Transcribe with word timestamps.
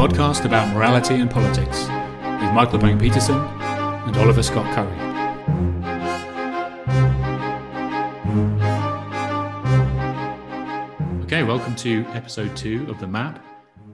podcast 0.00 0.46
about 0.46 0.72
morality 0.72 1.16
and 1.16 1.30
politics 1.30 1.82
with 1.82 2.54
Michael 2.54 2.78
Bang 2.78 2.98
Petersen 2.98 3.36
and 3.36 4.16
Oliver 4.16 4.42
Scott 4.42 4.64
Curry. 4.74 4.98
Okay, 11.24 11.42
welcome 11.42 11.76
to 11.76 12.06
episode 12.14 12.56
two 12.56 12.86
of 12.88 12.98
The 12.98 13.06
Map, 13.06 13.44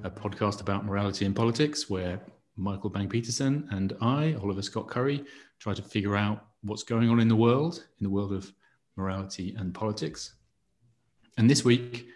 a 0.04 0.10
podcast 0.10 0.60
about 0.60 0.84
morality 0.84 1.24
and 1.24 1.34
politics 1.34 1.90
where 1.90 2.20
Michael 2.56 2.90
Bang 2.90 3.08
Petersen 3.08 3.66
and 3.72 3.92
I, 4.00 4.36
Oliver 4.40 4.62
Scott 4.62 4.86
Curry, 4.86 5.24
try 5.58 5.74
to 5.74 5.82
figure 5.82 6.14
out 6.14 6.46
what's 6.62 6.84
going 6.84 7.10
on 7.10 7.18
in 7.18 7.26
the 7.26 7.34
world, 7.34 7.84
in 7.98 8.04
the 8.04 8.10
world 8.10 8.32
of 8.32 8.52
morality 8.94 9.56
and 9.58 9.74
politics. 9.74 10.34
And 11.36 11.50
this 11.50 11.64
week, 11.64 12.06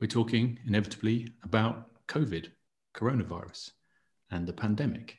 we're 0.00 0.06
talking 0.06 0.60
inevitably 0.64 1.32
about 1.42 2.06
COVID, 2.06 2.50
coronavirus, 2.96 3.70
and 4.30 4.46
the 4.46 4.52
pandemic. 4.52 5.18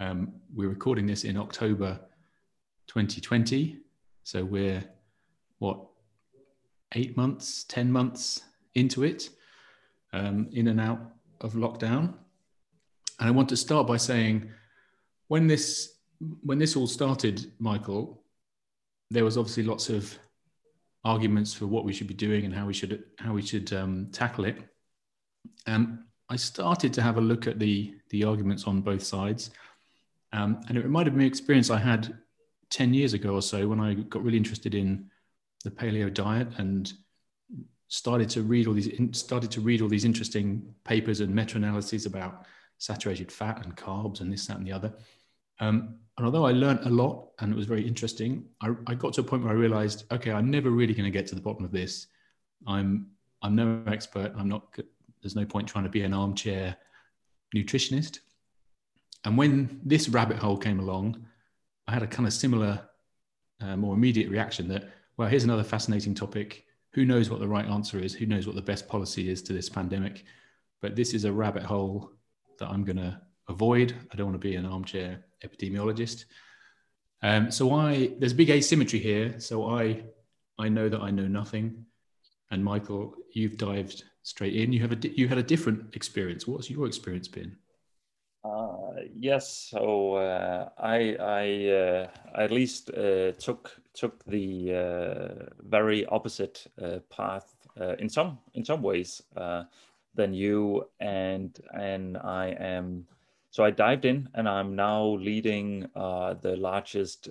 Um, 0.00 0.32
we're 0.54 0.68
recording 0.68 1.06
this 1.06 1.24
in 1.24 1.36
October 1.36 2.00
2020. 2.88 3.78
So 4.24 4.44
we're, 4.44 4.84
what, 5.58 5.86
eight 6.94 7.16
months, 7.16 7.64
10 7.64 7.90
months 7.90 8.42
into 8.74 9.04
it, 9.04 9.30
um, 10.12 10.48
in 10.52 10.68
and 10.68 10.80
out 10.80 11.00
of 11.40 11.54
lockdown. 11.54 12.14
And 13.20 13.28
I 13.28 13.30
want 13.30 13.48
to 13.50 13.56
start 13.56 13.86
by 13.86 13.96
saying 13.96 14.50
when 15.28 15.46
this 15.46 15.90
when 16.44 16.58
this 16.58 16.76
all 16.76 16.86
started, 16.86 17.52
Michael, 17.58 18.22
there 19.10 19.24
was 19.24 19.36
obviously 19.36 19.64
lots 19.64 19.88
of 19.88 20.16
arguments 21.04 21.52
for 21.52 21.66
what 21.66 21.84
we 21.84 21.92
should 21.92 22.06
be 22.06 22.14
doing 22.14 22.44
and 22.44 22.54
how 22.54 22.66
we 22.66 22.72
should 22.72 23.02
how 23.18 23.32
we 23.32 23.42
should 23.42 23.72
um, 23.72 24.08
tackle 24.12 24.44
it. 24.44 24.58
And 25.66 25.98
I 26.32 26.36
started 26.36 26.92
to 26.94 27.02
have 27.02 27.18
a 27.18 27.20
look 27.20 27.46
at 27.46 27.58
the 27.58 27.94
the 28.08 28.24
arguments 28.24 28.64
on 28.64 28.80
both 28.80 29.02
sides, 29.02 29.50
um, 30.32 30.60
and 30.68 30.78
it 30.78 30.84
reminded 30.84 31.14
me 31.14 31.24
of 31.24 31.26
an 31.26 31.28
experience 31.28 31.70
I 31.70 31.78
had 31.78 32.16
ten 32.70 32.94
years 32.94 33.12
ago 33.12 33.34
or 33.34 33.42
so 33.42 33.68
when 33.68 33.80
I 33.80 33.94
got 33.94 34.24
really 34.24 34.38
interested 34.38 34.74
in 34.74 35.10
the 35.62 35.70
paleo 35.70 36.12
diet 36.12 36.48
and 36.56 36.92
started 37.88 38.30
to 38.30 38.42
read 38.42 38.66
all 38.66 38.72
these 38.72 38.90
started 39.12 39.50
to 39.50 39.60
read 39.60 39.82
all 39.82 39.88
these 39.88 40.06
interesting 40.06 40.74
papers 40.84 41.20
and 41.20 41.34
meta-analyses 41.34 42.06
about 42.06 42.46
saturated 42.78 43.30
fat 43.30 43.64
and 43.64 43.76
carbs 43.76 44.20
and 44.20 44.32
this 44.32 44.46
that 44.46 44.56
and 44.56 44.66
the 44.66 44.72
other 44.72 44.92
um, 45.60 45.96
and 46.16 46.26
although 46.26 46.46
I 46.46 46.52
learned 46.52 46.80
a 46.80 46.90
lot 46.90 47.28
and 47.38 47.52
it 47.52 47.56
was 47.56 47.66
very 47.66 47.86
interesting, 47.86 48.44
I, 48.60 48.70
I 48.86 48.94
got 48.94 49.12
to 49.14 49.20
a 49.20 49.24
point 49.24 49.44
where 49.44 49.52
I 49.52 49.56
realized, 49.56 50.04
okay, 50.12 50.32
I'm 50.32 50.50
never 50.50 50.70
really 50.70 50.92
going 50.92 51.04
to 51.04 51.10
get 51.10 51.26
to 51.28 51.34
the 51.34 51.40
bottom 51.40 51.64
of 51.64 51.70
this. 51.70 52.08
I'm 52.66 53.08
I'm 53.42 53.56
no 53.56 53.82
expert. 53.86 54.32
I'm 54.36 54.48
not. 54.48 54.78
There's 55.22 55.36
no 55.36 55.44
point 55.44 55.68
trying 55.68 55.84
to 55.84 55.90
be 55.90 56.02
an 56.02 56.14
armchair 56.14 56.76
nutritionist. 57.54 58.20
And 59.24 59.38
when 59.38 59.80
this 59.84 60.08
rabbit 60.08 60.38
hole 60.38 60.56
came 60.56 60.80
along, 60.80 61.24
I 61.86 61.92
had 61.92 62.02
a 62.02 62.06
kind 62.06 62.26
of 62.26 62.32
similar, 62.32 62.80
uh, 63.60 63.76
more 63.76 63.94
immediate 63.94 64.30
reaction 64.30 64.68
that, 64.68 64.90
well, 65.16 65.28
here's 65.28 65.44
another 65.44 65.62
fascinating 65.64 66.14
topic. 66.14 66.64
Who 66.94 67.04
knows 67.04 67.30
what 67.30 67.40
the 67.40 67.48
right 67.48 67.66
answer 67.66 67.98
is? 67.98 68.14
Who 68.14 68.26
knows 68.26 68.46
what 68.46 68.56
the 68.56 68.62
best 68.62 68.88
policy 68.88 69.30
is 69.30 69.42
to 69.42 69.52
this 69.52 69.68
pandemic? 69.68 70.24
But 70.80 70.96
this 70.96 71.14
is 71.14 71.24
a 71.24 71.32
rabbit 71.32 71.62
hole 71.62 72.10
that 72.58 72.68
I'm 72.68 72.84
going 72.84 72.96
to 72.96 73.20
avoid. 73.48 73.94
I 74.12 74.16
don't 74.16 74.26
want 74.26 74.40
to 74.40 74.48
be 74.48 74.56
an 74.56 74.66
armchair 74.66 75.24
epidemiologist. 75.44 76.24
Um, 77.22 77.50
so 77.50 77.72
I 77.72 78.12
there's 78.18 78.32
big 78.32 78.50
asymmetry 78.50 78.98
here. 78.98 79.38
So 79.38 79.68
I 79.68 80.02
I 80.58 80.68
know 80.68 80.88
that 80.88 81.00
I 81.00 81.10
know 81.10 81.28
nothing, 81.28 81.86
and 82.50 82.64
Michael, 82.64 83.14
you've 83.32 83.56
dived 83.56 84.04
straight 84.22 84.54
in. 84.54 84.72
You 84.72 84.80
have 84.80 84.92
a 84.92 85.08
you 85.08 85.28
had 85.28 85.38
a 85.38 85.42
different 85.42 85.94
experience. 85.94 86.46
What's 86.46 86.70
your 86.70 86.86
experience 86.86 87.28
been? 87.28 87.56
Uh, 88.44 89.02
yes, 89.14 89.68
so 89.70 90.14
uh, 90.16 90.68
I 90.76 91.14
I, 91.20 91.68
uh, 91.70 92.08
at 92.34 92.50
least 92.50 92.90
uh, 92.90 93.32
took 93.32 93.80
took 93.94 94.24
the 94.24 94.74
uh, 94.74 95.46
very 95.60 96.04
opposite 96.06 96.66
uh, 96.82 96.98
path 97.08 97.54
in 97.98 98.08
some 98.08 98.38
in 98.54 98.64
some 98.64 98.82
ways 98.82 99.22
than 100.14 100.34
you, 100.34 100.88
and 101.00 101.58
and 101.72 102.18
I 102.18 102.48
am 102.58 103.06
so 103.50 103.64
I 103.64 103.70
dived 103.70 104.06
in 104.06 104.28
and 104.34 104.48
I'm 104.48 104.74
now 104.74 105.04
leading 105.04 105.88
the 105.94 106.56
largest 106.58 107.28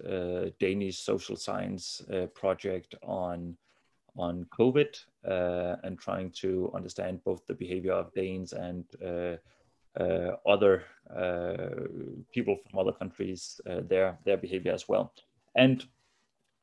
Danish 0.60 0.98
social 1.00 1.36
science 1.36 2.02
project 2.34 2.96
on, 3.04 3.58
on 4.18 4.46
COVID 4.58 4.96
uh, 5.28 5.76
and 5.84 5.98
trying 6.00 6.32
to 6.42 6.72
understand 6.76 7.24
both 7.24 7.46
the 7.48 7.54
behavior 7.54 7.94
of 7.94 8.14
Danes 8.14 8.54
and 8.54 8.86
uh, 9.04 9.38
uh, 10.00 10.36
other 10.48 10.84
people 12.34 12.58
from 12.70 12.80
other 12.80 12.94
countries, 12.94 13.60
their, 13.66 14.18
their 14.26 14.38
behavior 14.38 14.72
as 14.72 14.88
well. 14.88 15.14
And 15.56 15.86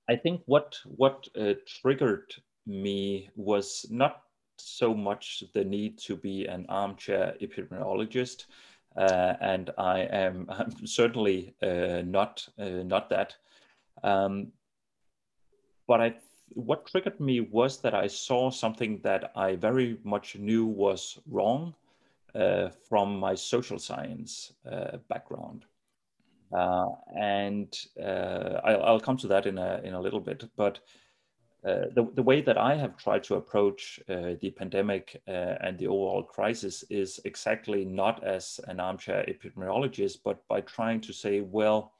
I 0.08 0.16
think 0.16 0.40
what, 0.46 0.78
what 0.84 1.28
triggered 1.66 2.34
me 2.66 3.30
was 3.36 3.86
not 3.90 4.22
so 4.60 4.94
much 4.94 5.42
the 5.54 5.64
need 5.64 5.98
to 5.98 6.16
be 6.16 6.46
an 6.46 6.66
armchair 6.68 7.34
epidemiologist, 7.40 8.44
uh, 8.96 9.34
and 9.40 9.70
I 9.78 10.00
am 10.00 10.46
I'm 10.50 10.86
certainly 10.86 11.54
uh, 11.62 12.02
not 12.04 12.46
uh, 12.58 12.82
not 12.84 13.10
that. 13.10 13.36
Um, 14.02 14.48
but 15.86 16.00
I, 16.00 16.14
what 16.54 16.86
triggered 16.86 17.20
me 17.20 17.40
was 17.40 17.80
that 17.80 17.94
I 17.94 18.06
saw 18.06 18.50
something 18.50 19.00
that 19.02 19.32
I 19.36 19.56
very 19.56 19.98
much 20.04 20.36
knew 20.36 20.66
was 20.66 21.18
wrong 21.30 21.74
uh, 22.34 22.68
from 22.88 23.18
my 23.18 23.34
social 23.34 23.78
science 23.78 24.52
uh, 24.70 24.98
background. 25.08 25.64
Uh, 26.52 26.86
and 27.16 27.78
I'll, 28.02 28.82
I'll, 28.82 29.00
come 29.00 29.18
to 29.18 29.26
that 29.28 29.44
in 29.46 29.58
a 29.58 29.82
in 29.84 29.92
a 29.92 30.00
little 30.00 30.20
bit, 30.20 30.48
but 30.56 30.80
uh, 31.64 31.86
the, 31.94 32.08
the 32.14 32.22
way 32.22 32.40
that 32.40 32.56
I 32.56 32.76
have 32.76 32.96
tried 32.96 33.24
to 33.24 33.34
approach 33.34 33.98
uh, 34.08 34.34
the 34.40 34.50
pandemic 34.56 35.20
uh, 35.26 35.56
and 35.60 35.76
the 35.76 35.88
overall 35.88 36.22
crisis 36.22 36.84
is 36.88 37.20
exactly 37.24 37.84
not 37.84 38.22
as 38.22 38.60
an 38.68 38.78
armchair 38.78 39.24
epidemiologist, 39.26 40.18
but 40.24 40.46
by 40.46 40.60
trying 40.60 41.00
to 41.00 41.12
say, 41.12 41.40
well, 41.40 41.92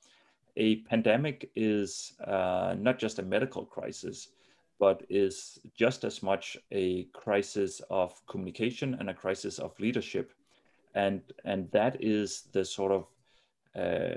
a 0.57 0.77
pandemic 0.83 1.51
is 1.57 2.13
uh, 2.25 2.77
not 2.79 2.99
just 2.99 3.19
a 3.19 3.23
medical 3.23 3.65
crisis, 3.65 4.29
but 4.79 5.03
is 5.09 5.59
just 5.75 6.05
as 6.05 6.23
much 6.23 6.57
a 6.71 7.05
crisis 7.13 7.81
of 7.91 8.15
communication 8.27 8.97
and 9.01 9.11
a 9.11 9.15
crisis 9.15 9.59
of 9.59 9.79
leadership. 9.81 10.33
And, 10.95 11.21
and 11.45 11.71
that 11.73 11.97
is 12.01 12.49
the 12.53 12.65
sort 12.65 12.93
of 12.93 13.07
uh, 13.77 14.15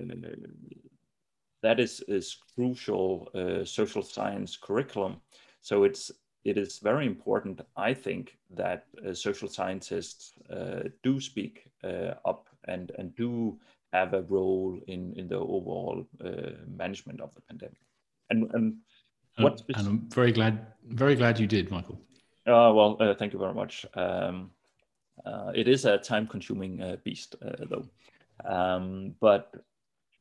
that 1.61 1.79
is, 1.79 2.03
is 2.07 2.37
crucial 2.55 3.29
uh, 3.35 3.63
social 3.63 4.01
science 4.01 4.57
curriculum. 4.57 5.17
So 5.61 5.83
it's 5.83 6.11
it 6.43 6.57
is 6.57 6.79
very 6.79 7.05
important, 7.05 7.61
I 7.77 7.93
think, 7.93 8.37
that 8.55 8.85
uh, 9.07 9.13
social 9.13 9.47
scientists 9.47 10.33
uh, 10.49 10.89
do 11.03 11.19
speak 11.19 11.69
uh, 11.83 12.15
up 12.25 12.47
and 12.67 12.91
and 12.97 13.15
do 13.15 13.59
have 13.93 14.13
a 14.13 14.23
role 14.23 14.79
in 14.87 15.13
in 15.15 15.27
the 15.27 15.37
overall 15.37 16.07
uh, 16.25 16.51
management 16.67 17.21
of 17.21 17.33
the 17.35 17.41
pandemic. 17.41 17.77
And 18.31 18.49
and 18.53 18.77
what 19.37 19.61
and 19.75 19.87
I'm 19.87 20.09
very 20.09 20.31
glad 20.31 20.67
very 20.87 21.15
glad 21.15 21.39
you 21.39 21.47
did, 21.47 21.71
Michael. 21.71 21.99
Uh, 22.47 22.71
well, 22.73 22.97
uh, 22.99 23.13
thank 23.13 23.33
you 23.33 23.39
very 23.39 23.53
much. 23.53 23.85
Um, 23.93 24.51
it 25.53 25.67
is 25.67 25.85
a 25.85 25.97
time-consuming 25.97 26.97
beast, 27.03 27.35
though. 27.69 27.85
Um, 28.43 29.15
but 29.19 29.53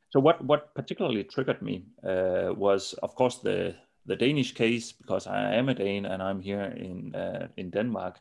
so 0.09 0.19
what 0.19 0.43
what 0.43 0.73
particularly 0.75 1.23
triggered 1.23 1.61
me 1.61 1.85
uh, 2.03 2.53
was, 2.55 2.93
of 3.01 3.15
course, 3.15 3.37
the 3.37 3.75
the 4.05 4.15
Danish 4.15 4.53
case 4.53 4.91
because 4.91 5.27
I 5.27 5.55
am 5.55 5.69
a 5.69 5.73
Dane 5.73 6.05
and 6.05 6.21
I'm 6.21 6.41
here 6.41 6.73
in 6.77 7.15
uh, 7.15 7.47
in 7.57 7.69
Denmark. 7.69 8.19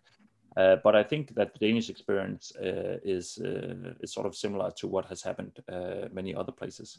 Uh, 0.57 0.77
but 0.83 0.97
I 0.97 1.03
think 1.05 1.35
that 1.35 1.53
the 1.55 1.67
Danish 1.67 1.91
experience 1.91 2.53
uh, 2.57 2.99
is 3.05 3.39
uh, 3.39 3.95
is 4.01 4.13
sort 4.13 4.27
of 4.27 4.35
similar 4.35 4.71
to 4.73 4.89
what 4.89 5.07
has 5.07 5.23
happened 5.23 5.59
uh, 5.69 6.09
many 6.13 6.35
other 6.35 6.53
places, 6.53 6.99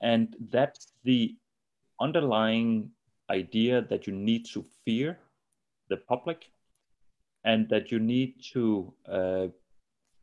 and 0.00 0.36
that's 0.50 0.92
the 1.04 1.36
underlying 2.00 2.90
idea 3.30 3.82
that 3.82 4.06
you 4.06 4.12
need 4.12 4.46
to 4.46 4.64
fear 4.84 5.18
the 5.88 5.96
public, 5.96 6.50
and 7.44 7.68
that 7.68 7.90
you 7.90 7.98
need 7.98 8.34
to 8.52 8.92
uh, 9.10 9.46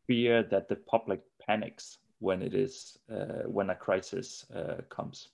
fear 0.06 0.42
that 0.42 0.68
the 0.68 0.76
public 0.76 1.20
panics 1.44 1.98
when 2.20 2.42
it 2.42 2.54
is 2.54 2.98
uh, 3.12 3.42
when 3.46 3.70
a 3.70 3.74
crisis 3.74 4.46
uh, 4.54 4.80
comes. 4.88 5.28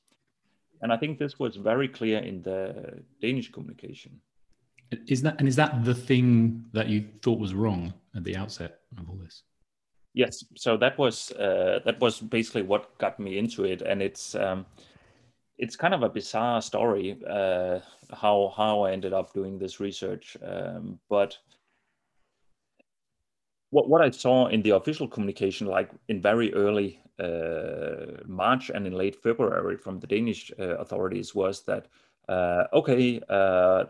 And 0.80 0.92
I 0.92 0.96
think 0.96 1.18
this 1.18 1.38
was 1.38 1.56
very 1.56 1.88
clear 1.88 2.18
in 2.18 2.42
the 2.42 3.02
Danish 3.20 3.52
communication. 3.52 4.20
Is 5.06 5.22
that 5.22 5.36
and 5.38 5.48
is 5.48 5.56
that 5.56 5.84
the 5.84 5.94
thing 5.94 6.64
that 6.72 6.88
you 6.88 7.04
thought 7.22 7.38
was 7.38 7.54
wrong 7.54 7.94
at 8.14 8.24
the 8.24 8.36
outset 8.36 8.80
of 8.98 9.08
all 9.08 9.16
this? 9.16 9.42
Yes. 10.14 10.44
So 10.56 10.76
that 10.76 10.98
was 10.98 11.32
uh, 11.32 11.80
that 11.84 12.00
was 12.00 12.20
basically 12.20 12.62
what 12.62 12.98
got 12.98 13.18
me 13.18 13.38
into 13.38 13.64
it, 13.64 13.80
and 13.82 14.02
it's 14.02 14.34
um, 14.34 14.66
it's 15.58 15.76
kind 15.76 15.94
of 15.94 16.02
a 16.02 16.08
bizarre 16.08 16.62
story 16.62 17.18
uh, 17.28 17.78
how 18.12 18.52
how 18.56 18.82
I 18.82 18.92
ended 18.92 19.12
up 19.12 19.32
doing 19.32 19.58
this 19.58 19.80
research, 19.80 20.36
um, 20.44 20.98
but 21.08 21.38
what, 23.70 23.88
what 23.88 24.02
I 24.02 24.10
saw 24.10 24.48
in 24.48 24.60
the 24.62 24.70
official 24.70 25.08
communication, 25.08 25.66
like 25.66 25.90
in 26.08 26.20
very 26.20 26.52
early 26.52 27.00
uh, 27.18 28.22
March 28.26 28.70
and 28.70 28.86
in 28.86 28.92
late 28.92 29.16
February 29.16 29.78
from 29.78 29.98
the 29.98 30.06
Danish 30.06 30.52
uh, 30.58 30.76
authorities, 30.76 31.34
was 31.34 31.64
that 31.64 31.86
uh, 32.28 32.64
okay, 32.72 33.20
uh, 33.28 33.84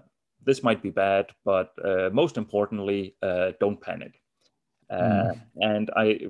this 0.44 0.62
might 0.62 0.82
be 0.82 0.90
bad, 0.90 1.26
but 1.44 1.72
uh, 1.84 2.10
most 2.12 2.36
importantly, 2.36 3.16
uh, 3.22 3.52
don't 3.60 3.80
panic. 3.80 4.20
Mm. 4.90 5.40
And 5.56 5.90
I, 5.96 6.28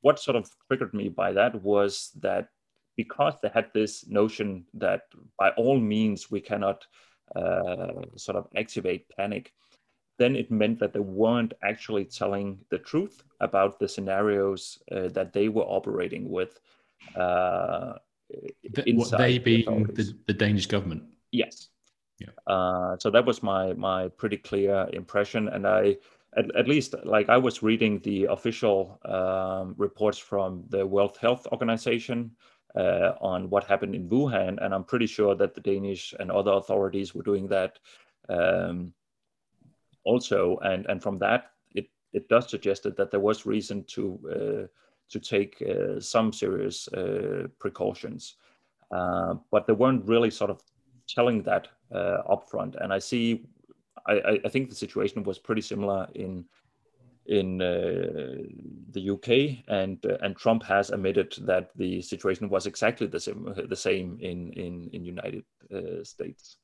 what 0.00 0.18
sort 0.18 0.36
of 0.36 0.50
triggered 0.66 0.94
me 0.94 1.08
by 1.08 1.32
that 1.32 1.62
was 1.62 2.10
that 2.20 2.48
because 3.02 3.34
they 3.42 3.50
had 3.52 3.68
this 3.72 4.06
notion 4.08 4.64
that 4.74 5.02
by 5.38 5.50
all 5.50 5.78
means 5.78 6.30
we 6.30 6.40
cannot 6.40 6.86
sort 8.16 8.36
of 8.36 8.46
activate 8.56 9.08
panic 9.16 9.52
then 10.20 10.36
it 10.36 10.50
meant 10.50 10.78
that 10.78 10.92
they 10.92 11.00
weren't 11.00 11.54
actually 11.64 12.04
telling 12.04 12.58
the 12.68 12.78
truth 12.78 13.24
about 13.40 13.78
the 13.80 13.88
scenarios 13.88 14.78
uh, 14.92 15.08
that 15.08 15.32
they 15.32 15.48
were 15.48 15.62
operating 15.62 16.28
with. 16.28 16.60
Uh, 17.16 17.94
the, 18.74 18.92
what 18.92 19.10
they 19.16 19.38
being 19.38 19.84
the, 19.94 20.14
the, 20.26 20.34
Danish 20.34 20.66
government? 20.66 21.04
Yes. 21.32 21.68
Yeah. 22.18 22.34
Uh, 22.46 22.98
so 22.98 23.10
that 23.10 23.24
was 23.24 23.42
my 23.42 23.72
my 23.72 24.08
pretty 24.08 24.36
clear 24.36 24.88
impression, 24.92 25.48
and 25.48 25.66
I. 25.66 25.96
At, 26.36 26.54
at 26.54 26.68
least, 26.68 26.94
like 27.02 27.28
I 27.28 27.38
was 27.38 27.60
reading 27.60 27.98
the 28.04 28.26
official 28.26 29.00
um, 29.04 29.74
reports 29.76 30.16
from 30.16 30.62
the 30.68 30.86
World 30.86 31.16
Health 31.16 31.44
Organization 31.50 32.30
uh, 32.76 33.12
on 33.20 33.50
what 33.50 33.64
happened 33.64 33.94
in 33.94 34.08
Wuhan, 34.08 34.58
and 34.64 34.74
I'm 34.74 34.84
pretty 34.84 35.06
sure 35.06 35.34
that 35.34 35.54
the 35.54 35.60
Danish 35.60 36.14
and 36.18 36.30
other 36.30 36.52
authorities 36.52 37.14
were 37.14 37.22
doing 37.22 37.48
that 37.48 37.78
um, 38.28 38.92
also, 40.04 40.58
and 40.62 40.86
and 40.86 41.02
from 41.02 41.18
that, 41.18 41.52
it 41.74 41.88
it 42.12 42.28
does 42.28 42.48
suggest 42.48 42.82
that 42.84 43.10
there 43.10 43.20
was 43.20 43.46
reason 43.46 43.84
to 43.84 44.18
uh, 44.30 44.66
to 45.10 45.20
take 45.20 45.62
uh, 45.62 46.00
some 46.00 46.32
serious 46.32 46.88
uh, 46.88 47.48
precautions, 47.58 48.36
uh, 48.92 49.34
but 49.50 49.66
they 49.66 49.72
weren't 49.72 50.06
really 50.06 50.30
sort 50.30 50.50
of 50.50 50.62
telling 51.08 51.42
that 51.42 51.68
uh, 51.92 52.22
upfront. 52.28 52.76
And 52.82 52.92
I 52.92 53.00
see, 53.00 53.44
I, 54.06 54.38
I 54.44 54.48
think 54.48 54.68
the 54.68 54.76
situation 54.76 55.24
was 55.24 55.38
pretty 55.38 55.62
similar 55.62 56.06
in 56.14 56.44
in 57.30 57.62
uh, 57.62 58.34
the 58.90 59.10
UK, 59.10 59.64
and 59.68 60.04
uh, 60.04 60.18
and 60.22 60.36
Trump 60.36 60.64
has 60.64 60.90
admitted 60.90 61.32
that 61.46 61.70
the 61.76 62.02
situation 62.02 62.48
was 62.48 62.66
exactly 62.66 63.06
the 63.06 63.20
same 63.20 63.54
the 63.68 63.76
same 63.76 64.18
in 64.20 64.52
in 64.52 64.90
in 64.92 65.04
United 65.04 65.44
uh, 65.72 66.02
States. 66.02 66.56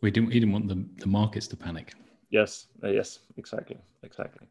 We 0.00 0.10
didn't. 0.10 0.32
He 0.32 0.40
didn't 0.40 0.52
want 0.52 0.68
the, 0.68 0.84
the 0.96 1.06
markets 1.06 1.46
to 1.48 1.56
panic. 1.56 1.92
Yes, 2.30 2.66
uh, 2.82 2.88
yes, 2.88 3.18
exactly, 3.36 3.76
exactly. 4.02 4.46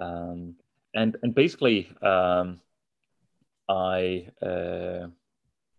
Um, 0.00 0.56
and 0.94 1.16
and 1.22 1.32
basically, 1.32 1.88
um, 2.02 2.60
I, 3.68 4.26
uh, 4.42 5.06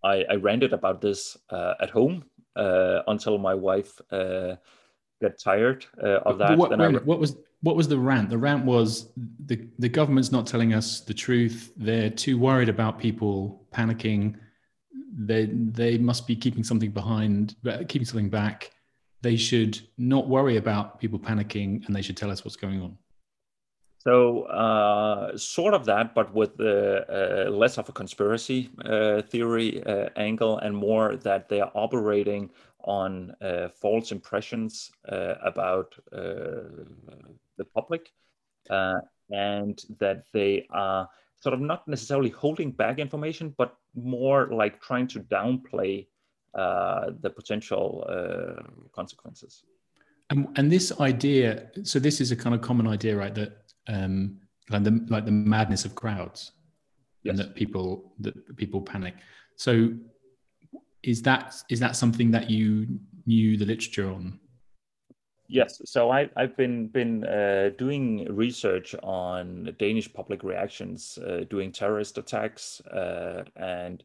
I 0.01 0.23
I 0.29 0.35
ranted 0.35 0.71
about 0.71 1.01
this 1.01 1.37
uh, 1.49 1.73
at 1.81 1.89
home 1.89 2.23
uh, 2.55 3.01
until 3.07 3.37
my 3.37 3.53
wife 3.53 3.99
uh, 5.23 5.27
got 5.27 5.37
tired 5.39 5.85
uh, 6.01 6.19
of 6.25 6.37
that. 6.39 6.57
What, 6.57 6.79
I... 6.79 6.89
what 6.89 7.19
was 7.19 7.37
what 7.61 7.75
was 7.75 7.87
the 7.87 7.99
rant? 7.99 8.29
The 8.29 8.37
rant 8.37 8.65
was 8.65 9.11
the 9.45 9.67
the 9.79 9.89
government's 9.89 10.31
not 10.31 10.47
telling 10.47 10.73
us 10.73 11.01
the 11.01 11.13
truth. 11.13 11.71
They're 11.77 12.09
too 12.09 12.37
worried 12.37 12.69
about 12.69 12.99
people 12.99 13.65
panicking. 13.73 14.35
They 15.17 15.45
they 15.45 15.97
must 15.97 16.27
be 16.27 16.35
keeping 16.35 16.63
something 16.63 16.91
behind, 16.91 17.55
keeping 17.87 18.05
something 18.05 18.29
back 18.29 18.71
they 19.21 19.35
should 19.35 19.79
not 19.97 20.27
worry 20.27 20.57
about 20.57 20.99
people 20.99 21.19
panicking 21.19 21.85
and 21.85 21.95
they 21.95 22.01
should 22.01 22.17
tell 22.17 22.31
us 22.31 22.45
what's 22.45 22.55
going 22.55 22.81
on? 22.81 22.97
So, 23.97 24.43
uh, 24.43 25.37
sort 25.37 25.73
of 25.73 25.83
that, 25.85 26.15
but 26.15 26.33
with 26.33 26.57
uh, 26.57 26.63
uh, 26.63 27.49
less 27.51 27.77
of 27.77 27.89
a 27.89 27.91
conspiracy 27.91 28.69
uh, 28.85 29.21
theory 29.23 29.83
uh, 29.83 30.07
angle 30.15 30.57
and 30.59 30.73
more 30.73 31.17
that 31.17 31.49
they 31.49 31.59
are 31.59 31.71
operating 31.75 32.49
on 32.89 33.31
uh, 33.41 33.69
false 33.81 34.11
impressions 34.11 34.91
about 35.51 35.95
the 36.11 37.65
public 37.75 38.11
and 39.31 39.81
that 39.99 40.23
they 40.33 40.65
are 40.71 41.07
sort 41.39 41.53
of 41.53 41.61
not 41.61 41.87
necessarily 41.87 42.29
holding 42.29 42.71
back 42.71 42.99
information, 42.99 43.53
but 43.57 43.77
more 43.95 44.47
like 44.51 44.81
trying 44.81 45.07
to 45.07 45.19
downplay 45.21 46.07
uh, 46.55 47.11
the 47.21 47.29
potential 47.29 48.05
uh, 48.09 48.61
consequences. 48.93 49.63
And, 50.29 50.47
and 50.57 50.71
this 50.71 50.99
idea, 50.99 51.69
so 51.83 51.99
this 51.99 52.21
is 52.21 52.31
a 52.31 52.35
kind 52.35 52.53
of 52.55 52.61
common 52.61 52.87
idea, 52.87 53.15
right? 53.15 53.33
That 53.33 53.53
um, 53.87 54.39
like 54.69 54.83
the 54.83 55.05
like 55.09 55.25
the 55.25 55.31
madness 55.31 55.85
of 55.85 55.95
crowds, 55.95 56.51
yes. 57.23 57.31
and 57.31 57.39
that 57.39 57.55
people 57.55 58.13
that 58.19 58.55
people 58.55 58.81
panic. 58.81 59.15
So, 59.55 59.93
is 61.03 61.21
that 61.23 61.55
is 61.69 61.79
that 61.79 61.95
something 61.95 62.31
that 62.31 62.49
you 62.49 62.87
knew 63.25 63.57
the 63.57 63.65
literature 63.65 64.11
on? 64.11 64.39
Yes, 65.47 65.81
so 65.85 66.11
I, 66.11 66.29
I've 66.35 66.55
been 66.55 66.87
been 66.89 67.23
uh, 67.25 67.71
doing 67.77 68.27
research 68.29 68.93
on 69.01 69.75
Danish 69.79 70.13
public 70.13 70.43
reactions, 70.43 71.17
uh, 71.25 71.45
doing 71.49 71.71
terrorist 71.71 72.19
attacks, 72.19 72.81
uh, 72.81 73.43
and 73.55 74.03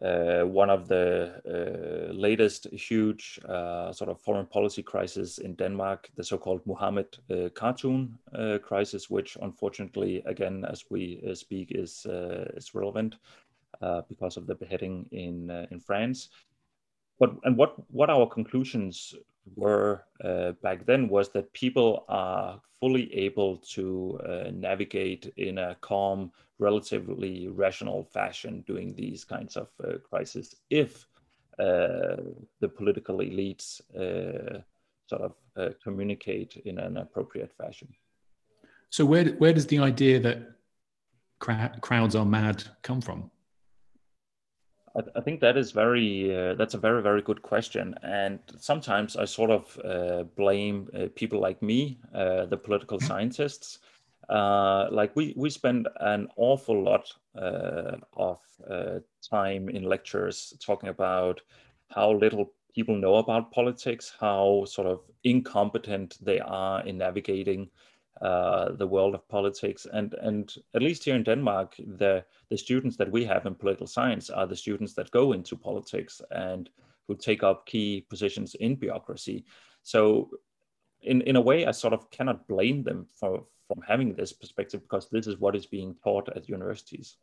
uh, 0.00 0.42
one 0.46 0.70
of 0.70 0.88
the 0.88 1.42
uh, 1.44 2.12
latest 2.12 2.66
huge 2.72 3.38
uh, 3.48 3.92
sort 3.92 4.08
of 4.08 4.20
foreign 4.20 4.46
policy 4.46 4.82
crisis 4.82 5.38
in 5.38 5.54
Denmark, 5.54 6.08
the 6.16 6.24
so-called 6.24 6.64
Mohammed 6.66 7.18
uh, 7.30 7.48
cartoon 7.50 8.16
crisis, 8.62 9.10
which 9.10 9.36
unfortunately, 9.42 10.22
again, 10.24 10.64
as 10.70 10.84
we 10.88 11.20
speak, 11.34 11.72
is 11.72 12.06
is 12.56 12.74
relevant 12.74 13.16
because 14.08 14.36
of 14.36 14.46
the 14.46 14.54
beheading 14.54 15.08
in 15.12 15.50
in 15.70 15.80
France. 15.80 16.28
But 17.18 17.30
and 17.44 17.56
what 17.56 17.74
what 17.90 18.10
our 18.10 18.26
conclusions 18.26 19.14
were 19.56 20.04
back 20.62 20.86
then 20.86 21.08
was 21.08 21.30
that 21.30 21.52
people 21.52 22.04
are 22.08 22.60
fully 22.80 23.12
able 23.14 23.58
to 23.74 24.18
navigate 24.52 25.32
in 25.36 25.58
a 25.58 25.76
calm 25.80 26.30
relatively 26.60 27.48
rational 27.48 28.04
fashion 28.04 28.62
doing 28.66 28.94
these 28.94 29.24
kinds 29.24 29.56
of 29.56 29.68
uh, 29.82 29.94
crises 30.08 30.54
if 30.68 31.08
uh, 31.58 32.16
the 32.60 32.68
political 32.68 33.18
elites 33.18 33.80
uh, 33.96 34.60
sort 35.08 35.22
of 35.22 35.34
uh, 35.56 35.70
communicate 35.82 36.56
in 36.64 36.78
an 36.78 36.98
appropriate 36.98 37.52
fashion. 37.56 37.88
So 38.90 39.04
where 39.04 39.30
where 39.40 39.52
does 39.52 39.66
the 39.66 39.78
idea 39.78 40.20
that 40.20 40.38
crowds 41.38 42.14
are 42.14 42.26
mad 42.26 42.64
come 42.82 43.00
from? 43.00 43.30
I, 44.96 45.00
I 45.16 45.20
think 45.20 45.40
that 45.40 45.56
is 45.56 45.72
very 45.72 46.34
uh, 46.34 46.54
that's 46.54 46.74
a 46.74 46.78
very 46.78 47.02
very 47.02 47.22
good 47.22 47.42
question, 47.42 47.94
and 48.02 48.38
sometimes 48.58 49.16
I 49.16 49.24
sort 49.24 49.50
of 49.50 49.78
uh, 49.84 50.22
blame 50.36 50.88
people 51.14 51.40
like 51.40 51.62
me, 51.62 51.98
the 52.12 52.60
political 52.62 52.98
mm-hmm. 52.98 53.06
scientists, 53.06 53.78
uh, 54.30 54.86
like 54.92 55.14
we 55.16 55.34
we 55.36 55.50
spend 55.50 55.88
an 55.98 56.28
awful 56.36 56.82
lot 56.82 57.12
uh, 57.36 57.96
of 58.16 58.38
uh, 58.70 59.00
time 59.28 59.68
in 59.68 59.82
lectures 59.82 60.54
talking 60.64 60.88
about 60.88 61.40
how 61.88 62.12
little 62.12 62.52
people 62.72 62.94
know 62.94 63.16
about 63.16 63.50
politics, 63.50 64.14
how 64.20 64.64
sort 64.66 64.86
of 64.86 65.00
incompetent 65.24 66.16
they 66.22 66.38
are 66.38 66.86
in 66.86 66.96
navigating 66.98 67.68
uh, 68.20 68.72
the 68.72 68.86
world 68.86 69.14
of 69.14 69.28
politics, 69.28 69.86
and 69.92 70.14
and 70.14 70.54
at 70.74 70.82
least 70.82 71.04
here 71.04 71.16
in 71.16 71.22
Denmark, 71.22 71.74
the 71.78 72.24
the 72.50 72.58
students 72.58 72.96
that 72.96 73.10
we 73.10 73.24
have 73.24 73.46
in 73.46 73.54
political 73.54 73.86
science 73.86 74.30
are 74.30 74.46
the 74.46 74.56
students 74.56 74.94
that 74.94 75.10
go 75.10 75.32
into 75.32 75.56
politics 75.56 76.20
and 76.30 76.70
who 77.06 77.16
take 77.16 77.42
up 77.42 77.66
key 77.66 78.06
positions 78.08 78.54
in 78.54 78.76
bureaucracy. 78.76 79.44
So 79.82 80.30
in, 81.02 81.22
in 81.22 81.36
a 81.36 81.40
way, 81.40 81.66
I 81.66 81.72
sort 81.72 81.94
of 81.94 82.10
cannot 82.10 82.46
blame 82.46 82.82
them 82.82 83.06
for, 83.18 83.44
from 83.66 83.82
having 83.86 84.14
this 84.14 84.32
perspective 84.32 84.82
because 84.82 85.08
this 85.10 85.26
is 85.26 85.38
what 85.38 85.56
is 85.56 85.66
being 85.66 85.96
taught 86.04 86.28
at 86.36 86.48
universities. 86.48 87.16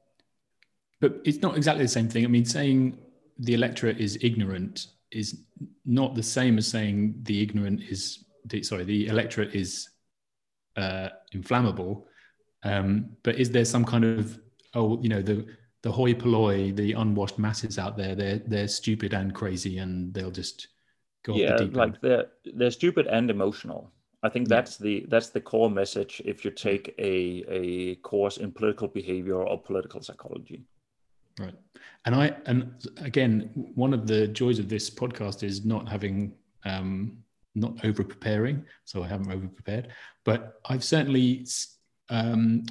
But 0.99 1.21
it's 1.23 1.41
not 1.41 1.55
exactly 1.55 1.85
the 1.85 1.89
same 1.89 2.09
thing. 2.09 2.25
I 2.25 2.27
mean, 2.27 2.45
saying 2.45 2.97
the 3.39 3.53
electorate 3.53 3.99
is 3.99 4.17
ignorant 4.21 4.87
is 5.11 5.43
not 5.85 6.15
the 6.15 6.23
same 6.23 6.57
as 6.57 6.67
saying 6.67 7.15
the 7.23 7.41
ignorant 7.41 7.81
is 7.81 8.25
sorry, 8.63 8.83
the 8.83 9.07
electorate 9.07 9.53
is 9.53 9.89
uh, 10.77 11.09
inflammable. 11.33 12.07
Um, 12.63 13.09
but 13.23 13.35
is 13.35 13.51
there 13.51 13.65
some 13.65 13.85
kind 13.85 14.05
of 14.05 14.39
oh, 14.73 14.99
you 15.01 15.09
know, 15.09 15.21
the 15.21 15.45
the 15.81 15.91
hoi 15.91 16.13
polloi, 16.13 16.71
the 16.75 16.93
unwashed 16.93 17.39
masses 17.39 17.77
out 17.77 17.97
there, 17.97 18.15
they're 18.15 18.39
they're 18.39 18.67
stupid 18.67 19.13
and 19.13 19.33
crazy, 19.33 19.79
and 19.79 20.13
they'll 20.13 20.31
just 20.31 20.67
go 21.23 21.35
yeah, 21.35 21.57
like 21.71 21.99
they're 22.01 22.27
they're 22.53 22.71
stupid 22.71 23.07
and 23.07 23.29
emotional. 23.29 23.91
I 24.23 24.29
think 24.29 24.47
that's 24.47 24.77
the 24.77 25.05
that's 25.09 25.29
the 25.29 25.41
core 25.41 25.69
message 25.69 26.21
if 26.25 26.43
you 26.43 26.51
take 26.51 26.93
a 26.97 27.45
a 27.47 27.95
course 27.97 28.37
in 28.37 28.51
political 28.51 28.87
behavior 28.87 29.41
or 29.41 29.61
political 29.61 30.01
psychology. 30.01 30.63
Right. 31.39 31.53
And 32.05 32.15
I 32.15 32.35
and 32.45 32.73
again, 32.97 33.71
one 33.75 33.93
of 33.93 34.07
the 34.07 34.27
joys 34.27 34.59
of 34.59 34.69
this 34.69 34.89
podcast 34.89 35.43
is 35.43 35.65
not 35.65 35.87
having 35.87 36.33
um 36.65 37.23
not 37.57 37.83
over 37.85 38.03
preparing, 38.03 38.65
so 38.85 39.03
I 39.03 39.07
haven't 39.07 39.31
over 39.31 39.47
prepared, 39.47 39.89
but 40.23 40.59
I've 40.65 40.83
certainly 40.83 41.45
um, 42.09 42.65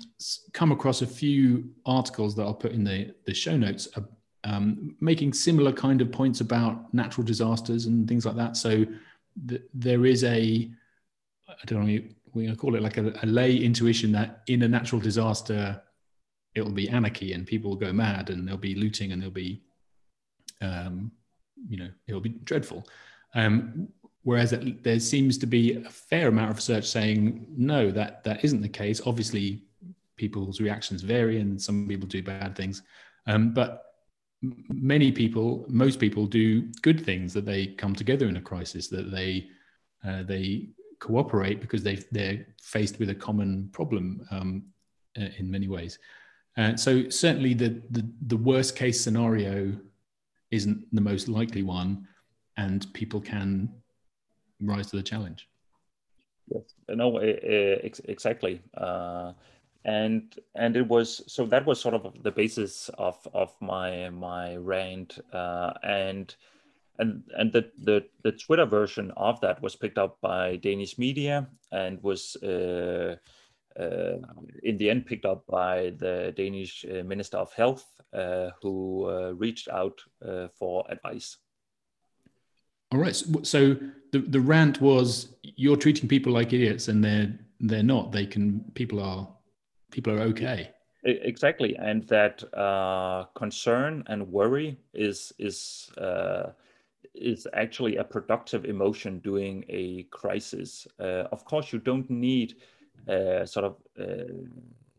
come 0.53 0.73
across 0.73 1.03
a 1.03 1.07
few 1.07 1.71
articles 1.85 2.35
that 2.37 2.43
I'll 2.43 2.55
put 2.55 2.73
in 2.73 2.85
the, 2.85 3.15
the 3.27 3.35
show 3.35 3.57
notes 3.57 3.89
uh, 3.97 4.01
um, 4.45 4.97
making 5.01 5.33
similar 5.33 5.73
kind 5.73 6.01
of 6.01 6.13
points 6.13 6.41
about 6.41 6.93
natural 6.95 7.25
disasters 7.25 7.87
and 7.87 8.07
things 8.07 8.25
like 8.25 8.37
that. 8.37 8.57
So 8.57 8.87
th- 9.49 9.63
there 9.75 10.07
is 10.07 10.23
a, 10.25 10.71
I 11.49 11.65
don't 11.67 11.87
know, 11.87 12.01
to 12.45 12.57
call 12.57 12.77
it 12.77 12.83
like 12.83 12.99
a, 12.99 13.13
a, 13.23 13.27
lay 13.27 13.57
intuition 13.57 14.13
that 14.13 14.43
in 14.47 14.63
a 14.63 14.69
natural 14.69 15.01
disaster, 15.01 15.83
it'll 16.55 16.71
be 16.71 16.89
anarchy 16.89 17.33
and 17.33 17.47
people 17.47 17.71
will 17.71 17.79
go 17.79 17.93
mad 17.93 18.31
and 18.31 18.47
there'll 18.47 18.59
be 18.59 18.75
looting 18.75 19.13
and 19.13 19.21
there'll 19.21 19.33
be, 19.33 19.63
um, 20.61 21.11
you 21.69 21.79
know, 21.79 21.89
it'll 22.07 22.21
be 22.21 22.37
dreadful. 22.45 22.87
Um, 23.35 23.89
whereas 24.27 24.53
it, 24.53 24.83
there 24.83 24.99
seems 24.99 25.39
to 25.39 25.47
be 25.47 25.77
a 25.77 25.89
fair 25.89 26.27
amount 26.27 26.51
of 26.51 26.57
research 26.57 26.85
saying 26.85 27.47
no, 27.57 27.93
that 27.93 28.25
that 28.25 28.45
isn't 28.45 28.61
the 28.61 28.69
case. 28.69 29.01
Obviously, 29.07 29.63
people's 30.17 30.61
reactions 30.61 31.03
vary, 31.03 31.39
and 31.39 31.63
some 31.63 31.87
people 31.87 32.09
do 32.09 32.23
bad 32.25 32.57
things, 32.57 32.83
um, 33.29 33.55
but 33.55 33.85
many 34.69 35.13
people, 35.13 35.65
most 35.69 36.01
people, 36.01 36.27
do 36.27 36.63
good 36.83 37.05
things. 37.05 37.33
That 37.35 37.47
they 37.47 37.69
come 37.69 37.95
together 37.95 38.27
in 38.29 38.37
a 38.37 38.41
crisis. 38.41 38.89
That 38.89 39.13
they 39.13 39.47
uh, 40.05 40.25
they 40.25 40.71
cooperate 40.99 41.61
because 41.61 41.85
they 41.85 41.97
they're 42.11 42.47
faced 42.61 42.99
with 42.99 43.11
a 43.11 43.15
common 43.15 43.71
problem 43.73 44.27
um, 44.33 44.65
uh, 45.17 45.29
in 45.39 45.49
many 45.49 45.69
ways. 45.69 46.01
Uh, 46.57 46.75
so 46.75 47.09
certainly 47.11 47.55
the, 47.55 47.81
the 47.91 48.05
the 48.27 48.37
worst 48.37 48.75
case 48.75 49.01
scenario 49.01 49.73
isn't 50.51 50.85
the 50.93 51.01
most 51.01 51.29
likely 51.29 51.63
one, 51.63 52.09
and 52.57 52.93
people 52.93 53.21
can 53.21 53.73
rise 54.61 54.89
to 54.91 54.97
the 54.97 55.03
challenge. 55.03 55.49
Yes, 56.49 56.75
no, 56.89 57.19
ex- 57.19 58.01
exactly. 58.05 58.61
Uh, 58.77 59.33
and 59.85 60.35
and 60.55 60.77
it 60.77 60.87
was 60.87 61.23
so 61.27 61.47
that 61.47 61.65
was 61.65 61.81
sort 61.81 61.95
of 61.95 62.23
the 62.23 62.31
basis 62.31 62.91
of 62.99 63.17
of 63.33 63.55
my 63.61 64.11
my 64.11 64.57
rant 64.57 65.19
uh, 65.33 65.73
and 65.83 66.35
and 66.99 67.23
and 67.37 67.53
the, 67.53 67.71
the 67.83 68.05
the 68.23 68.33
Twitter 68.33 68.67
version 68.67 69.13
of 69.17 69.41
that 69.41 69.63
was 69.63 69.77
picked 69.77 69.99
up 69.99 70.21
by 70.21 70.57
Danish 70.57 70.99
media 70.99 71.49
and 71.71 72.03
was 72.03 72.37
uh, 72.43 73.17
uh, 73.79 74.17
in 74.63 74.77
the 74.79 74.91
end 74.91 75.07
picked 75.07 75.27
up 75.27 75.47
by 75.47 75.93
the 75.99 76.33
Danish 76.37 76.85
uh, 76.85 77.03
Minister 77.05 77.37
of 77.37 77.53
Health, 77.53 77.85
uh, 78.13 78.51
who 78.63 79.09
uh, 79.09 79.33
reached 79.33 79.69
out 79.69 80.01
for 80.59 80.85
advice. 80.89 81.37
All 82.93 83.01
right. 83.01 83.17
So, 83.17 83.43
so, 83.43 83.77
the 84.13 84.21
the 84.21 84.41
rant 84.41 84.81
was 84.81 85.35
you're 85.43 85.77
treating 85.77 86.09
people 86.09 86.33
like 86.33 86.53
idiots, 86.53 86.89
and 86.89 87.05
they're 87.05 87.37
they're 87.61 87.83
not. 87.83 88.13
They 88.13 88.27
can. 88.27 88.65
People 88.75 89.01
are 89.01 89.29
people 89.91 90.13
are 90.13 90.21
okay. 90.21 90.71
Exactly, 91.05 91.77
and 91.77 92.03
that 92.09 92.43
uh, 92.55 93.25
concern 93.35 94.03
and 94.09 94.31
worry 94.31 94.77
is 94.93 95.33
is 95.39 95.91
uh, 95.99 96.51
is 97.15 97.47
actually 97.53 97.97
a 97.97 98.05
productive 98.05 98.65
emotion 98.65 99.21
during 99.21 99.65
a 99.69 100.05
crisis. 100.11 100.87
Uh, 100.99 101.25
of 101.33 101.45
course, 101.45 101.73
you 101.73 101.79
don't 101.79 102.09
need 102.11 102.55
uh, 103.09 103.45
sort 103.47 103.67
of. 103.67 103.77
Uh, 103.99 104.33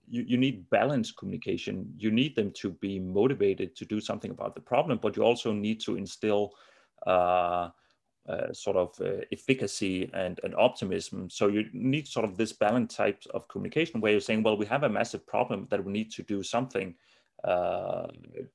you, 0.09 0.23
you 0.25 0.37
need 0.37 0.69
balanced 0.69 1.17
communication. 1.17 1.93
You 1.97 2.11
need 2.11 2.33
them 2.33 2.51
to 2.51 2.71
be 2.71 2.97
motivated 2.97 3.75
to 3.75 3.83
do 3.83 3.99
something 3.99 4.31
about 4.31 4.55
the 4.55 4.61
problem, 4.61 4.99
but 5.01 5.17
you 5.17 5.23
also 5.23 5.51
need 5.51 5.81
to 5.81 5.97
instill 5.97 6.53
sort 7.05 8.75
of 8.75 8.99
uh, 8.99 9.21
efficacy 9.31 10.09
and, 10.13 10.39
and 10.43 10.53
optimism. 10.55 11.29
So 11.29 11.47
you 11.47 11.65
need 11.73 12.07
sort 12.07 12.25
of 12.25 12.37
this 12.37 12.53
balanced 12.53 12.97
type 12.97 13.23
of 13.33 13.47
communication 13.47 14.01
where 14.01 14.11
you're 14.11 14.21
saying, 14.21 14.43
well, 14.43 14.57
we 14.57 14.65
have 14.65 14.83
a 14.83 14.89
massive 14.89 15.25
problem 15.25 15.67
that 15.69 15.83
we 15.83 15.91
need 15.91 16.11
to 16.11 16.23
do 16.23 16.43
something 16.43 16.95
uh, 17.43 18.07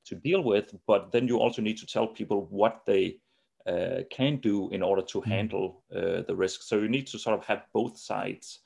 to 0.04 0.14
deal 0.14 0.42
with, 0.42 0.75
but 0.87 1.12
then 1.12 1.28
you 1.28 1.38
also 1.38 1.62
need 1.62 1.78
to 1.78 1.87
tell 1.87 2.06
people 2.06 2.46
what 2.50 2.82
they 2.84 3.18
uh, 3.66 4.02
can 4.11 4.37
do 4.38 4.68
in 4.70 4.82
order 4.82 5.02
to 5.02 5.20
mm. 5.20 5.26
handle 5.26 5.82
uh, 5.94 6.22
the 6.26 6.34
risk. 6.34 6.62
So 6.62 6.78
you 6.78 6.88
need 6.88 7.06
to 7.06 7.18
sort 7.18 7.38
of 7.38 7.44
have 7.46 7.62
both 7.72 7.96
sides. 7.96 8.58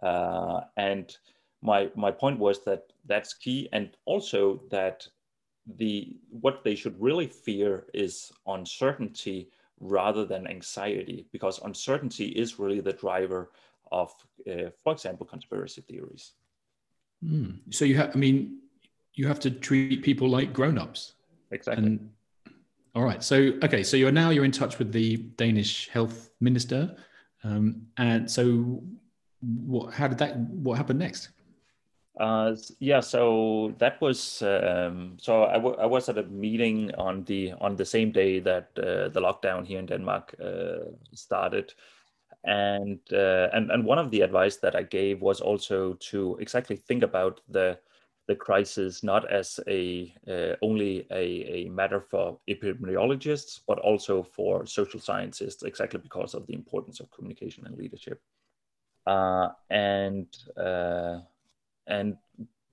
Uh, 0.00 0.60
and 0.76 1.16
my 1.60 1.90
my 1.96 2.10
point 2.10 2.38
was 2.38 2.62
that 2.64 2.92
that's 3.06 3.34
key, 3.34 3.68
and 3.72 3.96
also 4.04 4.60
that 4.70 5.08
the 5.76 6.16
what 6.30 6.62
they 6.64 6.74
should 6.74 7.00
really 7.00 7.26
fear 7.26 7.86
is 7.94 8.32
uncertainty 8.46 9.48
rather 9.80 10.24
than 10.24 10.46
anxiety, 10.46 11.26
because 11.32 11.58
uncertainty 11.60 12.26
is 12.26 12.58
really 12.58 12.80
the 12.80 12.92
driver 12.92 13.50
of, 13.90 14.12
uh, 14.50 14.70
for 14.82 14.92
example, 14.92 15.26
conspiracy 15.26 15.82
theories. 15.82 16.32
Mm. 17.24 17.58
So 17.70 17.84
you 17.84 17.96
have, 17.96 18.14
I 18.14 18.18
mean, 18.18 18.58
you 19.14 19.26
have 19.26 19.40
to 19.40 19.50
treat 19.50 20.02
people 20.02 20.28
like 20.28 20.52
grown-ups. 20.52 21.14
Exactly. 21.50 21.84
And, 21.84 22.10
all 22.94 23.04
right. 23.04 23.22
So 23.22 23.36
okay. 23.62 23.82
So 23.82 23.96
you're 23.96 24.12
now 24.12 24.30
you're 24.30 24.44
in 24.44 24.52
touch 24.52 24.78
with 24.78 24.92
the 24.92 25.16
Danish 25.16 25.88
health 25.88 26.30
minister, 26.40 26.94
um, 27.42 27.86
and 27.96 28.30
so 28.30 28.82
what? 29.40 29.92
How 29.92 30.06
did 30.06 30.18
that? 30.18 30.38
What 30.38 30.76
happened 30.76 31.00
next? 31.00 31.30
Uh, 32.18 32.54
yeah, 32.78 33.00
so 33.00 33.74
that 33.78 34.00
was 34.00 34.40
um, 34.42 35.16
so 35.20 35.42
I, 35.44 35.56
I 35.56 35.86
was 35.86 36.08
at 36.08 36.16
a 36.18 36.22
meeting 36.22 36.94
on 36.94 37.24
the 37.24 37.52
on 37.60 37.74
the 37.74 37.84
same 37.84 38.12
day 38.12 38.38
that 38.38 38.70
uh, 38.78 39.08
the 39.08 39.20
lockdown 39.20 39.66
here 39.66 39.80
in 39.80 39.86
Denmark 39.86 40.34
uh, 40.40 40.92
started, 41.12 41.74
and 42.44 43.00
uh, 43.12 43.48
and 43.52 43.70
and 43.72 43.84
one 43.84 43.98
of 43.98 44.12
the 44.12 44.20
advice 44.20 44.58
that 44.58 44.76
I 44.76 44.84
gave 44.84 45.22
was 45.22 45.40
also 45.40 45.94
to 46.10 46.36
exactly 46.40 46.76
think 46.76 47.02
about 47.02 47.40
the 47.48 47.78
the 48.28 48.36
crisis 48.36 49.02
not 49.02 49.30
as 49.32 49.58
a 49.66 50.14
uh, 50.28 50.54
only 50.62 51.06
a, 51.10 51.66
a 51.66 51.68
matter 51.68 52.00
for 52.00 52.38
epidemiologists 52.48 53.60
but 53.66 53.78
also 53.80 54.22
for 54.22 54.66
social 54.66 55.00
scientists 55.00 55.62
exactly 55.64 56.00
because 56.00 56.34
of 56.34 56.46
the 56.46 56.54
importance 56.54 57.00
of 57.00 57.10
communication 57.10 57.66
and 57.66 57.76
leadership. 57.76 58.20
Uh, 59.06 59.48
and 59.68 60.26
and 61.86 62.16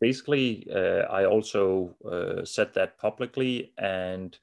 basically 0.01 0.67
uh, 0.73 1.03
i 1.19 1.25
also 1.25 1.95
uh, 2.11 2.43
said 2.43 2.73
that 2.73 2.97
publicly. 2.97 3.71
And 3.77 4.37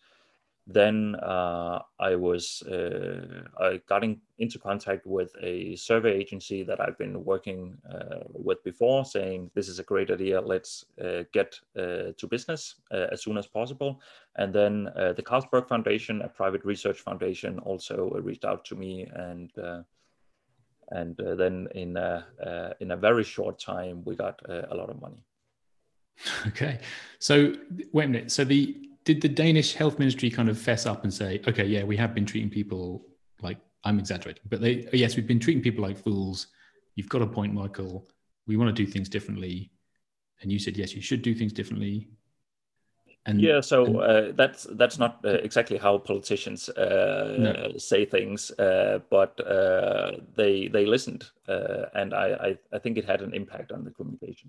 then 0.71 1.17
uh, 1.17 1.81
i 1.99 2.15
was 2.15 2.63
uh, 2.65 3.43
i 3.59 3.81
got 3.89 4.05
in, 4.05 4.21
into 4.39 4.59
contact 4.59 5.07
with 5.07 5.33
a 5.41 5.75
survey 5.77 6.13
agency 6.13 6.63
that 6.63 6.79
i've 6.79 6.99
been 6.99 7.25
working 7.25 7.75
uh, 7.91 8.21
with 8.35 8.63
before 8.65 9.03
saying 9.03 9.51
this 9.55 9.67
is 9.67 9.79
a 9.79 9.83
great 9.83 10.11
idea. 10.11 10.39
Let's 10.41 10.85
uh, 11.03 11.25
get 11.33 11.59
to 11.75 12.27
business 12.29 12.75
as 12.91 13.23
soon 13.23 13.39
as 13.39 13.47
possible. 13.47 14.01
And 14.37 14.55
then 14.55 14.85
the 14.95 15.25
carlsberg 15.29 15.69
foundation 15.69 16.23
a 16.23 16.29
private 16.29 16.65
research 16.65 17.01
foundation 17.01 17.59
also 17.61 18.11
reached 18.23 18.45
out 18.45 18.65
to 18.67 18.77
me 18.77 19.09
and 19.15 19.51
and 20.91 21.21
uh, 21.21 21.35
then 21.35 21.69
in 21.75 21.97
a, 21.97 22.27
uh, 22.45 22.73
in 22.81 22.91
a 22.93 22.97
very 22.97 23.25
short 23.25 23.59
time 23.59 24.03
we 24.05 24.17
got 24.17 24.41
uh, 24.49 24.63
a 24.71 24.75
lot 24.75 24.91
of 24.91 25.01
money. 25.01 25.23
Okay. 26.49 26.81
So 27.21 27.55
wait 27.93 28.07
a 28.07 28.09
minute. 28.09 28.33
So 28.33 28.45
the 28.45 28.89
did 29.09 29.23
the 29.23 29.29
danish 29.29 29.73
health 29.73 29.99
ministry 29.99 30.29
kind 30.29 30.51
of 30.51 30.59
fess 30.59 30.85
up 30.85 31.03
and 31.03 31.15
say 31.15 31.41
okay 31.49 31.65
yeah 31.65 31.83
we 31.83 31.97
have 31.97 32.15
been 32.15 32.27
treating 32.27 32.51
people 32.51 33.07
like 33.41 33.57
i'm 33.85 33.99
exaggerating 33.99 34.43
but 34.51 34.61
they 34.61 34.85
oh, 34.85 34.97
yes 35.03 35.17
we've 35.17 35.27
been 35.27 35.41
treating 35.41 35.63
people 35.63 35.83
like 35.83 35.97
fools. 35.97 36.49
You've 36.95 37.09
got 37.09 37.23
a 37.23 37.27
point 37.27 37.55
michael. 37.55 38.07
We 38.47 38.59
want 38.59 38.75
to 38.75 38.85
do 38.85 38.91
things 38.91 39.09
differently. 39.09 39.71
And 40.43 40.53
you 40.53 40.59
said 40.59 40.77
yes 40.77 40.95
you 40.95 41.01
should 41.01 41.23
do 41.23 41.35
things 41.35 41.55
differently 41.55 42.09
and, 43.29 43.43
yeah, 43.43 43.61
so 43.61 43.85
and, 43.85 43.97
uh, 43.99 44.33
that's 44.33 44.65
that's 44.71 44.99
not 44.99 45.21
uh, 45.23 45.29
exactly 45.43 45.77
how 45.77 45.99
politicians 45.99 46.71
uh, 46.71 47.37
no. 47.39 47.77
say 47.77 48.07
things, 48.07 48.51
uh, 48.53 49.01
but 49.11 49.39
uh, 49.47 50.13
they 50.35 50.69
they 50.69 50.87
listened, 50.87 51.27
uh, 51.47 51.85
and 51.95 52.15
I, 52.15 52.27
I, 52.73 52.77
I 52.77 52.79
think 52.79 52.97
it 52.97 53.05
had 53.05 53.21
an 53.21 53.35
impact 53.35 53.71
on 53.71 53.85
the 53.85 53.91
communication. 53.91 54.49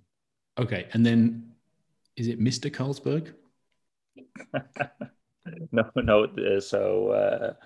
Okay, 0.58 0.88
and 0.94 1.06
then 1.06 1.52
is 2.16 2.28
it 2.30 2.40
Mr. 2.40 2.72
Carlsberg? 2.72 3.34
no, 5.74 5.92
no. 5.96 6.60
So 6.62 7.58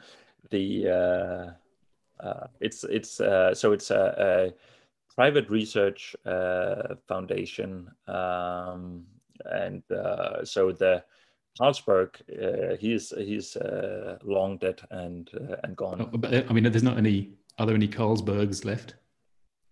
the 0.49 1.53
it's 2.59 2.83
it's 2.85 3.11
so 3.11 3.71
it's 3.71 3.91
a, 3.91 4.15
a 4.17 5.13
private 5.13 5.47
research 5.47 6.15
foundation. 7.07 7.91
Um, 8.07 9.05
and 9.45 9.83
uh, 9.91 10.43
so 10.43 10.71
the 10.71 11.03
Carlsberg, 11.59 12.15
uh, 12.41 12.75
he's 12.77 13.13
he's 13.17 13.55
uh, 13.55 14.17
long 14.23 14.57
dead 14.57 14.81
and 14.91 15.29
uh, 15.35 15.55
and 15.63 15.75
gone. 15.75 16.01
Oh, 16.01 16.17
but 16.17 16.33
uh, 16.33 16.43
I 16.49 16.53
mean, 16.53 16.63
there's 16.63 16.83
not 16.83 16.97
any. 16.97 17.33
Are 17.59 17.65
there 17.65 17.75
any 17.75 17.87
Carlsbergs 17.87 18.65
left? 18.65 18.95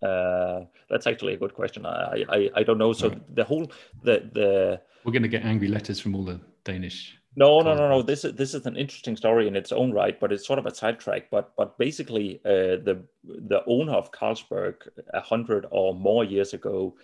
Uh, 0.00 0.64
that's 0.88 1.06
actually 1.06 1.34
a 1.34 1.36
good 1.36 1.54
question. 1.54 1.86
I 1.86 2.24
I, 2.28 2.50
I 2.56 2.62
don't 2.62 2.78
know. 2.78 2.92
So 2.92 3.08
right. 3.08 3.36
the 3.36 3.44
whole 3.44 3.70
the 4.02 4.28
the 4.32 4.80
we're 5.04 5.12
going 5.12 5.22
to 5.22 5.28
get 5.28 5.44
angry 5.44 5.68
letters 5.68 5.98
from 5.98 6.14
all 6.14 6.24
the 6.24 6.40
Danish 6.64 7.18
No, 7.34 7.60
no, 7.60 7.74
no, 7.74 7.88
no. 7.88 8.02
This 8.02 8.24
is 8.24 8.34
this 8.34 8.54
is 8.54 8.66
an 8.66 8.76
interesting 8.76 9.16
story 9.16 9.48
in 9.48 9.56
its 9.56 9.72
own 9.72 9.92
right, 9.92 10.20
but 10.20 10.32
it's 10.32 10.46
sort 10.46 10.58
of 10.58 10.66
a 10.66 10.74
sidetrack. 10.74 11.30
But 11.30 11.56
but 11.56 11.78
basically, 11.78 12.40
uh, 12.44 12.76
the 12.84 13.02
the 13.24 13.62
owner 13.66 13.94
of 13.94 14.12
Carlsberg 14.12 14.74
a 15.14 15.20
hundred 15.20 15.66
or 15.70 15.94
more 15.94 16.24
years 16.24 16.52
ago 16.52 16.94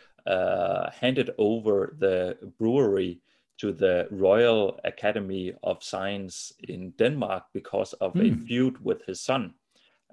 handed 0.93 1.31
over 1.39 1.95
the 1.99 2.37
brewery 2.59 3.21
to 3.59 3.73
the 3.73 4.07
Royal 4.11 4.79
Academy 4.85 5.53
of 5.63 5.83
Science 5.83 6.53
in 6.69 6.91
Denmark 6.91 7.45
because 7.53 7.93
of 7.95 8.15
mm. 8.15 8.31
a 8.31 8.35
hmm. 8.35 8.45
feud 8.45 8.85
with 8.85 9.05
his 9.07 9.21
son. 9.21 9.55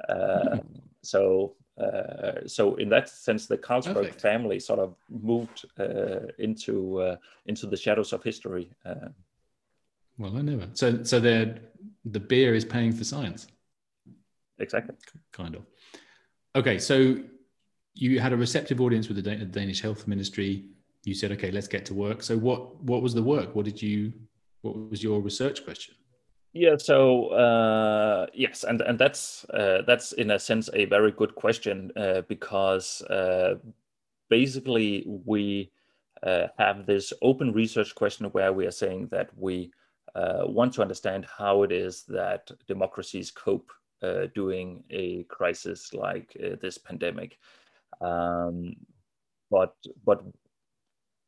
Uh. 0.10 0.57
So 1.03 1.55
uh, 1.77 2.48
so 2.48 2.75
in 2.75 2.89
that 2.89 3.10
sense, 3.10 3.48
the 3.48 3.57
Carlsberg 3.57 3.95
Perfect. 3.95 4.22
family 4.22 4.60
sort 4.60 4.79
of 4.79 4.95
moved 5.10 5.65
uh, 5.77 6.31
into 6.39 7.01
uh, 7.01 7.15
into 7.48 7.67
the 7.67 7.75
shadows 7.75 8.13
of 8.13 8.24
history. 8.24 8.72
Uh. 8.86 9.10
well, 10.17 10.38
I 10.38 10.41
never. 10.41 10.67
So 10.74 11.03
so 11.03 11.19
the 11.19 11.60
the 12.05 12.19
beer 12.19 12.55
is 12.55 12.63
paying 12.63 12.93
for 12.93 13.03
science. 13.03 13.48
Exactly. 14.57 14.95
Kind 15.34 15.55
of. 15.55 15.65
Okay, 16.55 16.79
so 16.79 17.17
you 17.96 18.20
had 18.20 18.34
a 18.34 18.38
receptive 18.38 18.82
audience 18.82 19.08
with 19.08 19.24
the 19.24 19.36
Danish 19.46 19.82
Health 19.82 20.08
Ministry. 20.08 20.66
You 21.06 21.16
said, 21.16 21.32
okay, 21.32 21.52
let's 21.52 21.68
get 21.68 21.86
to 21.86 21.94
work. 21.94 22.22
So 22.22 22.38
what 22.38 22.82
what 22.84 23.02
was 23.02 23.14
the 23.14 23.24
work? 23.24 23.56
What 23.56 23.66
did 23.66 23.82
you? 23.82 24.14
What 24.62 24.90
was 24.90 25.02
your 25.02 25.22
research 25.22 25.64
question? 25.64 25.96
Yeah. 26.52 26.75
So 26.78 27.28
uh, 27.30 28.28
yes, 28.34 28.64
and 28.64 28.82
and 28.82 29.00
that's 29.00 29.46
uh, 29.50 29.82
that's 29.88 30.12
in 30.14 30.32
a 30.32 30.40
sense 30.40 30.70
a 30.74 30.86
very 30.86 31.12
good 31.12 31.36
question 31.36 31.92
uh, 31.96 32.22
because 32.28 33.02
uh, 33.04 33.56
basically 34.30 35.06
we 35.25 35.72
uh, 36.24 36.48
have 36.58 36.86
this 36.86 37.14
open 37.22 37.54
research 37.54 37.94
question 37.96 38.28
where 38.28 38.52
we 38.52 38.66
are 38.66 38.72
saying 38.72 39.08
that 39.12 39.30
we 39.38 39.72
uh, 40.16 40.44
want 40.46 40.74
to 40.74 40.82
understand 40.82 41.25
how 41.38 41.64
it 41.64 41.72
is 41.72 42.04
that 42.04 42.50
democracies 42.68 43.32
cope 43.32 43.72
during 44.36 44.84
a 44.92 45.24
crisis 45.24 45.92
like 45.92 46.38
this 46.62 46.78
pandemic. 46.78 47.40
Um, 48.02 48.75
but 49.50 49.75
but 50.06 50.24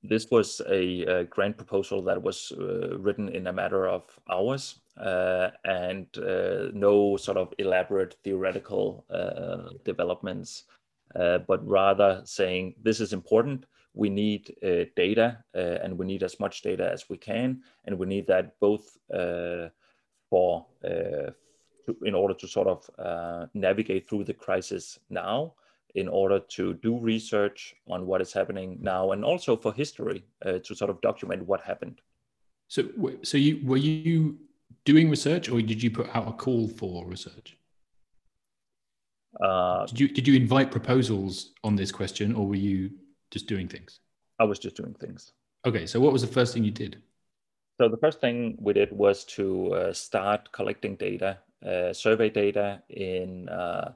this 0.03 0.27
was 0.31 0.61
a, 0.69 1.03
a 1.03 1.23
grant 1.25 1.57
proposal 1.57 2.01
that 2.03 2.21
was 2.21 2.51
uh, 2.57 2.97
written 2.97 3.29
in 3.29 3.47
a 3.47 3.53
matter 3.53 3.87
of 3.87 4.03
hours 4.31 4.79
uh, 4.97 5.49
and 5.65 6.05
uh, 6.17 6.69
no 6.73 7.17
sort 7.17 7.37
of 7.37 7.53
elaborate 7.57 8.15
theoretical 8.23 9.05
uh, 9.09 9.69
developments, 9.83 10.63
uh, 11.15 11.39
but 11.39 11.67
rather 11.67 12.21
saying 12.25 12.73
this 12.81 12.99
is 12.99 13.13
important. 13.13 13.65
We 13.93 14.09
need 14.09 14.55
uh, 14.63 14.85
data 14.95 15.43
and 15.53 15.97
we 15.97 16.05
need 16.05 16.21
as 16.21 16.39
much 16.39 16.61
data 16.61 16.89
as 16.91 17.09
we 17.09 17.17
can. 17.17 17.61
And 17.85 17.97
we 17.97 18.05
need 18.05 18.27
that 18.27 18.59
both 18.59 18.97
for 20.29 20.65
in 22.05 22.13
order 22.13 22.33
to 22.35 22.47
sort 22.47 22.67
of 22.67 23.49
navigate 23.55 24.07
through 24.07 24.25
the 24.25 24.33
crisis 24.33 24.99
now 25.09 25.53
in 25.95 26.07
order 26.07 26.39
to 26.39 26.73
do 26.75 26.97
research 26.99 27.75
on 27.87 28.05
what 28.05 28.21
is 28.21 28.33
happening 28.33 28.77
now 28.81 29.11
and 29.11 29.23
also 29.23 29.55
for 29.55 29.73
history 29.73 30.23
uh, 30.45 30.59
to 30.59 30.75
sort 30.75 30.89
of 30.89 31.01
document 31.01 31.45
what 31.45 31.61
happened. 31.61 32.01
So, 32.67 32.83
so 33.23 33.37
you 33.37 33.61
were 33.63 33.77
you 33.77 34.37
doing 34.85 35.09
research, 35.09 35.49
or 35.49 35.61
did 35.61 35.81
you 35.81 35.91
put 35.91 36.13
out 36.15 36.27
a 36.27 36.33
call 36.33 36.67
for 36.67 37.05
research? 37.05 37.57
Uh, 39.41 39.85
did 39.85 39.99
you 39.99 40.07
did 40.07 40.27
you 40.27 40.35
invite 40.35 40.71
proposals 40.71 41.53
on 41.63 41.75
this 41.75 41.91
question, 41.91 42.35
or 42.35 42.47
were 42.47 42.55
you 42.55 42.91
just 43.31 43.47
doing 43.47 43.67
things? 43.67 43.99
I 44.39 44.43
was 44.43 44.59
just 44.59 44.75
doing 44.75 44.93
things. 44.95 45.31
Okay, 45.65 45.85
so 45.85 45.99
what 45.99 46.13
was 46.13 46.21
the 46.21 46.27
first 46.27 46.53
thing 46.53 46.63
you 46.63 46.71
did? 46.71 47.01
So 47.79 47.87
the 47.87 47.97
first 47.97 48.19
thing 48.19 48.57
we 48.59 48.73
did 48.73 48.91
was 48.91 49.23
to 49.25 49.73
uh, 49.73 49.93
start 49.93 50.51
collecting 50.51 50.95
data, 50.95 51.39
uh, 51.65 51.93
survey 51.93 52.29
data 52.29 52.81
in 52.89 53.49
uh, 53.49 53.93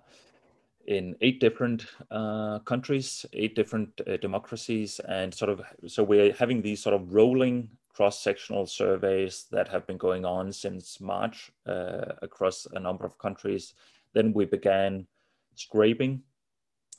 in 0.87 1.15
eight 1.21 1.39
different 1.39 1.85
uh, 2.09 2.59
countries, 2.59 3.25
eight 3.33 3.55
different 3.55 3.89
uh, 4.07 4.17
democracies, 4.17 4.99
and 5.07 5.33
sort 5.33 5.49
of 5.49 5.61
so 5.87 6.03
we're 6.03 6.33
having 6.33 6.61
these 6.61 6.81
sort 6.81 6.95
of 6.95 7.13
rolling 7.13 7.69
cross-sectional 7.93 8.65
surveys 8.65 9.45
that 9.51 9.67
have 9.67 9.85
been 9.85 9.97
going 9.97 10.25
on 10.25 10.51
since 10.51 11.01
March 11.01 11.51
uh, 11.67 12.13
across 12.21 12.65
a 12.73 12.79
number 12.79 13.05
of 13.05 13.17
countries. 13.17 13.73
Then 14.13 14.33
we 14.33 14.45
began 14.45 15.07
scraping. 15.55 16.23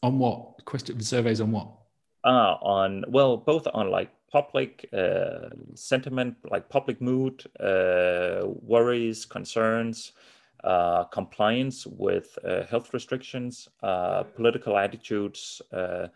On 0.03 0.19
what? 0.19 0.65
Question 0.65 1.01
surveys 1.01 1.41
on 1.41 1.53
what? 1.53 1.69
Uh, 2.25 2.57
on 2.63 3.05
well, 3.09 3.37
both 3.37 3.67
on 3.75 3.91
like 3.91 4.11
public 4.31 4.89
uh, 4.93 5.51
sentiment, 5.75 6.37
like 6.51 6.69
public 6.69 7.01
mood, 7.01 7.45
uh, 7.61 8.43
worries, 8.45 9.25
concerns, 9.25 10.13
uh, 10.65 11.05
compliance 11.05 11.87
with 11.87 12.39
uh, 12.45 12.65
health 12.67 12.95
restrictions, 12.95 13.69
uh, 13.83 14.23
political 14.23 14.79
attitudes, 14.79 15.61
uh, 15.73 16.07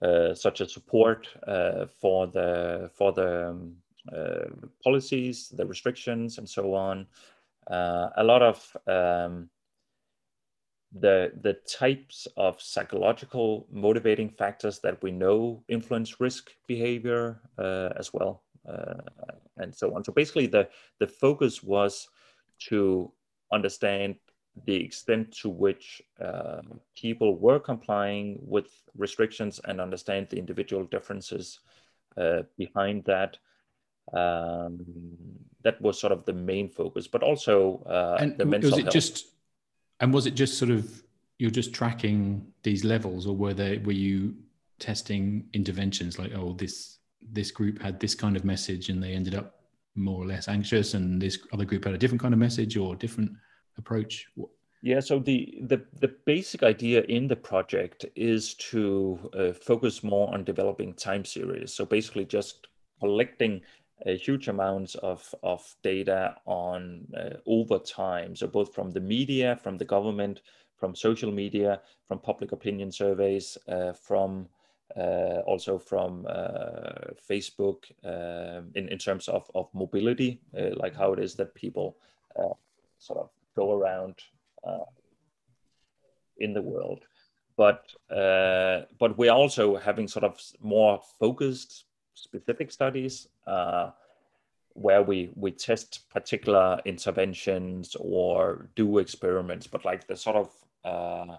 uh, 0.00 0.34
such 0.34 0.60
as 0.60 0.72
support 0.72 1.28
for 2.00 2.26
the 2.26 2.90
for 2.92 3.12
the 3.12 3.50
um, 3.50 3.76
policies, 4.82 5.48
the 5.56 5.64
restrictions, 5.64 6.38
and 6.38 6.48
so 6.48 6.74
on. 6.74 7.06
a 7.68 8.24
lot 8.24 8.42
of 8.42 8.76
um, 8.88 9.48
the 10.92 11.32
the 11.42 11.54
types 11.68 12.26
of 12.36 12.60
psychological 12.60 13.66
motivating 13.70 14.28
factors 14.28 14.80
that 14.80 15.00
we 15.02 15.12
know 15.12 15.62
influence 15.68 16.20
risk 16.20 16.50
behavior 16.66 17.40
as 17.96 18.12
well, 18.12 18.42
and 19.56 19.72
so 19.72 19.94
on. 19.94 20.02
So 20.02 20.12
basically, 20.12 20.48
the 20.48 20.68
the 20.98 21.06
focus 21.06 21.62
was 21.62 22.08
to 22.68 23.12
understand 23.52 24.16
the 24.66 24.74
extent 24.74 25.32
to 25.32 25.48
which 25.48 26.02
uh, 26.20 26.60
people 26.94 27.36
were 27.38 27.58
complying 27.58 28.38
with 28.42 28.66
restrictions 28.96 29.60
and 29.64 29.80
understand 29.80 30.28
the 30.30 30.38
individual 30.38 30.84
differences 30.84 31.60
uh, 32.16 32.42
behind 32.58 33.04
that. 33.04 33.38
Um, 34.12 34.84
that 35.62 35.80
was 35.80 35.98
sort 35.98 36.12
of 36.12 36.24
the 36.24 36.32
main 36.32 36.68
focus, 36.68 37.06
but 37.06 37.22
also 37.22 37.82
uh, 37.86 38.16
and 38.20 38.36
the 38.36 38.44
mental 38.44 38.70
was 38.70 38.78
it 38.78 38.82
health. 38.82 38.92
Just, 38.92 39.26
and 40.00 40.12
was 40.12 40.26
it 40.26 40.34
just 40.34 40.58
sort 40.58 40.72
of 40.72 41.02
you're 41.38 41.52
just 41.52 41.72
tracking 41.72 42.46
these 42.62 42.84
levels, 42.84 43.26
or 43.26 43.36
were 43.36 43.54
they 43.54 43.78
were 43.78 43.92
you 43.92 44.34
testing 44.82 45.44
interventions 45.52 46.18
like 46.18 46.32
oh 46.34 46.52
this 46.54 46.98
this 47.30 47.52
group 47.52 47.80
had 47.80 48.00
this 48.00 48.16
kind 48.16 48.36
of 48.36 48.44
message 48.44 48.88
and 48.88 49.00
they 49.00 49.12
ended 49.12 49.34
up 49.34 49.61
more 49.94 50.22
or 50.22 50.26
less 50.26 50.48
anxious 50.48 50.94
and 50.94 51.20
this 51.20 51.38
other 51.52 51.64
group 51.64 51.84
had 51.84 51.94
a 51.94 51.98
different 51.98 52.20
kind 52.20 52.34
of 52.34 52.40
message 52.40 52.76
or 52.76 52.96
different 52.96 53.30
approach? 53.78 54.26
Yeah 54.82 55.00
so 55.00 55.18
the 55.18 55.58
the, 55.62 55.82
the 56.00 56.14
basic 56.26 56.62
idea 56.62 57.02
in 57.02 57.28
the 57.28 57.36
project 57.36 58.06
is 58.16 58.54
to 58.54 59.30
uh, 59.38 59.52
focus 59.52 60.02
more 60.02 60.32
on 60.32 60.44
developing 60.44 60.94
time 60.94 61.24
series. 61.24 61.72
So 61.72 61.84
basically 61.84 62.24
just 62.24 62.68
collecting 63.00 63.60
a 64.06 64.16
huge 64.16 64.48
amounts 64.48 64.96
of, 64.96 65.32
of 65.44 65.76
data 65.82 66.34
on 66.44 67.06
uh, 67.16 67.36
over 67.46 67.78
time. 67.78 68.34
So 68.34 68.48
both 68.48 68.74
from 68.74 68.90
the 68.90 69.00
media 69.00 69.58
from 69.62 69.78
the 69.78 69.84
government 69.84 70.40
from 70.76 70.96
social 70.96 71.30
media 71.30 71.80
from 72.08 72.18
public 72.18 72.50
opinion 72.50 72.90
surveys 72.90 73.56
uh, 73.68 73.92
from 73.92 74.48
also 75.46 75.78
from 75.78 76.26
uh, 76.28 77.12
Facebook 77.28 77.84
um, 78.04 78.70
in, 78.74 78.88
in 78.88 78.98
terms 78.98 79.28
of, 79.28 79.50
of 79.54 79.68
mobility, 79.72 80.40
uh, 80.58 80.70
like 80.76 80.94
how 80.94 81.12
it 81.12 81.18
is 81.18 81.34
that 81.36 81.54
people 81.54 81.96
sort 82.98 83.18
of 83.18 83.30
go 83.56 83.72
around 83.72 84.14
in 86.38 86.52
the 86.54 86.62
world. 86.62 87.04
But 87.56 87.92
but 88.08 89.18
we're 89.18 89.32
also 89.32 89.76
having 89.76 90.08
sort 90.08 90.24
of 90.24 90.40
more 90.60 91.00
focused 91.18 91.84
specific 92.14 92.70
studies 92.70 93.28
where 94.74 95.02
we 95.02 95.30
we 95.34 95.50
test 95.50 96.08
particular 96.10 96.80
interventions 96.84 97.96
or 97.98 98.68
do 98.74 98.98
experiments 98.98 99.66
but 99.66 99.84
like 99.84 100.06
the 100.06 100.16
sort 100.16 100.36
of 100.36 100.50
uh, 100.84 101.36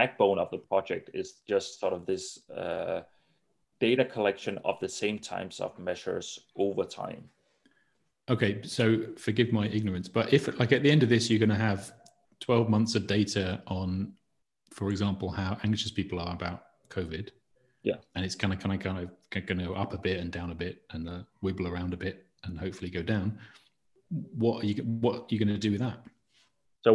backbone 0.00 0.38
of 0.38 0.48
the 0.54 0.62
project 0.72 1.10
is 1.12 1.28
just 1.52 1.80
sort 1.80 1.92
of 1.92 2.06
this 2.06 2.48
uh, 2.50 3.00
data 3.80 4.04
collection 4.04 4.54
of 4.64 4.78
the 4.80 4.88
same 4.88 5.18
types 5.18 5.56
of 5.60 5.76
measures 5.88 6.28
over 6.56 6.84
time. 6.84 7.22
Okay, 8.30 8.52
so 8.62 8.84
forgive 9.16 9.52
my 9.52 9.66
ignorance, 9.78 10.08
but 10.18 10.32
if 10.32 10.42
like 10.60 10.70
at 10.70 10.82
the 10.84 10.90
end 10.94 11.02
of 11.02 11.08
this, 11.08 11.28
you're 11.28 11.44
going 11.46 11.58
to 11.58 11.64
have 11.70 11.92
12 12.40 12.68
months 12.68 12.94
of 12.94 13.08
data 13.08 13.60
on, 13.66 14.12
for 14.70 14.90
example, 14.90 15.28
how 15.30 15.58
anxious 15.64 15.90
people 15.90 16.20
are 16.20 16.32
about 16.32 16.60
COVID. 16.90 17.30
Yeah. 17.82 17.96
And 18.14 18.24
it's 18.24 18.36
kind 18.36 18.52
of 18.52 18.60
kind 18.60 18.74
of 18.74 18.80
kind 18.80 18.98
of 18.98 19.46
going 19.46 19.58
to 19.58 19.66
go 19.66 19.74
up 19.74 19.94
a 19.94 19.98
bit 19.98 20.20
and 20.20 20.30
down 20.30 20.50
a 20.52 20.54
bit 20.54 20.82
and 20.92 21.08
uh, 21.08 21.22
wiggle 21.40 21.66
around 21.66 21.92
a 21.92 21.96
bit 21.96 22.26
and 22.44 22.56
hopefully 22.56 22.90
go 22.90 23.02
down. 23.02 23.36
What 24.10 24.62
are 24.62 24.66
you 24.66 24.74
what 25.06 25.14
are 25.16 25.26
you 25.30 25.38
going 25.42 25.54
to 25.56 25.66
do 25.66 25.72
with 25.72 25.80
that? 25.80 25.98
So 26.84 26.92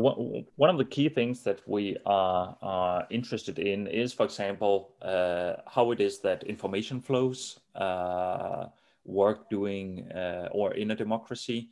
one 0.55 0.69
of 0.69 0.77
the 0.77 0.85
key 0.85 1.09
things 1.09 1.43
that 1.43 1.59
we 1.67 1.97
are, 2.05 2.57
are 2.61 3.07
interested 3.09 3.59
in 3.59 3.87
is, 3.87 4.13
for 4.13 4.23
example, 4.25 4.95
uh, 5.01 5.55
how 5.67 5.91
it 5.91 5.99
is 5.99 6.19
that 6.21 6.43
information 6.43 7.01
flows 7.01 7.59
uh, 7.75 8.67
work 9.03 9.49
doing 9.49 10.09
uh, 10.11 10.47
or 10.51 10.73
in 10.73 10.91
a 10.91 10.95
democracy. 10.95 11.69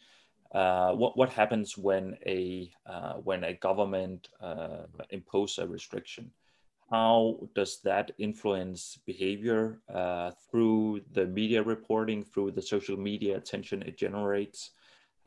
Uh, 0.53 0.91
what 0.91 1.15
what 1.15 1.29
happens 1.29 1.77
when 1.77 2.17
a 2.25 2.69
uh, 2.85 3.13
when 3.13 3.45
a 3.45 3.53
government 3.53 4.27
uh, 4.41 4.83
impose 5.11 5.57
a 5.57 5.65
restriction? 5.65 6.29
How 6.89 7.39
does 7.55 7.79
that 7.83 8.11
influence 8.17 8.99
behavior 9.05 9.79
uh, 9.87 10.31
through 10.49 11.01
the 11.13 11.25
media 11.25 11.63
reporting, 11.63 12.21
through 12.21 12.51
the 12.51 12.61
social 12.61 12.97
media 12.97 13.37
attention 13.37 13.81
it 13.83 13.97
generates, 13.97 14.71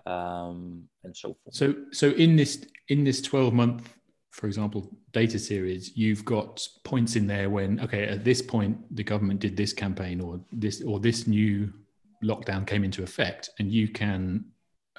um, 0.06 0.84
and 1.04 1.16
so 1.16 1.36
forth? 1.42 1.54
So 1.54 1.74
so 1.90 2.10
in 2.10 2.36
this 2.36 2.66
in 2.88 3.04
this 3.04 3.20
twelve 3.22 3.52
month, 3.52 3.88
for 4.30 4.46
example, 4.46 4.90
data 5.12 5.38
series, 5.38 5.96
you've 5.96 6.24
got 6.24 6.66
points 6.84 7.16
in 7.16 7.26
there 7.26 7.50
when 7.50 7.80
okay 7.80 8.04
at 8.04 8.24
this 8.24 8.42
point 8.42 8.76
the 8.94 9.04
government 9.04 9.40
did 9.40 9.56
this 9.56 9.72
campaign 9.72 10.20
or 10.20 10.40
this 10.52 10.82
or 10.82 11.00
this 11.00 11.26
new 11.26 11.72
lockdown 12.22 12.66
came 12.66 12.84
into 12.84 13.02
effect, 13.02 13.50
and 13.58 13.70
you 13.70 13.88
can 13.88 14.44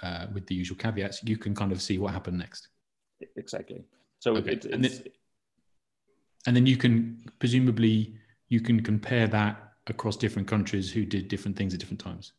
uh, 0.04 0.28
with 0.34 0.46
the 0.48 0.56
usual 0.56 0.78
caveats, 0.78 1.24
you 1.24 1.38
can 1.38 1.56
kind 1.56 1.72
of 1.72 1.82
see 1.82 1.98
what 1.98 2.14
happened 2.14 2.38
next. 2.38 2.70
Exactly. 3.36 3.84
So 4.20 4.36
okay. 4.38 4.54
it, 4.54 4.66
and, 4.66 4.84
then, 4.84 5.04
and 6.48 6.56
then 6.56 6.66
you 6.66 6.78
can 6.78 7.24
presumably 7.40 8.16
you 8.50 8.62
can 8.62 8.82
compare 8.82 9.28
that 9.28 9.74
across 9.88 10.18
different 10.18 10.48
countries 10.48 10.92
who 10.92 11.06
did 11.06 11.28
different 11.28 11.58
things 11.58 11.74
at 11.74 11.80
different 11.80 12.00
times. 12.00 12.34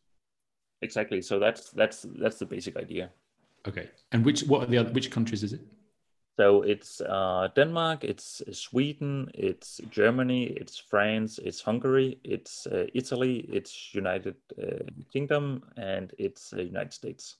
Exactly. 0.81 1.21
So 1.21 1.39
that's 1.39 1.71
that's 1.71 2.05
that's 2.19 2.37
the 2.39 2.45
basic 2.45 2.77
idea. 2.77 3.09
Okay. 3.67 3.89
And 4.11 4.25
which 4.25 4.43
what 4.43 4.63
are 4.63 4.67
the 4.67 4.77
other 4.77 4.91
which 4.91 5.11
countries 5.11 5.43
is 5.43 5.53
it? 5.53 5.61
So 6.39 6.61
it's 6.61 7.01
uh, 7.01 7.47
Denmark, 7.55 8.03
it's 8.03 8.43
Sweden, 8.51 9.31
it's 9.33 9.81
Germany, 9.89 10.43
it's 10.43 10.77
France, 10.77 11.39
it's 11.39 11.61
Hungary, 11.61 12.19
it's 12.23 12.67
uh, 12.67 12.85
Italy, 12.93 13.37
it's 13.51 13.95
United 13.95 14.35
uh, 14.61 14.85
Kingdom, 15.11 15.63
and 15.77 16.13
it's 16.19 16.53
uh, 16.53 16.61
United 16.61 16.93
States. 16.93 17.37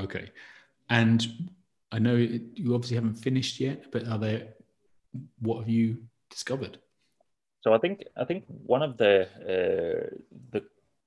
Okay, 0.00 0.28
and 0.90 1.24
I 1.92 2.00
know 2.00 2.16
you 2.16 2.74
obviously 2.74 2.96
haven't 2.96 3.14
finished 3.14 3.60
yet, 3.60 3.92
but 3.92 4.08
are 4.08 4.18
there? 4.18 4.48
What 5.38 5.58
have 5.58 5.68
you 5.68 5.98
discovered? 6.30 6.78
So 7.60 7.72
I 7.72 7.78
think 7.78 8.04
I 8.16 8.24
think 8.24 8.44
one 8.66 8.82
of 8.82 8.96
the 8.96 9.28
uh, 9.40 10.16
the 10.50 10.64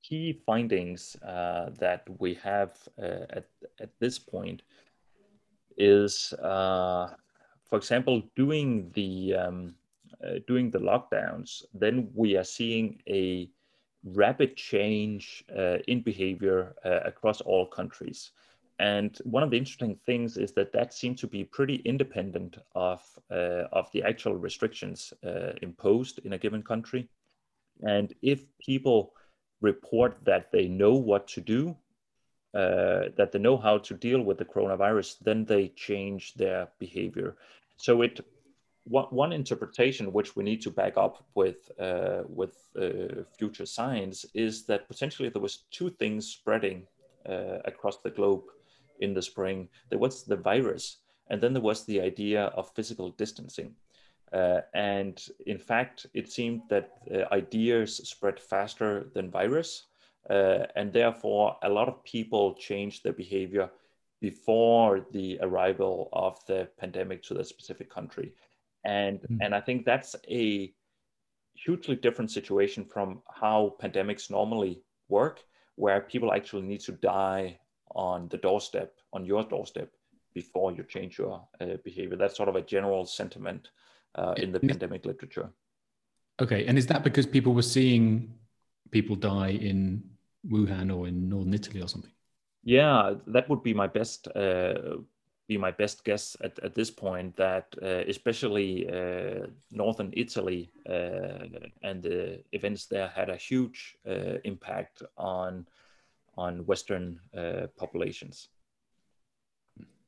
key 0.08 0.42
findings 0.46 1.16
uh, 1.24 1.70
that 1.80 2.04
we 2.20 2.34
have 2.36 2.72
at 3.00 3.48
at 3.80 3.92
this 4.00 4.20
point 4.20 4.62
is, 5.78 6.34
uh, 6.34 7.10
for 7.66 7.78
example, 7.78 8.22
doing 8.36 8.92
the 8.94 9.36
um, 9.36 9.76
uh, 10.24 10.40
doing 10.48 10.72
the 10.72 10.80
lockdowns, 10.80 11.64
then 11.74 12.10
we 12.14 12.38
are 12.38 12.44
seeing 12.44 13.02
a 13.08 13.50
rapid 14.04 14.56
change 14.56 15.44
uh, 15.56 15.78
in 15.88 16.02
behavior 16.02 16.76
uh, 16.86 17.00
across 17.06 17.42
all 17.42 17.66
countries. 17.66 18.32
And 18.80 19.18
one 19.24 19.44
of 19.44 19.50
the 19.52 19.58
interesting 19.58 19.98
things 20.06 20.38
is 20.38 20.52
that 20.54 20.72
that 20.74 20.94
seems 20.94 21.20
to 21.22 21.28
be 21.28 21.44
pretty 21.44 21.76
independent 21.86 22.58
of 22.76 23.02
uh, 23.32 23.68
of 23.72 23.92
the 23.94 24.04
actual 24.04 24.36
restrictions 24.36 25.14
uh, 25.26 25.54
imposed 25.62 26.20
in 26.26 26.34
a 26.34 26.38
given 26.38 26.62
country. 26.62 27.08
And 27.84 28.14
if 28.22 28.44
people 28.60 29.14
report 29.62 30.18
that 30.24 30.52
they 30.52 30.68
know 30.68 30.94
what 30.94 31.28
to 31.30 31.42
do 31.42 31.76
uh, 32.56 33.10
that 33.18 33.34
they 33.34 33.40
know 33.40 33.58
how 33.58 33.78
to 33.78 33.94
deal 33.94 34.22
with 34.22 34.38
the 34.38 34.46
coronavirus, 34.46 35.18
then 35.20 35.44
they 35.44 35.68
change 35.76 36.34
their 36.36 36.70
behavior. 36.80 37.36
So 37.76 38.02
it 38.02 38.22
one, 38.86 39.34
interpretation 39.34 40.14
which 40.14 40.36
we 40.36 40.44
need 40.44 40.62
to 40.62 40.70
back 40.70 40.96
up 40.96 41.26
with 41.34 41.70
uh, 41.80 42.22
with 42.30 42.56
uh, 42.80 43.24
future 43.38 43.66
science 43.66 44.26
is 44.34 44.66
that 44.68 44.88
potentially 44.88 45.28
there 45.28 45.42
was 45.42 45.64
two 45.72 45.90
things 45.90 46.28
spreading 46.28 46.88
uh, 47.28 47.60
across 47.66 47.98
the 47.98 48.12
globe 48.12 48.44
in 49.00 49.14
the 49.14 49.22
spring. 49.22 49.68
There 49.90 50.00
was 50.00 50.24
the 50.24 50.38
virus, 50.38 50.98
and 51.30 51.42
then 51.42 51.52
there 51.52 51.62
was 51.62 51.84
the 51.84 52.00
idea 52.00 52.46
of 52.56 52.74
physical 52.76 53.10
distancing. 53.10 53.76
Uh, 54.34 54.62
and 54.74 55.28
in 55.46 55.58
fact, 55.58 56.08
it 56.14 56.32
seemed 56.32 56.62
that 56.70 56.92
uh, 57.14 57.34
ideas 57.34 57.98
spread 58.08 58.40
faster 58.40 59.10
than 59.14 59.30
virus. 59.30 59.86
Uh, 60.30 60.66
and 60.76 60.92
therefore, 60.92 61.56
a 61.64 61.70
lot 61.70 61.88
of 61.88 62.04
people 62.04 62.56
changed 62.56 63.04
their 63.04 63.14
behavior 63.14 63.70
before 64.22 65.06
the 65.12 65.38
arrival 65.42 66.10
of 66.14 66.44
the 66.48 66.68
pandemic 66.80 67.22
to 67.24 67.34
the 67.34 67.44
specific 67.44 67.90
country. 67.90 68.34
And, 68.84 69.20
mm. 69.22 69.38
and 69.42 69.54
I 69.54 69.62
think 69.62 69.86
that's 69.86 70.16
a 70.28 70.74
hugely 71.54 71.96
different 71.96 72.32
situation 72.32 72.86
from 72.86 73.22
how 73.34 73.76
pandemics 73.82 74.30
normally 74.30 74.82
work, 75.10 75.44
where 75.76 76.02
people 76.02 76.34
actually 76.34 76.64
need 76.64 76.82
to 76.82 76.92
die 76.92 77.60
on 77.94 78.28
the 78.30 78.38
doorstep, 78.38 78.94
on 79.14 79.26
your 79.26 79.44
doorstep, 79.44 79.92
before 80.34 80.72
you 80.72 80.84
change 80.84 81.18
your 81.18 81.48
uh, 81.62 81.78
behavior. 81.84 82.18
That's 82.18 82.36
sort 82.36 82.50
of 82.50 82.56
a 82.56 82.62
general 82.62 83.06
sentiment 83.06 83.70
uh, 84.16 84.34
in 84.38 84.52
the 84.52 84.60
pandemic 84.60 85.06
literature. 85.06 85.50
Okay, 86.42 86.66
and 86.66 86.78
is 86.78 86.88
that 86.88 87.04
because 87.04 87.26
people 87.26 87.54
were 87.54 87.62
seeing 87.62 88.34
people 88.92 89.16
die 89.16 89.52
in 89.52 90.04
Wuhan 90.48 90.96
or 90.96 91.08
in 91.08 91.30
northern 91.30 91.54
Italy 91.54 91.82
or 91.82 91.88
something? 91.88 92.12
Yeah, 92.64 93.14
that 93.28 93.48
would 93.50 93.64
be 93.64 93.74
my 93.74 93.88
best 93.88 94.28
uh, 94.36 94.98
be 95.48 95.58
my 95.58 95.72
best 95.72 96.04
guess 96.04 96.36
at, 96.44 96.58
at 96.60 96.74
this 96.74 96.92
point. 96.92 97.36
That 97.38 97.68
uh, 97.82 98.04
especially 98.08 98.90
uh, 98.90 99.48
northern 99.72 100.12
Italy 100.14 100.72
uh, 100.90 101.46
and 101.84 102.02
the 102.02 102.44
events 102.52 102.88
there 102.88 103.08
had 103.08 103.30
a 103.30 103.38
huge 103.38 103.96
uh, 104.08 104.40
impact 104.44 105.04
on 105.18 105.68
on 106.38 106.66
Western 106.66 107.20
uh, 107.38 107.68
populations. 107.78 108.50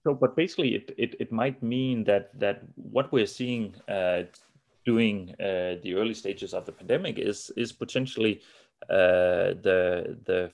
So, 0.08 0.13
but 0.13 0.38
basically, 0.38 0.74
it, 0.74 0.93
it, 0.98 1.15
it 1.20 1.32
might 1.34 1.62
mean 1.62 2.06
that 2.06 2.32
that 2.39 2.62
what 2.76 3.12
we're 3.12 3.26
seeing 3.26 3.76
during 4.86 5.36
the 5.38 5.93
early 5.98 6.13
stages 6.13 6.54
of 6.54 6.65
the 6.65 6.72
pandemic 6.72 7.20
is 7.20 7.52
is 7.58 7.74
potentially 7.74 8.39
uh, 8.89 9.60
the 9.65 10.17
the 10.24 10.52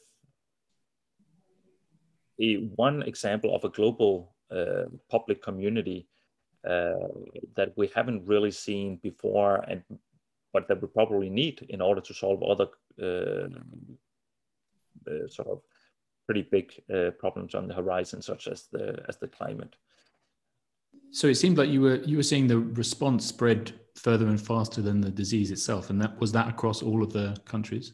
a, 2.40 2.56
one 2.76 3.04
example 3.04 3.54
of 3.56 3.64
a 3.64 3.70
global 3.70 4.34
uh, 4.50 4.86
public 5.08 5.44
community 5.44 6.08
uh, 6.68 7.14
that 7.56 7.78
we 7.78 7.92
haven't 7.94 8.26
really 8.26 8.50
seen 8.50 8.98
before, 9.04 9.64
and 9.70 9.84
but 10.52 10.68
that 10.68 10.82
we 10.82 10.88
probably 10.88 11.30
need 11.30 11.64
in 11.70 11.80
order 11.80 12.02
to 12.02 12.14
solve 12.16 12.42
other 12.42 12.70
uh, 13.00 13.50
uh, 15.08 15.28
sort 15.28 15.48
of 15.48 15.62
pretty 16.26 16.44
big 16.44 16.74
uh, 16.94 17.12
problems 17.12 17.56
on 17.56 17.68
the 17.68 17.74
horizon, 17.74 18.22
such 18.22 18.48
as 18.48 18.68
the 18.72 19.04
as 19.08 19.18
the 19.18 19.28
climate. 19.28 19.76
So 21.12 21.28
it 21.28 21.36
seemed 21.36 21.58
like 21.58 21.70
you 21.70 21.82
were 21.82 21.98
you 21.98 22.18
were 22.18 22.24
seeing 22.24 22.48
the 22.48 22.60
response 22.60 23.26
spread 23.26 23.74
further 23.96 24.28
and 24.28 24.42
faster 24.42 24.82
than 24.82 25.02
the 25.02 25.12
disease 25.12 25.52
itself, 25.52 25.90
and 25.90 26.02
that 26.02 26.20
was 26.20 26.32
that 26.32 26.48
across 26.48 26.82
all 26.82 27.04
of 27.04 27.14
the 27.14 27.38
countries. 27.46 27.94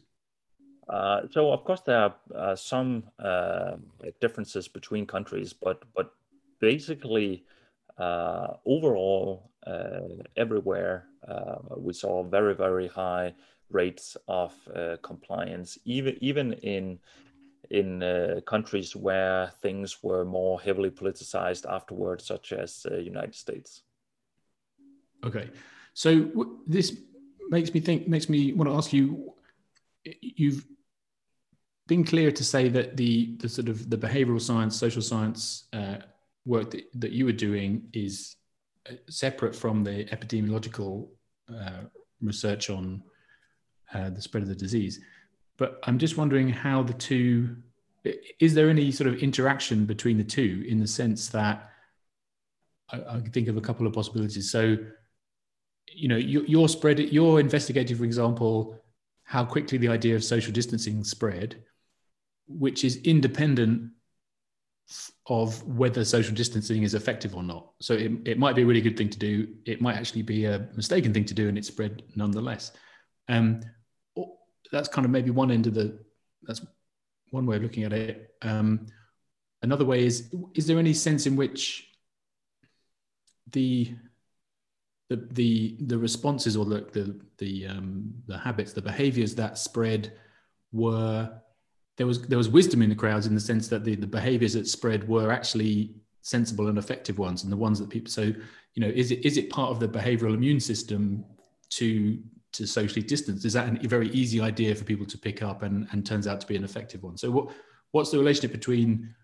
Uh, 0.90 1.20
so 1.30 1.52
of 1.52 1.64
course 1.64 1.80
there 1.82 1.98
are 1.98 2.14
uh, 2.34 2.56
some 2.56 3.04
uh, 3.20 3.76
differences 4.20 4.66
between 4.66 5.06
countries, 5.06 5.52
but 5.52 5.84
but 5.94 6.12
basically 6.60 7.44
uh, 7.98 8.54
overall 8.66 9.50
uh, 9.66 10.00
everywhere 10.36 11.06
we 11.76 11.92
saw 11.92 12.22
very 12.24 12.54
very 12.54 12.88
high 12.88 13.32
rates 13.70 14.16
of 14.26 14.52
compliance, 15.02 15.78
even 15.84 16.16
even 16.20 16.54
in 16.54 16.98
in 17.70 18.42
countries 18.46 18.96
where 18.96 19.52
things 19.60 20.02
were 20.02 20.24
more 20.24 20.60
heavily 20.60 20.90
politicized 20.90 21.70
afterwards, 21.70 22.24
such 22.24 22.52
as 22.52 22.82
the 22.82 23.02
United 23.02 23.34
States. 23.34 23.82
Okay, 25.24 25.50
so 25.94 26.20
w- 26.20 26.58
this 26.66 26.96
makes 27.50 27.74
me 27.74 27.80
think 27.80 28.08
makes 28.08 28.28
me 28.28 28.52
want 28.52 28.70
to 28.70 28.76
ask 28.76 28.92
you 28.92 29.34
you've 30.20 30.64
been 31.86 32.04
clear 32.04 32.30
to 32.30 32.44
say 32.44 32.68
that 32.68 32.96
the 32.96 33.36
the 33.36 33.48
sort 33.48 33.68
of 33.68 33.90
the 33.90 33.98
behavioral 33.98 34.40
science, 34.40 34.76
social 34.76 35.02
science 35.02 35.64
uh, 35.72 35.96
work 36.44 36.70
that, 36.70 36.84
that 36.94 37.12
you 37.12 37.24
were 37.24 37.32
doing 37.32 37.82
is 37.92 38.36
uh, 38.88 38.94
separate 39.08 39.54
from 39.54 39.84
the 39.84 40.04
epidemiological 40.06 41.08
uh, 41.52 41.82
research 42.20 42.70
on 42.70 43.02
uh, 43.92 44.10
the 44.10 44.22
spread 44.22 44.42
of 44.42 44.48
the 44.48 44.54
disease. 44.54 45.00
But 45.60 45.78
I'm 45.84 45.98
just 45.98 46.16
wondering 46.16 46.48
how 46.48 46.82
the 46.82 46.94
two 46.94 47.54
is 48.40 48.54
there 48.54 48.70
any 48.70 48.90
sort 48.90 49.08
of 49.08 49.18
interaction 49.18 49.84
between 49.84 50.16
the 50.16 50.24
two 50.24 50.64
in 50.66 50.80
the 50.80 50.86
sense 50.86 51.28
that 51.28 51.70
I, 52.90 52.96
I 52.96 53.20
think 53.20 53.46
of 53.46 53.58
a 53.58 53.60
couple 53.60 53.86
of 53.86 53.92
possibilities. 53.92 54.50
So, 54.50 54.78
you 55.86 56.08
know, 56.08 56.16
your, 56.16 56.46
your 56.46 56.66
spread, 56.66 56.98
your 56.98 57.40
investigating, 57.40 57.94
for 57.98 58.04
example, 58.04 58.80
how 59.24 59.44
quickly 59.44 59.76
the 59.76 59.88
idea 59.88 60.16
of 60.16 60.24
social 60.24 60.50
distancing 60.50 61.04
spread 61.04 61.62
which 62.48 62.82
is 62.82 62.96
independent 63.02 63.90
of 65.26 65.62
whether 65.64 66.04
social 66.04 66.34
distancing 66.34 66.82
is 66.82 66.94
effective 66.94 67.36
or 67.36 67.42
not. 67.42 67.70
So 67.80 67.94
it, 67.94 68.12
it 68.24 68.38
might 68.38 68.56
be 68.56 68.62
a 68.62 68.66
really 68.66 68.80
good 68.80 68.96
thing 68.96 69.10
to 69.10 69.18
do. 69.18 69.46
It 69.66 69.80
might 69.80 69.96
actually 69.96 70.22
be 70.22 70.46
a 70.46 70.68
mistaken 70.74 71.12
thing 71.12 71.26
to 71.26 71.34
do, 71.34 71.48
and 71.48 71.56
it 71.56 71.64
spread 71.64 72.02
nonetheless. 72.16 72.72
Um, 73.28 73.60
that's 74.72 74.88
kind 74.88 75.04
of 75.04 75.10
maybe 75.10 75.30
one 75.30 75.50
end 75.50 75.66
of 75.66 75.74
the 75.74 75.98
that's 76.42 76.64
one 77.30 77.46
way 77.46 77.56
of 77.56 77.62
looking 77.62 77.84
at 77.84 77.92
it. 77.92 78.34
Um, 78.42 78.86
another 79.62 79.84
way 79.84 80.04
is: 80.04 80.32
is 80.54 80.66
there 80.66 80.78
any 80.78 80.94
sense 80.94 81.26
in 81.26 81.36
which 81.36 81.90
the 83.52 83.94
the 85.08 85.16
the 85.32 85.76
the 85.80 85.98
responses 85.98 86.56
or 86.56 86.64
the 86.64 86.86
the 86.92 87.20
the, 87.38 87.66
um, 87.66 88.14
the 88.26 88.38
habits, 88.38 88.72
the 88.72 88.82
behaviors 88.82 89.34
that 89.34 89.58
spread 89.58 90.12
were 90.72 91.30
there 91.96 92.06
was 92.06 92.22
there 92.22 92.38
was 92.38 92.48
wisdom 92.48 92.82
in 92.82 92.88
the 92.88 92.94
crowds 92.94 93.26
in 93.26 93.34
the 93.34 93.40
sense 93.40 93.68
that 93.68 93.84
the, 93.84 93.94
the 93.94 94.06
behaviors 94.06 94.54
that 94.54 94.66
spread 94.66 95.06
were 95.08 95.30
actually 95.30 95.94
sensible 96.22 96.68
and 96.68 96.78
effective 96.78 97.18
ones 97.18 97.42
and 97.42 97.52
the 97.52 97.56
ones 97.56 97.78
that 97.78 97.88
people 97.88 98.10
so 98.10 98.22
you 98.22 98.82
know 98.82 98.88
is 98.88 99.10
it 99.10 99.24
is 99.24 99.36
it 99.36 99.50
part 99.50 99.70
of 99.70 99.80
the 99.80 99.88
behavioral 99.88 100.34
immune 100.34 100.60
system 100.60 101.24
to 101.70 102.18
to 102.52 102.66
socially 102.66 103.02
distance. 103.02 103.44
Is 103.44 103.52
that 103.52 103.84
a 103.84 103.88
very 103.88 104.08
easy 104.10 104.40
idea 104.40 104.74
for 104.74 104.84
people 104.84 105.06
to 105.06 105.18
pick 105.18 105.42
up 105.42 105.62
and 105.62 105.86
and 105.92 106.04
turns 106.04 106.26
out 106.26 106.40
to 106.40 106.46
be 106.46 106.56
an 106.56 106.64
effective 106.64 107.02
one? 107.02 107.16
So 107.16 107.30
what 107.30 107.50
what's 107.92 108.10
the 108.10 108.18
relationship 108.18 108.52
between 108.52 109.14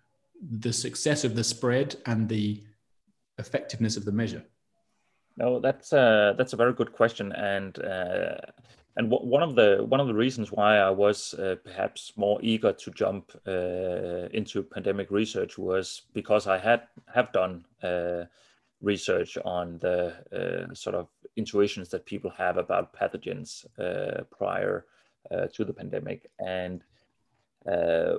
the 0.61 0.73
success 0.73 1.25
of 1.25 1.35
the 1.35 1.45
spread 1.45 1.97
and 2.07 2.29
the 2.29 2.63
effectiveness 3.39 3.97
of 3.97 4.05
the 4.05 4.13
measure? 4.13 4.45
No 5.37 5.61
that's 5.61 5.93
uh 5.93 6.35
that's 6.39 6.53
a 6.53 6.57
very 6.57 6.73
good 6.73 6.93
question. 6.93 7.33
And 7.33 7.79
uh 7.79 8.37
and 8.97 9.11
one 9.11 9.43
of 9.43 9.55
the 9.55 9.85
one 9.87 10.01
of 10.01 10.07
the 10.07 10.15
reasons 10.15 10.51
why 10.51 10.79
I 10.79 10.89
was 10.89 11.35
uh, 11.35 11.57
perhaps 11.63 12.15
more 12.17 12.39
eager 12.43 12.73
to 12.73 12.91
jump 12.91 13.31
uh, 13.47 14.29
into 14.33 14.63
pandemic 14.63 15.11
research 15.11 15.59
was 15.59 16.03
because 16.15 16.47
I 16.47 16.57
had 16.57 16.83
have 17.15 17.31
done 17.33 17.67
uh, 17.83 18.25
research 18.81 19.37
on 19.45 19.79
the 19.81 20.15
uh, 20.33 20.75
sort 20.75 20.97
of 20.97 21.09
intuitions 21.37 21.89
that 21.91 22.07
people 22.07 22.31
have 22.31 22.57
about 22.57 22.93
pathogens 22.93 23.67
uh, 23.79 24.25
prior 24.25 24.87
uh, 25.31 25.47
to 25.55 25.65
the 25.65 25.73
pandemic, 25.73 26.31
and 26.39 26.83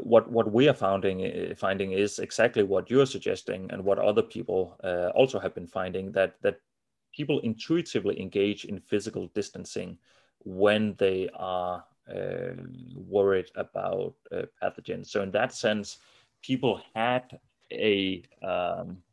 what 0.04 0.30
what 0.30 0.52
we 0.52 0.68
are 0.68 0.74
finding 0.74 1.56
finding 1.56 1.92
is 1.94 2.20
exactly 2.20 2.64
what 2.64 2.90
you're 2.90 3.06
suggesting, 3.06 3.72
and 3.72 3.84
what 3.84 4.00
other 4.00 4.22
people 4.22 4.78
also 5.16 5.40
have 5.40 5.56
been 5.56 5.68
finding 5.68 6.12
that 6.12 6.42
that 6.42 6.60
people 7.14 7.40
intuitively 7.40 8.20
engage 8.22 8.66
in 8.66 8.80
physical 8.80 9.28
distancing 9.34 9.98
when 10.44 10.94
they 10.98 11.30
are 11.34 11.84
uh, 12.14 12.54
worried 12.96 13.50
about 13.56 14.14
uh, 14.32 14.44
pathogens. 14.62 15.08
So 15.08 15.24
in 15.24 15.32
that 15.32 15.54
sense, 15.54 15.98
people 16.42 16.80
had 16.94 17.40
a 17.72 18.24
um, 18.42 19.04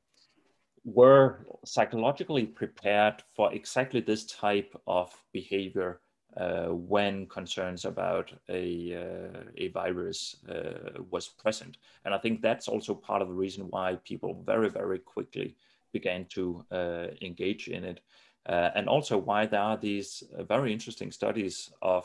were 0.84 1.46
psychologically 1.64 2.46
prepared 2.46 3.22
for 3.34 3.52
exactly 3.52 4.00
this 4.00 4.26
type 4.26 4.74
of 4.86 5.10
behavior 5.32 6.00
uh, 6.36 6.66
when 6.66 7.26
concerns 7.26 7.84
about 7.84 8.32
a, 8.48 8.94
uh, 8.94 9.40
a 9.56 9.68
virus 9.68 10.36
uh, 10.48 11.00
was 11.10 11.28
present. 11.28 11.78
And 12.04 12.12
I 12.12 12.18
think 12.18 12.42
that's 12.42 12.68
also 12.68 12.94
part 12.94 13.22
of 13.22 13.28
the 13.28 13.34
reason 13.34 13.66
why 13.70 13.98
people 14.04 14.42
very, 14.44 14.68
very 14.68 14.98
quickly 14.98 15.56
began 15.92 16.26
to 16.30 16.64
uh, 16.72 17.06
engage 17.22 17.68
in 17.68 17.84
it 17.84 18.00
uh, 18.46 18.70
and 18.74 18.88
also 18.88 19.16
why 19.16 19.46
there 19.46 19.60
are 19.60 19.76
these 19.76 20.22
uh, 20.36 20.42
very 20.42 20.72
interesting 20.72 21.10
studies 21.12 21.70
of 21.80 22.04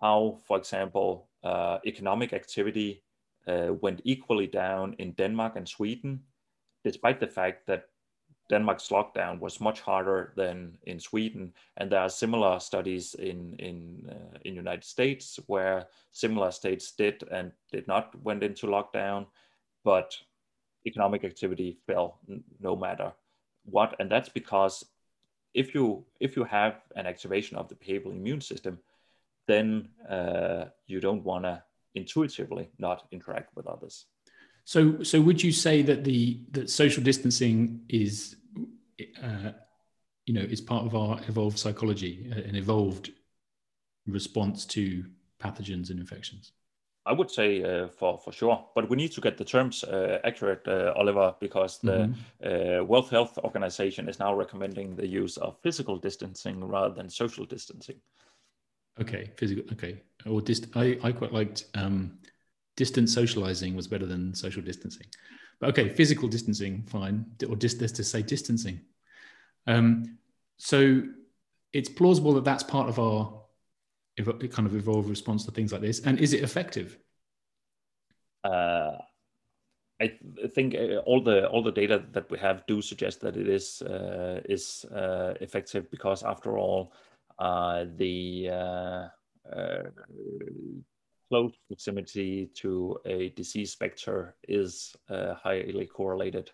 how, 0.00 0.38
for 0.46 0.56
example, 0.56 1.28
economic 1.86 2.32
activity 2.32 3.02
went 3.46 4.00
equally 4.04 4.46
down 4.46 4.94
in 4.98 5.12
Denmark 5.12 5.56
and 5.56 5.68
Sweden, 5.68 6.20
despite 6.84 7.20
the 7.20 7.26
fact 7.26 7.66
that 7.66 7.88
Denmark's 8.50 8.88
lockdown 8.88 9.38
was 9.38 9.60
much 9.60 9.80
harder 9.80 10.32
than 10.36 10.76
in 10.82 10.98
Sweden, 10.98 11.52
and 11.76 11.90
there 11.90 12.00
are 12.00 12.08
similar 12.08 12.58
studies 12.58 13.14
in 13.14 13.54
in 13.58 14.10
uh, 14.10 14.38
in 14.44 14.56
United 14.56 14.84
States 14.84 15.38
where 15.46 15.86
similar 16.10 16.50
states 16.50 16.92
did 16.92 17.22
and 17.30 17.52
did 17.72 17.86
not 17.86 18.14
went 18.24 18.42
into 18.42 18.66
lockdown, 18.66 19.26
but 19.84 20.16
economic 20.84 21.24
activity 21.24 21.78
fell 21.86 22.18
no 22.58 22.74
matter 22.76 23.12
what, 23.64 23.94
and 24.00 24.10
that's 24.10 24.28
because 24.28 24.84
if 25.54 25.74
you 25.74 26.04
if 26.18 26.36
you 26.36 26.44
have 26.44 26.82
an 26.96 27.06
activation 27.06 27.56
of 27.56 27.68
the 27.68 27.76
behavioral 27.76 28.12
immune 28.12 28.40
system, 28.40 28.78
then 29.46 29.88
uh, 30.08 30.64
you 30.86 31.00
don't 31.00 31.24
want 31.24 31.44
to 31.44 31.62
intuitively 31.94 32.68
not 32.78 33.06
interact 33.10 33.54
with 33.56 33.66
others. 33.66 34.06
So, 34.64 35.02
so 35.02 35.20
would 35.20 35.42
you 35.42 35.52
say 35.52 35.82
that 35.82 36.04
the 36.04 36.40
that 36.52 36.70
social 36.70 37.02
distancing 37.02 37.80
is, 37.88 38.36
uh, 39.22 39.52
you 40.26 40.34
know, 40.34 40.42
is 40.42 40.60
part 40.60 40.86
of 40.86 40.94
our 40.94 41.20
evolved 41.28 41.58
psychology, 41.58 42.30
an 42.30 42.54
evolved 42.54 43.10
response 44.06 44.64
to 44.66 45.04
pathogens 45.42 45.90
and 45.90 45.98
infections? 45.98 46.52
I 47.06 47.12
would 47.12 47.30
say 47.30 47.62
uh, 47.62 47.88
for 47.88 48.18
for 48.18 48.30
sure, 48.30 48.64
but 48.74 48.88
we 48.90 48.96
need 48.96 49.12
to 49.12 49.20
get 49.20 49.38
the 49.38 49.44
terms 49.44 49.82
uh, 49.84 50.20
accurate, 50.22 50.68
uh, 50.68 50.92
Oliver, 50.96 51.34
because 51.40 51.78
the 51.78 52.14
mm-hmm. 52.42 52.86
World 52.86 53.08
Health 53.08 53.38
Organization 53.38 54.08
is 54.08 54.18
now 54.18 54.34
recommending 54.34 54.94
the 54.94 55.06
use 55.06 55.38
of 55.38 55.58
physical 55.62 55.96
distancing 55.96 56.62
rather 56.62 56.94
than 56.94 57.08
social 57.08 57.46
distancing. 57.46 57.96
Okay, 59.00 59.30
physical. 59.36 59.64
Okay, 59.72 60.02
or 60.26 60.42
dist- 60.42 60.76
I 60.76 60.98
I 61.02 61.12
quite 61.12 61.32
liked 61.32 61.64
um, 61.74 62.18
distance 62.84 63.14
socializing 63.14 63.72
was 63.76 63.86
better 63.86 64.06
than 64.06 64.34
social 64.34 64.62
distancing, 64.62 65.06
but 65.60 65.68
okay, 65.70 65.88
physical 65.88 66.28
distancing 66.28 66.82
fine, 66.96 67.16
or 67.48 67.56
just 67.56 67.80
let's 67.80 67.92
just 67.92 68.10
say 68.10 68.22
distancing. 68.22 68.80
Um, 69.66 70.18
so 70.56 71.02
it's 71.72 71.88
plausible 71.88 72.32
that 72.34 72.44
that's 72.44 72.62
part 72.62 72.88
of 72.88 72.98
our 72.98 73.40
kind 74.24 74.66
of 74.66 74.74
evolved 74.74 75.08
response 75.08 75.44
to 75.44 75.50
things 75.50 75.72
like 75.72 75.82
this? 75.82 76.00
And 76.00 76.18
is 76.18 76.32
it 76.32 76.42
effective? 76.42 76.98
Uh, 78.44 78.96
I 80.00 80.12
think 80.54 80.74
uh, 80.74 80.96
all 81.04 81.22
the 81.22 81.46
all 81.48 81.62
the 81.62 81.72
data 81.72 82.02
that 82.12 82.30
we 82.30 82.38
have 82.38 82.66
do 82.66 82.80
suggest 82.80 83.20
that 83.20 83.36
it 83.36 83.48
is 83.48 83.82
uh, 83.82 84.40
is 84.48 84.86
uh, 84.94 85.34
effective 85.40 85.90
because 85.90 86.22
after 86.22 86.56
all, 86.56 86.92
uh, 87.38 87.84
the 87.96 88.48
uh, 88.50 89.08
close 91.30 91.52
proximity 91.68 92.50
to 92.54 92.98
a 93.06 93.30
disease 93.30 93.74
vector 93.76 94.34
is 94.48 94.96
highly 95.08 95.86
correlated 95.86 96.50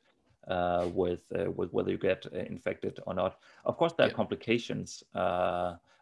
with 0.92 1.22
with 1.56 1.72
whether 1.72 1.90
you 1.90 1.98
get 1.98 2.26
infected 2.26 3.00
or 3.06 3.14
not. 3.14 3.38
Of 3.64 3.76
course, 3.76 3.94
there 3.94 4.06
are 4.06 4.10
yeah. 4.10 4.22
complications 4.22 5.02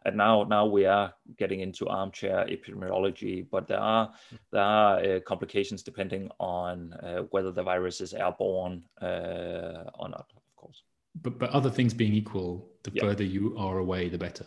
and 0.05 0.15
now 0.15 0.43
now 0.43 0.65
we 0.65 0.85
are 0.85 1.13
getting 1.37 1.59
into 1.59 1.87
armchair 1.87 2.45
epidemiology 2.45 3.45
but 3.49 3.67
there 3.67 3.79
are 3.79 4.13
there 4.51 4.61
are 4.61 4.99
uh, 4.99 5.19
complications 5.21 5.83
depending 5.83 6.29
on 6.39 6.93
uh, 6.93 7.23
whether 7.31 7.51
the 7.51 7.63
virus 7.63 8.01
is 8.01 8.13
airborne 8.13 8.83
uh, 9.01 9.89
or 9.99 10.09
not 10.09 10.31
of 10.35 10.55
course 10.55 10.83
but 11.21 11.37
but 11.39 11.49
other 11.49 11.69
things 11.69 11.93
being 11.93 12.13
equal 12.13 12.67
the 12.83 12.91
yeah. 12.93 13.01
further 13.01 13.23
you 13.23 13.55
are 13.57 13.79
away 13.79 14.07
the 14.07 14.17
better 14.17 14.45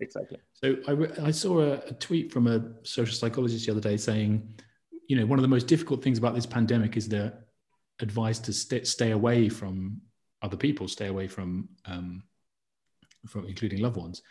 exactly 0.00 0.38
so 0.52 0.76
i, 0.88 1.26
I 1.26 1.30
saw 1.30 1.60
a, 1.60 1.72
a 1.74 1.92
tweet 1.94 2.32
from 2.32 2.46
a 2.46 2.64
social 2.82 3.14
psychologist 3.14 3.66
the 3.66 3.72
other 3.72 3.80
day 3.80 3.96
saying 3.96 4.48
you 5.08 5.16
know 5.16 5.26
one 5.26 5.38
of 5.38 5.42
the 5.42 5.48
most 5.48 5.66
difficult 5.66 6.02
things 6.02 6.18
about 6.18 6.34
this 6.34 6.46
pandemic 6.46 6.96
is 6.96 7.08
the 7.08 7.32
advice 8.00 8.38
to 8.40 8.52
st- 8.52 8.86
stay 8.86 9.12
away 9.12 9.48
from 9.48 10.00
other 10.42 10.56
people 10.56 10.86
stay 10.88 11.06
away 11.06 11.26
from 11.26 11.68
um, 11.86 12.22
from 13.26 13.46
including 13.46 13.80
loved 13.80 13.96
ones 13.96 14.22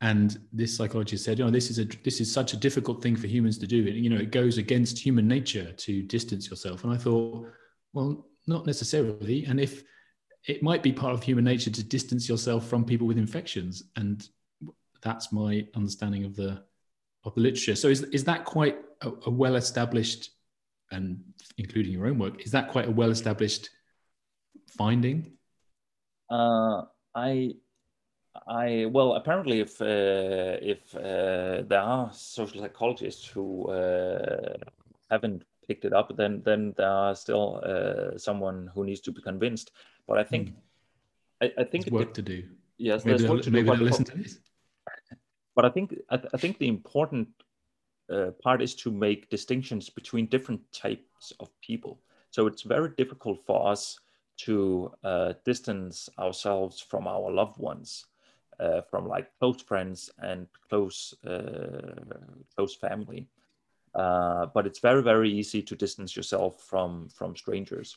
and 0.00 0.38
this 0.52 0.76
psychologist 0.76 1.24
said, 1.24 1.38
"You 1.38 1.46
know, 1.46 1.50
this 1.50 1.70
is 1.70 1.78
a 1.78 1.84
this 1.84 2.20
is 2.20 2.30
such 2.30 2.52
a 2.52 2.58
difficult 2.58 3.02
thing 3.02 3.16
for 3.16 3.26
humans 3.26 3.56
to 3.58 3.66
do. 3.66 3.76
You 3.76 4.10
know, 4.10 4.18
it 4.18 4.32
goes 4.32 4.58
against 4.58 4.98
human 4.98 5.26
nature 5.26 5.72
to 5.72 6.02
distance 6.02 6.50
yourself." 6.50 6.84
And 6.84 6.92
I 6.92 6.96
thought, 6.96 7.48
well, 7.94 8.26
not 8.46 8.66
necessarily. 8.66 9.46
And 9.46 9.58
if 9.58 9.82
it 10.46 10.62
might 10.62 10.82
be 10.82 10.92
part 10.92 11.14
of 11.14 11.22
human 11.22 11.44
nature 11.44 11.70
to 11.70 11.82
distance 11.82 12.28
yourself 12.28 12.66
from 12.68 12.84
people 12.84 13.06
with 13.06 13.16
infections, 13.16 13.84
and 13.96 14.28
that's 15.04 15.30
my 15.32 15.66
understanding 15.76 16.24
of 16.24 16.34
the 16.34 16.62
of 17.24 17.34
the 17.34 17.40
literature. 17.40 17.76
So 17.76 17.88
is 17.88 18.02
is 18.04 18.24
that 18.24 18.44
quite 18.44 18.78
a, 19.02 19.10
a 19.26 19.30
well 19.30 19.56
established, 19.56 20.30
and 20.90 21.22
including 21.58 21.92
your 21.92 22.06
own 22.06 22.18
work, 22.18 22.44
is 22.44 22.50
that 22.52 22.70
quite 22.70 22.88
a 22.88 22.90
well 22.90 23.10
established 23.10 23.70
finding? 24.76 25.30
Uh, 26.30 26.82
I 27.14 27.54
I 28.46 28.86
well, 28.90 29.14
apparently, 29.14 29.60
if 29.60 29.80
uh, 29.80 30.58
if 30.60 30.94
uh, 30.96 31.62
there 31.68 31.80
are 31.80 32.10
social 32.12 32.60
psychologists 32.60 33.26
who 33.26 33.68
uh, 33.70 34.56
haven't 35.10 35.44
picked 35.68 35.84
it 35.84 35.92
up, 35.92 36.16
then 36.16 36.42
then 36.44 36.74
there 36.76 36.90
are 36.90 37.14
still 37.14 37.60
uh, 37.64 38.18
someone 38.18 38.70
who 38.74 38.84
needs 38.84 39.00
to 39.02 39.12
be 39.12 39.22
convinced. 39.22 39.70
But 40.06 40.18
I 40.18 40.24
think, 40.24 40.50
mm. 40.50 40.54
I, 41.40 41.62
I, 41.62 41.64
think 41.64 41.84
there's 41.84 41.92
work 41.92 42.08
it, 42.08 42.14
to 42.14 42.22
do. 42.22 42.44
Yes, 42.76 43.04
maybe 43.06 43.18
there's 43.18 43.30
work 43.30 43.42
to 43.42 43.50
maybe 43.50 43.70
do. 43.70 43.76
But, 43.76 43.80
listen 43.80 44.04
to 44.04 44.18
this. 44.18 44.38
But 45.54 45.64
I 45.64 45.70
think 45.70 45.94
I, 46.10 46.20
I 46.34 46.38
think 46.38 46.58
the 46.58 46.68
important 46.68 47.28
uh, 48.10 48.30
part 48.42 48.62
is 48.62 48.74
to 48.76 48.90
make 48.90 49.30
distinctions 49.30 49.90
between 49.90 50.26
different 50.26 50.60
types 50.72 51.32
of 51.40 51.48
people. 51.60 52.00
So 52.30 52.46
it's 52.46 52.62
very 52.62 52.90
difficult 52.96 53.44
for 53.46 53.68
us 53.70 53.98
to 54.36 54.92
uh, 55.04 55.34
distance 55.44 56.10
ourselves 56.18 56.80
from 56.80 57.06
our 57.06 57.30
loved 57.30 57.58
ones 57.58 58.06
uh, 58.60 58.80
from 58.82 59.06
like 59.08 59.28
close 59.38 59.62
friends 59.62 60.10
and 60.18 60.46
close 60.68 61.14
uh, 61.24 61.94
close 62.56 62.74
family. 62.74 63.28
uh, 63.94 64.46
but 64.54 64.66
it's 64.66 64.80
very 64.80 65.02
very 65.02 65.30
easy 65.30 65.62
to 65.62 65.76
distance 65.76 66.16
yourself 66.16 66.62
from 66.62 67.08
from 67.08 67.36
strangers. 67.36 67.96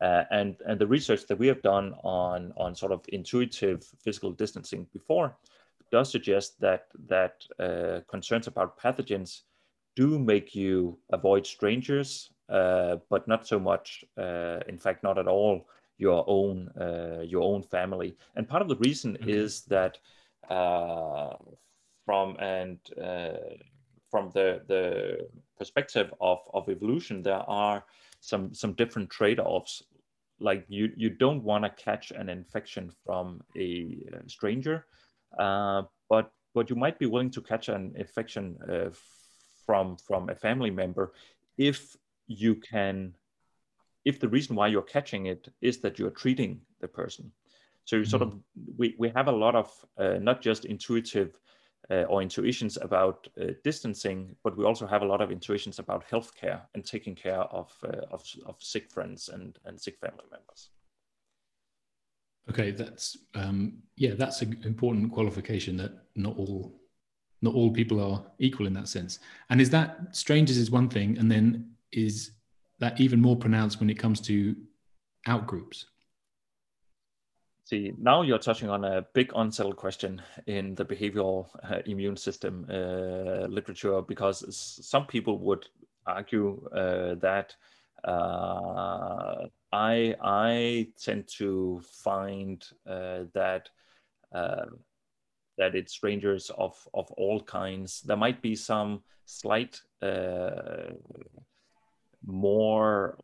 Uh, 0.00 0.24
and 0.30 0.56
and 0.66 0.78
the 0.78 0.86
research 0.86 1.26
that 1.26 1.38
we 1.38 1.46
have 1.48 1.62
done 1.62 1.94
on 2.04 2.52
on 2.56 2.74
sort 2.74 2.92
of 2.92 3.00
intuitive 3.08 3.84
physical 4.04 4.30
distancing 4.32 4.86
before 4.92 5.36
does 5.90 6.10
suggest 6.10 6.60
that 6.60 6.86
that 7.08 7.44
uh, 7.58 8.00
concerns 8.08 8.46
about 8.46 8.78
pathogens 8.78 9.42
do 9.96 10.18
make 10.18 10.54
you 10.54 10.98
avoid 11.10 11.46
strangers, 11.46 12.30
uh, 12.48 12.96
but 13.10 13.26
not 13.26 13.46
so 13.46 13.58
much. 13.58 14.04
Uh, 14.16 14.60
in 14.68 14.78
fact, 14.78 15.02
not 15.02 15.18
at 15.18 15.26
all 15.26 15.68
your 15.98 16.24
own 16.28 16.68
uh, 16.80 17.22
your 17.22 17.42
own 17.42 17.62
family. 17.62 18.16
And 18.36 18.48
part 18.48 18.62
of 18.62 18.68
the 18.68 18.76
reason 18.76 19.16
okay. 19.20 19.32
is 19.32 19.62
that 19.62 19.98
uh, 20.48 21.34
from 22.04 22.36
and 22.38 22.78
from 24.10 24.30
the 24.34 24.62
the 24.68 25.28
perspective 25.58 26.12
of 26.20 26.38
of 26.54 26.68
evolution, 26.68 27.22
there 27.22 27.44
are 27.48 27.84
some 28.20 28.54
some 28.54 28.72
different 28.74 29.10
trade-offs 29.10 29.82
like 30.40 30.64
you 30.68 30.92
you 30.96 31.10
don't 31.10 31.42
want 31.42 31.64
to 31.64 31.70
catch 31.82 32.10
an 32.12 32.28
infection 32.28 32.92
from 33.04 33.40
a 33.56 33.98
stranger 34.26 34.86
but 35.36 36.32
but 36.54 36.70
you 36.70 36.76
might 36.76 36.98
be 36.98 37.06
willing 37.06 37.30
to 37.30 37.40
catch 37.40 37.68
an 37.68 37.94
infection 37.96 38.58
uh, 38.68 38.90
from 39.66 39.96
from 39.96 40.28
a 40.28 40.34
family 40.34 40.70
member 40.70 41.12
if 41.56 41.96
you 42.26 42.54
can 42.54 43.14
if 44.04 44.20
the 44.20 44.28
reason 44.28 44.56
why 44.56 44.66
you're 44.66 44.82
catching 44.82 45.26
it 45.26 45.48
is 45.60 45.78
that 45.78 45.98
you're 45.98 46.10
treating 46.10 46.60
the 46.80 46.88
person 46.88 47.32
so 47.84 47.96
mm-hmm. 47.96 48.10
sort 48.10 48.22
of 48.22 48.38
we, 48.76 48.94
we 48.98 49.08
have 49.10 49.28
a 49.28 49.32
lot 49.32 49.54
of 49.54 49.70
uh, 49.98 50.18
not 50.20 50.40
just 50.40 50.64
intuitive 50.64 51.38
uh, 51.90 52.02
or 52.02 52.20
intuitions 52.22 52.76
about 52.76 53.28
uh, 53.40 53.46
distancing, 53.64 54.36
but 54.44 54.56
we 54.56 54.64
also 54.64 54.86
have 54.86 55.02
a 55.02 55.06
lot 55.06 55.20
of 55.20 55.30
intuitions 55.30 55.78
about 55.78 56.06
healthcare 56.06 56.60
and 56.74 56.84
taking 56.84 57.14
care 57.14 57.40
of, 57.40 57.72
uh, 57.84 58.02
of, 58.10 58.22
of, 58.46 58.56
sick 58.58 58.90
friends 58.90 59.30
and, 59.30 59.58
and 59.64 59.80
sick 59.80 59.96
family 59.98 60.24
members. 60.30 60.70
Okay, 62.50 62.70
that's 62.70 63.18
um, 63.34 63.78
yeah, 63.96 64.14
that's 64.14 64.42
an 64.42 64.60
important 64.64 65.12
qualification 65.12 65.76
that 65.78 65.92
not 66.14 66.36
all 66.36 66.80
not 67.42 67.54
all 67.54 67.70
people 67.70 68.00
are 68.00 68.24
equal 68.38 68.66
in 68.66 68.72
that 68.74 68.88
sense. 68.88 69.18
And 69.50 69.60
is 69.60 69.70
that 69.70 70.16
strangers 70.16 70.56
is 70.56 70.70
one 70.70 70.88
thing, 70.88 71.18
and 71.18 71.30
then 71.30 71.72
is 71.92 72.32
that 72.78 73.00
even 73.00 73.20
more 73.20 73.36
pronounced 73.36 73.80
when 73.80 73.90
it 73.90 73.98
comes 73.98 74.20
to 74.22 74.56
out 75.26 75.46
groups? 75.46 75.86
See, 77.64 77.92
now 77.98 78.22
you're 78.22 78.38
touching 78.38 78.70
on 78.70 78.84
a 78.84 79.02
big 79.12 79.30
unsettled 79.36 79.76
question 79.76 80.22
in 80.46 80.74
the 80.74 80.86
behavioral 80.86 81.48
uh, 81.70 81.80
immune 81.84 82.16
system 82.16 82.66
uh, 82.70 83.46
literature 83.46 84.00
because 84.00 84.42
some 84.86 85.06
people 85.06 85.38
would 85.40 85.66
argue 86.06 86.66
uh, 86.74 87.16
that 87.16 87.54
uh, 88.04 89.46
I 89.72 90.14
I 90.20 90.88
tend 91.02 91.28
to 91.38 91.80
find 92.04 92.64
uh, 92.86 93.24
that 93.34 93.70
uh, 94.32 94.66
that 95.56 95.74
it's 95.74 95.92
strangers 95.92 96.50
of 96.50 96.76
of 96.94 97.10
all 97.12 97.42
kinds. 97.42 98.00
There 98.02 98.16
might 98.16 98.42
be 98.42 98.54
some 98.54 99.02
slight 99.24 99.80
more 102.24 103.18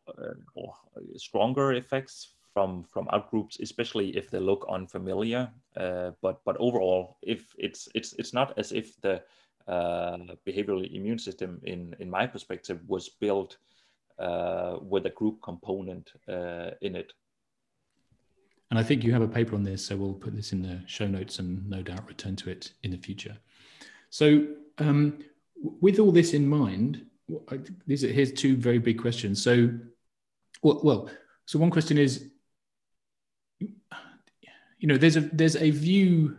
or 0.54 0.74
stronger 1.16 1.72
effects 1.72 2.34
from 2.54 2.84
from 2.84 3.06
outgroups, 3.08 3.60
especially 3.60 4.16
if 4.16 4.30
they 4.30 4.38
look 4.38 4.66
unfamiliar. 4.70 5.50
Uh, 5.76 6.12
but 6.22 6.40
but 6.44 6.56
overall, 6.58 7.18
if 7.22 7.54
it's 7.58 7.88
it's 7.94 8.14
it's 8.14 8.32
not 8.32 8.56
as 8.58 8.72
if 8.72 9.00
the 9.00 9.22
uh, 9.66 10.16
behavioral 10.46 10.84
immune 10.94 11.18
system, 11.18 11.60
in 11.64 11.94
in 11.98 12.08
my 12.08 12.26
perspective, 12.26 12.80
was 12.86 13.08
built 13.08 13.58
uh, 14.18 14.76
with 14.80 15.06
a 15.06 15.10
group 15.10 15.42
component 15.42 16.10
uh, 16.28 16.70
in 16.80 16.96
it. 16.96 17.12
And 18.70 18.78
I 18.78 18.82
think 18.82 19.04
you 19.04 19.12
have 19.12 19.22
a 19.22 19.28
paper 19.28 19.54
on 19.54 19.62
this, 19.62 19.84
so 19.84 19.96
we'll 19.96 20.14
put 20.14 20.34
this 20.34 20.52
in 20.52 20.62
the 20.62 20.80
show 20.86 21.06
notes 21.06 21.38
and 21.38 21.68
no 21.68 21.82
doubt 21.82 22.08
return 22.08 22.34
to 22.36 22.50
it 22.50 22.72
in 22.82 22.90
the 22.90 22.96
future. 22.96 23.36
So, 24.10 24.46
um, 24.78 25.18
with 25.80 25.98
all 25.98 26.10
this 26.10 26.34
in 26.34 26.48
mind, 26.48 27.06
these 27.86 28.02
here's 28.02 28.32
two 28.32 28.56
very 28.56 28.78
big 28.78 29.00
questions. 29.00 29.42
So, 29.42 29.70
well, 30.62 30.80
well, 30.82 31.10
so 31.46 31.58
one 31.58 31.70
question 31.70 31.98
is 31.98 32.28
you 33.60 34.88
know 34.88 34.96
there's 34.96 35.16
a 35.16 35.20
there's 35.20 35.56
a 35.56 35.70
view 35.70 36.36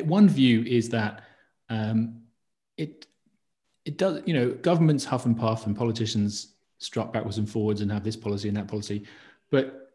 one 0.00 0.28
view 0.28 0.62
is 0.62 0.88
that 0.90 1.24
um, 1.68 2.22
it 2.76 3.06
it 3.84 3.98
does 3.98 4.22
you 4.26 4.34
know 4.34 4.50
governments 4.50 5.04
huff 5.04 5.26
and 5.26 5.38
puff 5.38 5.66
and 5.66 5.76
politicians 5.76 6.51
strut 6.82 7.12
backwards 7.12 7.38
and 7.38 7.48
forwards 7.48 7.80
and 7.80 7.90
have 7.90 8.04
this 8.04 8.16
policy 8.16 8.48
and 8.48 8.56
that 8.56 8.68
policy. 8.68 9.04
But 9.50 9.90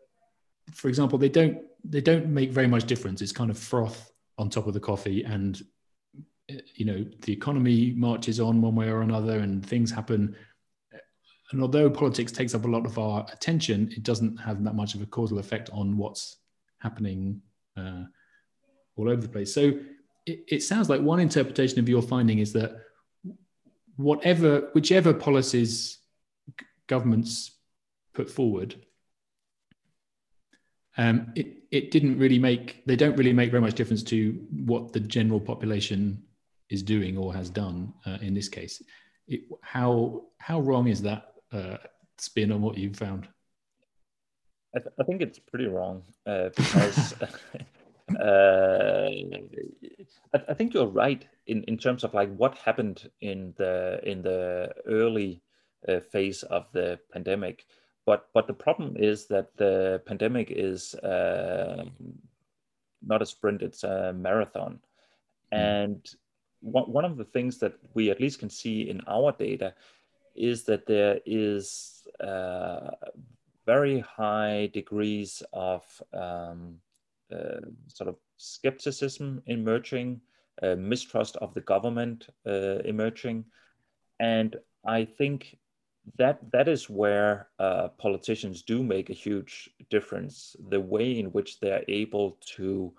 for 0.72 0.90
example 0.90 1.18
they 1.18 1.30
don't 1.30 1.60
they 1.84 2.02
don't 2.02 2.28
make 2.28 2.52
very 2.52 2.68
much 2.68 2.86
difference. 2.86 3.22
It's 3.22 3.32
kind 3.32 3.50
of 3.50 3.58
froth 3.58 4.12
on 4.38 4.50
top 4.50 4.68
of 4.68 4.74
the 4.74 4.80
coffee 4.80 5.24
and 5.24 5.62
you 6.76 6.86
know 6.86 7.06
the 7.22 7.34
economy 7.34 7.94
marches 7.96 8.40
on 8.40 8.62
one 8.62 8.76
way 8.76 8.90
or 8.90 9.02
another 9.02 9.40
and 9.40 9.66
things 9.66 9.92
happen. 9.92 10.36
And 11.52 11.62
although 11.62 11.90
politics 11.90 12.32
takes 12.32 12.54
up 12.54 12.66
a 12.66 12.68
lot 12.68 12.86
of 12.86 12.98
our 12.98 13.26
attention 13.32 13.92
it 13.96 14.04
doesn't 14.04 14.38
have 14.38 14.64
that 14.64 14.76
much 14.76 14.96
of 14.96 15.02
a 15.02 15.06
causal 15.06 15.40
effect 15.40 15.70
on 15.72 15.98
what's 15.98 16.38
happening 16.80 17.42
uh, 17.76 18.04
all 18.96 19.10
over 19.10 19.22
the 19.22 19.30
place. 19.30 19.54
So 19.54 19.80
it, 20.26 20.44
it 20.48 20.64
sounds 20.64 20.90
like 20.90 21.02
one 21.02 21.20
interpretation 21.20 21.80
of 21.80 21.90
your 21.90 22.02
finding 22.02 22.40
is 22.40 22.54
that 22.54 22.76
whatever, 23.96 24.70
whichever 24.74 25.14
policies 25.14 25.97
governments 26.88 27.52
put 28.14 28.30
forward, 28.30 28.76
um, 30.98 31.32
it, 31.36 31.58
it 31.72 31.92
didn't 31.92 32.18
really 32.18 32.40
make, 32.40 32.84
they 32.86 32.96
don't 32.96 33.16
really 33.16 33.34
make 33.34 33.52
very 33.52 33.62
much 33.62 33.76
difference 33.76 34.04
to 34.04 34.34
what 34.66 34.94
the 34.94 35.00
general 35.00 35.40
population 35.40 36.24
is 36.70 36.82
doing 36.82 37.18
or 37.18 37.34
has 37.34 37.50
done 37.50 37.94
uh, 38.06 38.18
in 38.22 38.34
this 38.34 38.50
case. 38.50 38.82
It, 39.28 39.42
how, 39.62 40.24
how 40.40 40.62
wrong 40.62 40.88
is 40.88 41.02
that 41.04 41.34
uh, 41.52 41.78
spin 42.18 42.52
on 42.52 42.62
what 42.62 42.78
you've 42.78 42.96
found? 42.96 43.28
I, 44.76 44.80
th- 44.80 44.94
I 45.00 45.04
think 45.04 45.22
it's 45.22 45.40
pretty 45.40 45.68
wrong 45.68 46.04
uh, 46.26 46.50
because 46.56 47.14
uh, 48.20 49.10
I, 50.34 50.40
I, 50.50 50.54
think 50.54 50.74
you're 50.74 50.88
right 50.88 51.26
in, 51.48 51.64
in 51.64 51.78
terms 51.78 52.04
of 52.04 52.14
like 52.14 52.34
what 52.36 52.58
happened 52.58 53.10
in 53.22 53.54
the 53.58 54.00
in 54.04 54.22
the 54.22 54.74
early 54.88 55.42
uh, 55.88 56.00
phase 56.00 56.44
of 56.44 56.66
the 56.74 57.00
pandemic. 57.12 57.66
But 58.06 58.30
but 58.34 58.48
the 58.48 58.54
problem 58.54 58.96
is 58.98 59.28
that 59.28 59.56
the 59.58 60.02
pandemic 60.06 60.52
is 60.52 60.96
uh, 60.96 61.86
not 63.06 63.22
a 63.22 63.26
sprint; 63.26 63.62
it's 63.62 63.84
a 63.84 64.14
marathon, 64.14 64.80
mm. 65.54 65.58
and 65.58 66.16
one, 66.62 66.92
one 66.92 67.06
of 67.06 67.18
the 67.18 67.26
things 67.26 67.58
that 67.60 67.74
we 67.94 68.10
at 68.10 68.20
least 68.20 68.40
can 68.40 68.50
see 68.50 68.90
in 68.90 69.02
our 69.08 69.32
data 69.32 69.74
is 70.36 70.64
that 70.64 70.86
there 70.86 71.20
is 71.26 72.08
uh, 72.20 72.92
very 73.66 74.00
high 74.00 74.70
degrees 74.74 75.44
of 75.52 75.84
um, 76.14 76.76
uh, 77.34 77.60
sort 77.88 78.08
of 78.08 78.16
skepticism 78.38 79.42
emerging, 79.48 80.22
uh, 80.62 80.76
mistrust 80.76 81.36
of 81.38 81.54
the 81.54 81.62
government 81.62 82.30
uh, 82.46 82.80
emerging, 82.86 83.44
and 84.20 84.56
I 84.86 85.06
think 85.06 85.58
that 86.16 86.40
that 86.52 86.68
is 86.68 86.90
where 86.90 87.50
uh, 87.60 87.90
politicians 87.98 88.62
do 88.62 88.84
make 88.84 89.10
a 89.10 89.14
huge 89.14 89.70
difference. 89.90 90.56
The 90.70 90.80
way 90.80 91.20
in 91.20 91.28
which 91.28 91.60
they're 91.60 91.84
able 91.88 92.38
to 92.56 92.94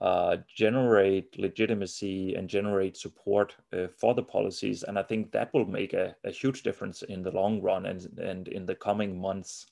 uh, 0.00 0.38
generate 0.54 1.38
legitimacy 1.38 2.34
and 2.34 2.48
generate 2.48 2.96
support 2.96 3.54
uh, 3.72 3.86
for 3.98 4.14
the 4.14 4.22
policies. 4.22 4.82
And 4.82 4.98
I 4.98 5.02
think 5.02 5.30
that 5.32 5.52
will 5.52 5.66
make 5.66 5.92
a, 5.92 6.16
a, 6.24 6.30
huge 6.30 6.62
difference 6.62 7.02
in 7.02 7.22
the 7.22 7.30
long 7.30 7.60
run 7.60 7.84
and, 7.84 8.18
and 8.18 8.48
in 8.48 8.64
the 8.64 8.74
coming 8.74 9.20
months 9.20 9.66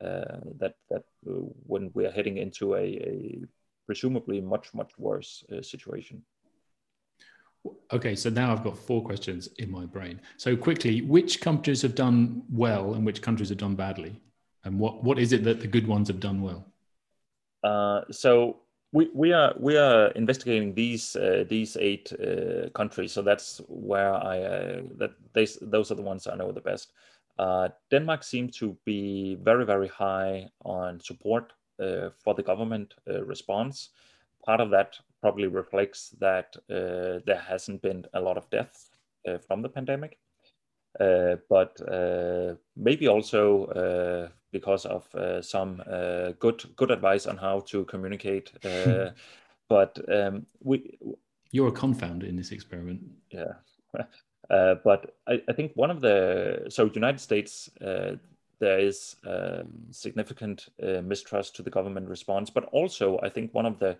uh, 0.00 0.38
that 0.58 0.76
that 0.90 1.04
uh, 1.28 1.32
when 1.66 1.90
we 1.94 2.06
are 2.06 2.12
heading 2.12 2.36
into 2.38 2.74
a, 2.74 2.84
a 2.84 3.40
presumably 3.86 4.40
much 4.40 4.72
much 4.74 4.92
worse 4.98 5.44
uh, 5.52 5.60
situation. 5.60 6.22
Okay, 7.92 8.14
so 8.14 8.28
now 8.28 8.52
I've 8.52 8.64
got 8.64 8.76
four 8.76 9.02
questions 9.02 9.48
in 9.58 9.70
my 9.70 9.86
brain. 9.86 10.20
So 10.36 10.56
quickly, 10.56 11.00
which 11.02 11.40
countries 11.40 11.82
have 11.82 11.94
done 11.94 12.42
well 12.50 12.94
and 12.94 13.06
which 13.06 13.22
countries 13.22 13.48
have 13.50 13.58
done 13.58 13.74
badly, 13.74 14.20
and 14.64 14.78
what 14.78 15.02
what 15.04 15.18
is 15.18 15.32
it 15.32 15.44
that 15.44 15.60
the 15.60 15.66
good 15.66 15.86
ones 15.86 16.08
have 16.08 16.20
done 16.20 16.42
well? 16.42 16.66
Uh, 17.62 18.02
so 18.10 18.60
we, 18.92 19.08
we 19.14 19.32
are 19.32 19.54
we 19.58 19.76
are 19.76 20.08
investigating 20.08 20.74
these 20.74 21.16
uh, 21.16 21.44
these 21.48 21.76
eight 21.80 22.12
uh, 22.12 22.68
countries. 22.70 23.12
So 23.12 23.22
that's 23.22 23.60
where 23.68 24.12
I 24.12 24.42
uh, 24.42 24.82
that 24.98 25.12
they, 25.32 25.46
those 25.62 25.90
are 25.90 25.96
the 25.96 26.02
ones 26.02 26.26
I 26.26 26.36
know 26.36 26.52
the 26.52 26.60
best. 26.60 26.92
Uh, 27.38 27.68
Denmark 27.90 28.22
seems 28.22 28.56
to 28.58 28.76
be 28.84 29.36
very, 29.42 29.64
very 29.64 29.88
high 29.88 30.48
on 30.64 31.00
support 31.00 31.52
uh, 31.80 32.10
for 32.22 32.34
the 32.34 32.42
government 32.42 32.94
response. 33.06 33.90
Part 34.46 34.60
of 34.60 34.70
that 34.70 34.98
probably 35.24 35.46
reflects 35.46 36.10
that 36.20 36.54
uh, 36.68 37.18
there 37.24 37.42
hasn't 37.48 37.80
been 37.80 38.04
a 38.12 38.20
lot 38.20 38.36
of 38.36 38.50
deaths 38.50 38.90
uh, 39.26 39.38
from 39.38 39.62
the 39.62 39.68
pandemic. 39.70 40.18
uh, 41.00 41.36
but 41.48 41.80
uh, 41.88 42.54
maybe 42.76 43.08
also 43.08 43.64
uh, 43.64 44.28
because 44.52 44.86
of 44.86 45.04
some 45.44 45.82
good 46.38 46.62
good 46.76 46.90
advice 46.90 47.30
on 47.30 47.38
how 47.38 47.60
to 47.60 47.84
communicate. 47.84 48.52
but 49.68 49.98
um, 50.08 50.46
we 50.60 50.98
you're 51.52 51.68
a 51.68 51.80
confounder 51.80 52.28
in 52.28 52.36
this 52.36 52.52
experiment. 52.52 53.00
Yeah. 53.30 53.54
Uh, 54.50 54.74
but 54.84 55.16
I, 55.26 55.40
I, 55.48 55.54
think 55.54 55.72
one 55.74 55.90
of 55.90 56.02
the 56.02 56.66
so 56.68 56.90
United 56.94 57.18
States 57.18 57.70
uh, 57.80 58.16
there 58.58 58.78
is 58.78 59.16
um, 59.26 59.68
significant 59.90 60.68
uh, 60.82 61.00
mistrust 61.00 61.56
to 61.56 61.62
the 61.62 61.70
government 61.70 62.10
response, 62.10 62.50
but 62.50 62.64
also 62.64 63.18
I 63.22 63.30
think 63.30 63.54
one 63.54 63.64
of 63.64 63.78
the 63.78 63.96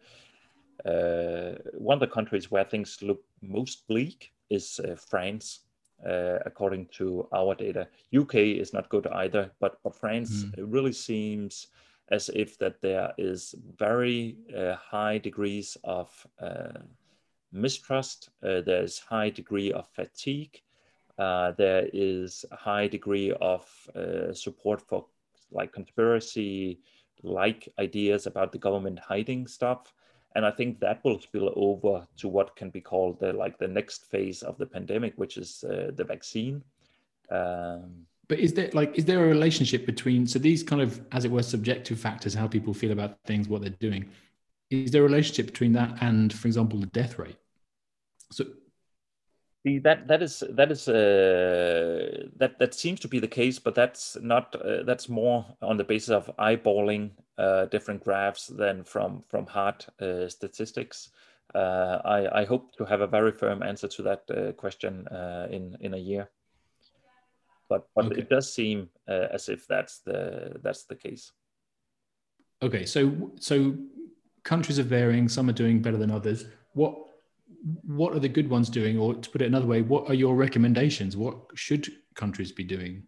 one 0.84 1.96
of 1.96 2.00
the 2.00 2.12
countries 2.12 2.50
where 2.50 2.64
things 2.64 2.98
look 3.02 3.22
most 3.42 3.86
bleak 3.88 4.32
is 4.50 4.80
France 5.08 5.60
uh, 6.04 6.38
according 6.44 6.86
to 6.86 7.26
our 7.32 7.54
data. 7.54 7.88
UK 8.16 8.34
is 8.36 8.72
not 8.72 8.88
good 8.88 9.06
either, 9.06 9.50
but, 9.60 9.78
but 9.82 9.94
France 9.94 10.44
mm. 10.44 10.52
really 10.58 10.92
seems 10.92 11.68
as 12.10 12.28
if 12.34 12.58
that 12.58 12.80
there 12.82 13.12
is 13.16 13.54
very 13.78 14.36
uh, 14.56 14.74
high 14.74 15.18
degrees 15.18 15.76
of 15.84 16.26
uh, 16.40 16.78
mistrust. 17.52 18.30
Uh, 18.42 18.60
there's 18.60 18.98
high 18.98 19.30
degree 19.30 19.72
of 19.72 19.88
fatigue. 19.88 20.60
Uh, 21.18 21.52
there 21.52 21.88
is 21.92 22.44
a 22.50 22.56
high 22.56 22.86
degree 22.88 23.32
of 23.40 23.66
uh, 23.96 24.32
support 24.32 24.82
for 24.82 25.06
like 25.52 25.72
conspiracy 25.72 26.80
like 27.22 27.72
ideas 27.78 28.26
about 28.26 28.52
the 28.52 28.58
government 28.58 28.98
hiding 28.98 29.46
stuff 29.46 29.94
and 30.34 30.44
I 30.44 30.50
think 30.50 30.80
that 30.80 31.02
will 31.04 31.20
spill 31.20 31.52
over 31.54 32.06
to 32.18 32.28
what 32.28 32.56
can 32.56 32.70
be 32.70 32.80
called 32.80 33.20
the 33.20 33.32
like 33.32 33.58
the 33.58 33.68
next 33.68 34.10
phase 34.10 34.42
of 34.42 34.58
the 34.58 34.66
pandemic, 34.66 35.14
which 35.16 35.36
is 35.36 35.64
uh, 35.64 35.90
the 35.94 36.04
vaccine. 36.04 36.62
Um, 37.30 38.06
but 38.28 38.38
is 38.38 38.52
there 38.54 38.70
like 38.72 38.98
is 38.98 39.04
there 39.04 39.24
a 39.24 39.28
relationship 39.28 39.86
between 39.86 40.26
so 40.26 40.38
these 40.38 40.62
kind 40.62 40.82
of 40.82 41.00
as 41.12 41.24
it 41.24 41.30
were 41.30 41.42
subjective 41.42 41.98
factors, 41.98 42.34
how 42.34 42.48
people 42.48 42.74
feel 42.74 42.92
about 42.92 43.18
things, 43.26 43.48
what 43.48 43.60
they're 43.60 43.70
doing? 43.70 44.10
Is 44.70 44.90
there 44.90 45.02
a 45.02 45.04
relationship 45.04 45.46
between 45.46 45.72
that 45.74 45.98
and, 46.00 46.32
for 46.32 46.48
example, 46.48 46.80
the 46.80 46.86
death 46.86 47.18
rate? 47.18 47.36
So 48.32 48.44
See, 49.64 49.78
that 49.78 50.06
that 50.08 50.22
is 50.22 50.44
that 50.50 50.70
is 50.70 50.88
uh, 50.88 52.28
that 52.36 52.58
that 52.58 52.74
seems 52.74 53.00
to 53.00 53.08
be 53.08 53.18
the 53.18 53.28
case, 53.28 53.58
but 53.58 53.74
that's 53.74 54.14
not 54.20 54.54
uh, 54.56 54.82
that's 54.82 55.08
more 55.08 55.46
on 55.62 55.78
the 55.78 55.84
basis 55.84 56.10
of 56.10 56.30
eyeballing 56.38 57.12
uh, 57.38 57.64
different 57.66 58.04
graphs 58.04 58.48
than 58.48 58.84
from 58.84 59.24
from 59.26 59.46
hard 59.46 59.86
uh, 60.02 60.28
statistics. 60.28 61.08
Uh, 61.54 61.98
I 62.04 62.42
I 62.42 62.44
hope 62.44 62.76
to 62.76 62.84
have 62.84 63.00
a 63.00 63.06
very 63.06 63.32
firm 63.32 63.62
answer 63.62 63.88
to 63.88 64.02
that 64.02 64.24
uh, 64.30 64.52
question 64.52 65.08
in 65.50 65.78
in 65.80 65.94
a 65.94 65.98
year. 65.98 66.28
But 67.70 67.88
but 67.94 68.06
okay. 68.06 68.20
it 68.20 68.28
does 68.28 68.52
seem 68.52 68.90
as 69.08 69.48
if 69.48 69.66
that's 69.66 70.00
the 70.00 70.60
that's 70.62 70.84
the 70.84 70.96
case. 70.96 71.32
Okay, 72.60 72.84
so 72.84 73.32
so 73.40 73.76
countries 74.42 74.78
are 74.78 74.88
varying. 74.98 75.26
Some 75.26 75.48
are 75.48 75.54
doing 75.54 75.80
better 75.80 75.96
than 75.96 76.10
others. 76.10 76.44
What 76.74 77.13
what 77.64 78.14
are 78.14 78.20
the 78.20 78.28
good 78.28 78.50
ones 78.50 78.68
doing? 78.68 78.98
Or 78.98 79.14
to 79.14 79.30
put 79.30 79.42
it 79.42 79.46
another 79.46 79.66
way, 79.66 79.82
what 79.82 80.08
are 80.08 80.14
your 80.14 80.34
recommendations? 80.34 81.16
What 81.16 81.36
should 81.54 81.88
countries 82.14 82.52
be 82.52 82.64
doing? 82.64 83.04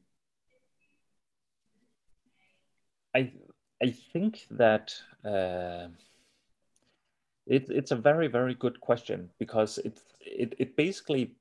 I 3.14 3.32
I 3.82 3.90
think 4.12 4.46
that 4.50 4.94
uh, 5.24 5.88
it, 7.46 7.68
it's 7.68 7.90
a 7.90 7.96
very 7.96 8.28
very 8.28 8.54
good 8.54 8.80
question 8.80 9.30
because 9.38 9.78
it, 9.78 10.00
it 10.20 10.54
it 10.59 10.76
basically 10.76 11.34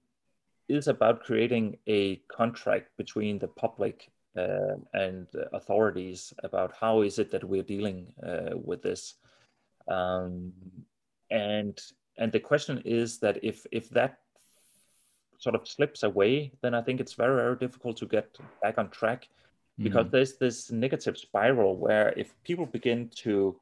is 0.68 0.88
about 0.88 1.24
creating 1.24 1.78
a 1.88 2.18
contract 2.28 2.89
between 2.97 3.39
the 3.39 3.47
public 3.47 4.11
uh, 4.36 4.76
and 4.93 5.28
authorities 5.53 6.34
about 6.43 6.74
how 6.80 7.01
is 7.01 7.20
it 7.20 7.32
that 7.32 7.43
we're 7.43 7.63
dealing 7.63 8.07
uh, 8.26 8.57
with 8.57 8.82
this 8.82 9.16
um, 9.88 10.51
and 11.30 11.80
and 12.18 12.32
the 12.32 12.39
question 12.39 12.82
is 12.86 13.20
that 13.20 13.43
if 13.43 13.66
if 13.72 13.89
that 13.89 14.20
sort 15.38 15.55
of 15.55 15.68
slips 15.68 16.03
away, 16.03 16.51
then 16.61 16.74
I 16.74 16.82
think 16.82 16.99
it's 16.99 17.13
very 17.13 17.36
very 17.36 17.55
difficult 17.57 17.97
to 17.97 18.05
get 18.05 18.38
back 18.61 18.78
on 18.78 18.89
track 18.89 19.28
because 19.78 20.07
mm. 20.07 20.11
there's 20.11 20.38
this 20.38 20.72
negative 20.72 21.18
spiral 21.18 21.76
where 21.78 22.13
if 22.16 22.34
people 22.43 22.66
begin 22.66 23.09
to 23.24 23.59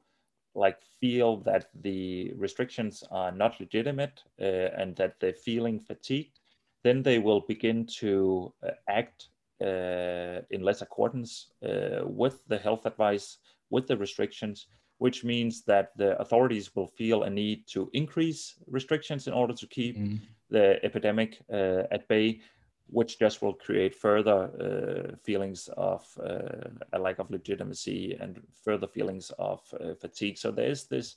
like 0.54 0.78
feel 1.00 1.38
that 1.38 1.68
the 1.82 2.32
restrictions 2.36 3.02
are 3.10 3.32
not 3.32 3.58
legitimate 3.58 4.22
uh, 4.40 4.70
and 4.80 4.94
that 4.96 5.18
they're 5.18 5.32
feeling 5.32 5.80
fatigued, 5.80 6.38
then 6.84 7.02
they 7.02 7.18
will 7.18 7.40
begin 7.40 7.84
to 7.86 8.52
uh, 8.62 8.70
act 8.88 9.28
uh, 9.60 10.40
in 10.50 10.62
less 10.62 10.82
accordance 10.82 11.48
uh, 11.66 12.02
with 12.04 12.46
the 12.46 12.58
health 12.58 12.86
advice, 12.86 13.38
with 13.70 13.86
the 13.88 13.96
restrictions, 13.96 14.68
which 14.98 15.24
means 15.24 15.64
that 15.64 15.96
the 15.96 16.18
authorities 16.20 16.74
will 16.74 16.86
feel 16.86 17.24
a 17.24 17.30
need 17.30 17.66
to 17.66 17.90
increase 17.92 18.54
restrictions 18.66 19.26
in 19.26 19.32
order 19.32 19.54
to 19.54 19.66
keep 19.66 19.98
mm. 19.98 20.20
the 20.50 20.82
epidemic 20.84 21.40
uh, 21.52 21.82
at 21.90 22.06
bay, 22.08 22.40
which 22.86 23.18
just 23.18 23.42
will 23.42 23.54
create 23.54 23.94
further 23.94 24.50
uh, 24.60 25.16
feelings 25.24 25.68
of 25.76 26.06
uh, 26.22 26.68
a 26.92 26.98
lack 26.98 27.18
of 27.18 27.30
legitimacy 27.30 28.16
and 28.20 28.40
further 28.64 28.86
feelings 28.86 29.30
of 29.38 29.60
uh, 29.80 29.94
fatigue. 29.94 30.38
So 30.38 30.50
there's 30.50 30.84
this 30.84 31.16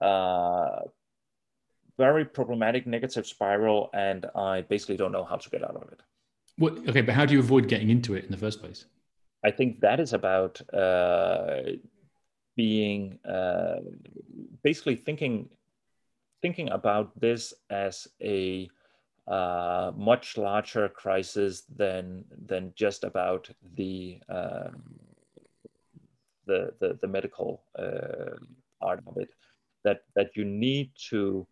uh, 0.00 0.80
very 1.98 2.24
problematic 2.24 2.86
negative 2.86 3.26
spiral, 3.26 3.90
and 3.92 4.26
I 4.34 4.62
basically 4.62 4.96
don't 4.96 5.12
know 5.12 5.24
how 5.24 5.36
to 5.36 5.50
get 5.50 5.62
out 5.62 5.76
of 5.76 5.92
it. 5.92 6.00
What, 6.56 6.78
okay, 6.88 7.02
but 7.02 7.14
how 7.14 7.26
do 7.26 7.34
you 7.34 7.40
avoid 7.40 7.68
getting 7.68 7.90
into 7.90 8.14
it 8.14 8.24
in 8.24 8.30
the 8.30 8.36
first 8.36 8.60
place? 8.60 8.86
I 9.44 9.50
think 9.50 9.80
that 9.80 10.00
is 10.00 10.12
about 10.12 10.60
uh, 10.72 11.62
being 12.56 13.18
uh, 13.24 13.76
basically 14.62 14.96
thinking 14.96 15.48
thinking 16.40 16.70
about 16.70 17.18
this 17.18 17.54
as 17.70 18.08
a 18.20 18.68
uh, 19.28 19.92
much 19.96 20.36
larger 20.36 20.88
crisis 20.88 21.62
than 21.76 22.24
than 22.46 22.72
just 22.74 23.04
about 23.04 23.48
the 23.76 24.20
um, 24.28 24.82
the, 26.46 26.74
the, 26.80 26.98
the 27.00 27.06
medical 27.06 27.62
uh, 27.78 28.36
part 28.80 29.00
of 29.06 29.16
it. 29.16 29.30
That 29.84 30.02
that 30.16 30.36
you 30.36 30.44
need 30.44 30.90
to 31.10 31.46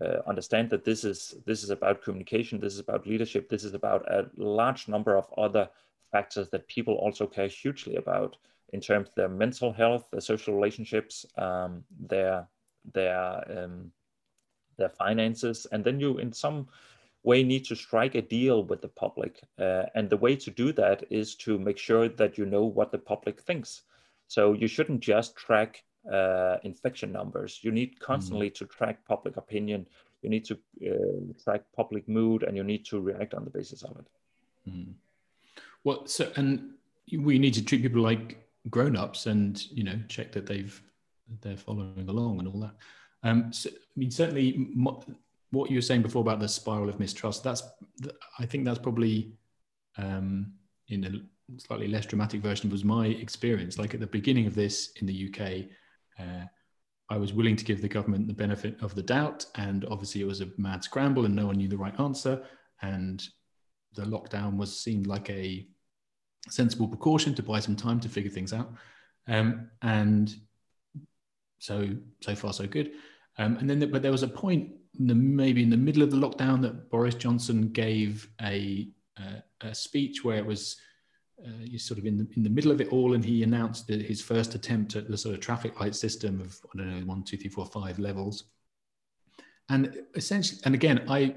uh, 0.00 0.18
understand 0.26 0.70
that 0.70 0.84
this 0.84 1.04
is 1.04 1.34
this 1.46 1.62
is 1.62 1.70
about 1.70 2.02
communication. 2.02 2.60
This 2.60 2.74
is 2.74 2.80
about 2.80 3.06
leadership. 3.06 3.48
This 3.48 3.64
is 3.64 3.74
about 3.74 4.10
a 4.10 4.30
large 4.36 4.88
number 4.88 5.16
of 5.16 5.26
other 5.36 5.68
factors 6.12 6.48
that 6.50 6.66
people 6.68 6.94
also 6.94 7.26
care 7.26 7.48
hugely 7.48 7.96
about 7.96 8.36
in 8.72 8.80
terms 8.80 9.08
of 9.08 9.14
their 9.14 9.28
mental 9.28 9.72
health, 9.72 10.06
their 10.10 10.20
social 10.20 10.54
relationships, 10.54 11.26
um, 11.36 11.84
their 11.98 12.46
their 12.94 13.44
um, 13.58 13.92
their 14.76 14.88
finances, 14.88 15.66
and 15.72 15.84
then 15.84 16.00
you 16.00 16.18
in 16.18 16.32
some 16.32 16.68
way 17.22 17.42
need 17.42 17.64
to 17.66 17.74
strike 17.74 18.14
a 18.14 18.22
deal 18.22 18.64
with 18.64 18.80
the 18.80 18.88
public. 18.88 19.42
Uh, 19.58 19.84
and 19.94 20.08
the 20.08 20.16
way 20.16 20.34
to 20.34 20.50
do 20.50 20.72
that 20.72 21.04
is 21.10 21.34
to 21.34 21.58
make 21.58 21.78
sure 21.78 22.08
that 22.08 22.38
you 22.38 22.46
know 22.46 22.64
what 22.64 22.90
the 22.90 22.98
public 22.98 23.40
thinks. 23.40 23.82
So 24.26 24.54
you 24.54 24.68
shouldn't 24.68 25.00
just 25.00 25.36
track 25.36 25.82
uh, 26.10 26.56
infection 26.62 27.12
numbers. 27.12 27.60
You 27.62 27.72
need 27.72 28.00
constantly 28.00 28.48
mm-hmm. 28.48 28.64
to 28.64 28.74
track 28.76 29.04
public 29.06 29.36
opinion. 29.36 29.86
You 30.22 30.30
need 30.30 30.44
to 30.46 30.58
uh, 30.86 31.42
track 31.44 31.62
public 31.76 32.08
mood, 32.08 32.42
and 32.42 32.56
you 32.56 32.64
need 32.64 32.84
to 32.86 33.00
react 33.00 33.34
on 33.34 33.44
the 33.44 33.50
basis 33.50 33.82
of 33.82 33.98
it. 33.98 34.06
Mm-hmm. 34.70 34.92
Well, 35.84 36.06
so 36.06 36.30
and 36.36 36.74
we 37.12 37.38
need 37.38 37.54
to 37.54 37.64
treat 37.64 37.82
people 37.82 38.02
like 38.02 38.38
grown-ups 38.68 39.26
and 39.26 39.70
you 39.70 39.84
know 39.84 39.98
check 40.08 40.32
that 40.32 40.46
they've 40.46 40.82
they're 41.40 41.56
following 41.56 42.08
along 42.08 42.38
and 42.38 42.48
all 42.48 42.60
that. 42.60 42.74
Um 43.22 43.52
so, 43.52 43.70
i 43.70 43.98
mean 43.98 44.10
certainly 44.10 44.68
what 45.52 45.70
you 45.70 45.76
were 45.76 45.82
saying 45.82 46.02
before 46.02 46.22
about 46.22 46.40
the 46.40 46.48
spiral 46.48 46.88
of 46.88 47.00
mistrust 47.00 47.42
that's 47.42 47.62
i 48.38 48.46
think 48.46 48.64
that's 48.64 48.78
probably 48.78 49.32
um 49.96 50.52
in 50.88 51.04
a 51.04 51.60
slightly 51.60 51.88
less 51.88 52.06
dramatic 52.06 52.40
version 52.40 52.70
was 52.70 52.84
my 52.84 53.06
experience. 53.06 53.76
Like 53.76 53.94
at 53.94 54.00
the 54.00 54.06
beginning 54.06 54.46
of 54.46 54.54
this 54.54 54.92
in 55.00 55.06
the 55.06 55.28
uk 55.28 55.40
uh, 56.18 56.44
i 57.08 57.16
was 57.16 57.32
willing 57.32 57.56
to 57.56 57.64
give 57.64 57.80
the 57.80 57.88
government 57.88 58.28
the 58.28 58.34
benefit 58.34 58.80
of 58.82 58.94
the 58.94 59.02
doubt 59.02 59.44
and 59.56 59.84
obviously 59.86 60.20
it 60.20 60.26
was 60.26 60.40
a 60.40 60.48
mad 60.58 60.84
scramble 60.84 61.24
and 61.24 61.34
no 61.34 61.46
one 61.46 61.56
knew 61.56 61.68
the 61.68 61.76
right 61.76 61.98
answer. 61.98 62.42
And 62.82 63.22
the 63.94 64.02
lockdown 64.02 64.56
was 64.56 64.78
seemed 64.78 65.06
like 65.06 65.28
a 65.30 65.66
sensible 66.48 66.88
precaution 66.88 67.34
to 67.34 67.42
buy 67.42 67.60
some 67.60 67.76
time 67.76 68.00
to 68.00 68.08
figure 68.08 68.30
things 68.30 68.52
out. 68.52 68.72
Um, 69.28 69.70
and 69.82 70.34
so 71.58 71.88
so 72.20 72.34
far 72.34 72.52
so 72.52 72.66
good. 72.66 72.92
Um, 73.38 73.56
and 73.56 73.70
then, 73.70 73.78
the, 73.78 73.86
but 73.86 74.02
there 74.02 74.12
was 74.12 74.22
a 74.22 74.28
point 74.28 74.72
in 74.98 75.06
the, 75.06 75.14
maybe 75.14 75.62
in 75.62 75.70
the 75.70 75.76
middle 75.76 76.02
of 76.02 76.10
the 76.10 76.16
lockdown 76.16 76.60
that 76.62 76.90
Boris 76.90 77.14
Johnson 77.14 77.68
gave 77.68 78.28
a, 78.42 78.88
uh, 79.18 79.40
a 79.62 79.74
speech 79.74 80.24
where 80.24 80.36
it 80.36 80.44
was 80.44 80.76
uh, 81.46 81.78
sort 81.78 81.98
of 81.98 82.04
in 82.04 82.18
the 82.18 82.28
in 82.36 82.42
the 82.42 82.50
middle 82.50 82.70
of 82.70 82.80
it 82.80 82.88
all, 82.88 83.14
and 83.14 83.24
he 83.24 83.42
announced 83.42 83.88
his 83.88 84.20
first 84.20 84.54
attempt 84.54 84.96
at 84.96 85.08
the 85.08 85.16
sort 85.16 85.34
of 85.34 85.40
traffic 85.40 85.80
light 85.80 85.94
system 85.94 86.40
of 86.40 86.58
I 86.74 86.78
don't 86.78 87.00
know 87.00 87.06
one, 87.06 87.22
two, 87.22 87.36
three, 87.36 87.48
four, 87.48 87.64
five 87.66 87.98
levels. 87.98 88.44
And 89.70 90.02
essentially, 90.16 90.60
and 90.64 90.74
again, 90.74 91.04
I 91.08 91.34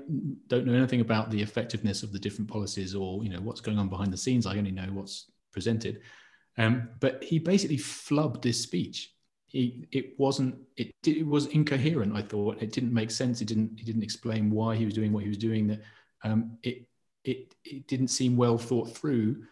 don't 0.47 0.65
know 0.65 0.73
anything 0.73 1.01
about 1.01 1.29
the 1.29 1.41
effectiveness 1.41 2.01
of 2.01 2.11
the 2.11 2.19
different 2.19 2.49
policies 2.49 2.95
or 2.95 3.23
you 3.23 3.29
know 3.29 3.39
what's 3.39 3.61
going 3.61 3.77
on 3.77 3.89
behind 3.89 4.11
the 4.11 4.17
scenes. 4.17 4.47
I 4.47 4.57
only 4.57 4.71
know 4.71 4.87
what's 4.91 5.31
presented. 5.51 6.01
Um, 6.57 6.89
but 6.99 7.23
he 7.23 7.37
basically 7.37 7.77
flubbed 7.77 8.41
this 8.41 8.59
speech. 8.59 9.13
He, 9.45 9.87
it 9.91 10.19
wasn't 10.19 10.55
it, 10.77 10.93
it 11.05 11.25
was 11.25 11.45
incoherent. 11.47 12.15
I 12.15 12.23
thought 12.23 12.61
it 12.61 12.71
didn't 12.71 12.93
make 12.93 13.11
sense. 13.11 13.39
It 13.39 13.47
didn't 13.47 13.77
he 13.77 13.85
didn't 13.85 14.03
explain 14.03 14.49
why 14.49 14.75
he 14.75 14.85
was 14.85 14.95
doing 14.95 15.13
what 15.13 15.23
he 15.23 15.29
was 15.29 15.37
doing. 15.37 15.67
That 15.67 15.81
um, 16.23 16.57
it 16.63 16.87
it 17.23 17.53
it 17.63 17.87
didn't 17.87 18.07
seem 18.07 18.35
well 18.35 18.57
thought 18.57 18.95
through. 18.95 19.43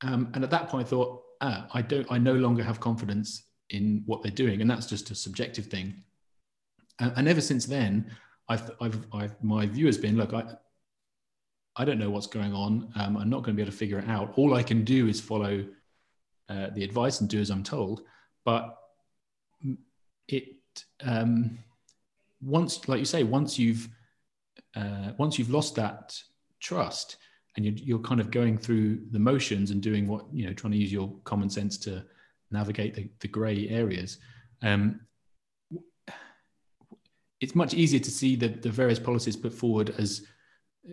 Um, 0.00 0.30
and 0.32 0.42
at 0.42 0.50
that 0.50 0.68
point, 0.68 0.86
I 0.86 0.90
thought, 0.90 1.22
ah, 1.42 1.68
I 1.74 1.82
don't, 1.82 2.10
I 2.10 2.18
no 2.18 2.34
longer 2.34 2.64
have 2.64 2.80
confidence 2.80 3.44
in 3.70 4.02
what 4.06 4.22
they're 4.22 4.32
doing, 4.32 4.62
and 4.62 4.70
that's 4.70 4.86
just 4.86 5.10
a 5.10 5.14
subjective 5.14 5.66
thing. 5.66 6.02
And, 6.98 7.12
and 7.16 7.28
ever 7.28 7.40
since 7.40 7.66
then, 7.66 8.10
I've, 8.48 8.70
I've, 8.80 9.06
I've, 9.12 9.42
my 9.42 9.66
view 9.66 9.86
has 9.86 9.98
been, 9.98 10.16
look, 10.16 10.32
I, 10.32 10.44
I 11.76 11.84
don't 11.84 11.98
know 11.98 12.10
what's 12.10 12.26
going 12.26 12.52
on. 12.52 12.92
Um, 12.96 13.16
I'm 13.16 13.30
not 13.30 13.42
going 13.42 13.54
to 13.54 13.56
be 13.56 13.62
able 13.62 13.72
to 13.72 13.76
figure 13.76 13.98
it 13.98 14.08
out. 14.08 14.34
All 14.36 14.54
I 14.54 14.62
can 14.62 14.84
do 14.84 15.08
is 15.08 15.20
follow 15.20 15.64
uh, 16.48 16.66
the 16.74 16.84
advice 16.84 17.20
and 17.20 17.28
do 17.28 17.40
as 17.40 17.50
I'm 17.50 17.62
told. 17.62 18.02
But 18.44 18.76
it 20.28 20.48
um, 21.02 21.58
once, 22.42 22.88
like 22.88 22.98
you 22.98 23.04
say, 23.04 23.22
once 23.22 23.58
you've 23.58 23.88
uh, 24.74 25.12
once 25.18 25.38
you've 25.38 25.50
lost 25.50 25.74
that 25.76 26.18
trust, 26.60 27.16
and 27.56 27.64
you're, 27.64 27.74
you're 27.74 27.98
kind 27.98 28.20
of 28.20 28.30
going 28.30 28.56
through 28.56 29.00
the 29.10 29.18
motions 29.18 29.70
and 29.70 29.82
doing 29.82 30.06
what 30.06 30.24
you 30.32 30.46
know, 30.46 30.52
trying 30.52 30.72
to 30.72 30.78
use 30.78 30.92
your 30.92 31.14
common 31.24 31.50
sense 31.50 31.76
to 31.78 32.04
navigate 32.50 32.94
the, 32.94 33.08
the 33.20 33.28
grey 33.28 33.68
areas. 33.68 34.18
Um, 34.62 35.00
it's 37.42 37.56
much 37.56 37.74
easier 37.74 37.98
to 37.98 38.10
see 38.10 38.36
the, 38.36 38.48
the 38.48 38.70
various 38.70 39.00
policies 39.00 39.36
put 39.36 39.52
forward 39.52 39.94
as 39.98 40.24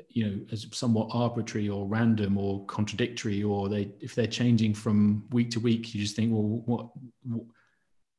you 0.10 0.26
know 0.26 0.40
as 0.52 0.68
somewhat 0.72 1.08
arbitrary 1.12 1.70
or 1.70 1.88
random 1.88 2.38
or 2.38 2.66
contradictory 2.66 3.42
or 3.42 3.70
they 3.70 3.92
if 4.02 4.14
they're 4.14 4.28
changing 4.28 4.74
from 4.74 5.24
week 5.32 5.50
to 5.50 5.60
week 5.60 5.94
you 5.94 6.02
just 6.02 6.16
think 6.16 6.32
well 6.32 6.44
what 6.44 6.90
what, 7.24 7.44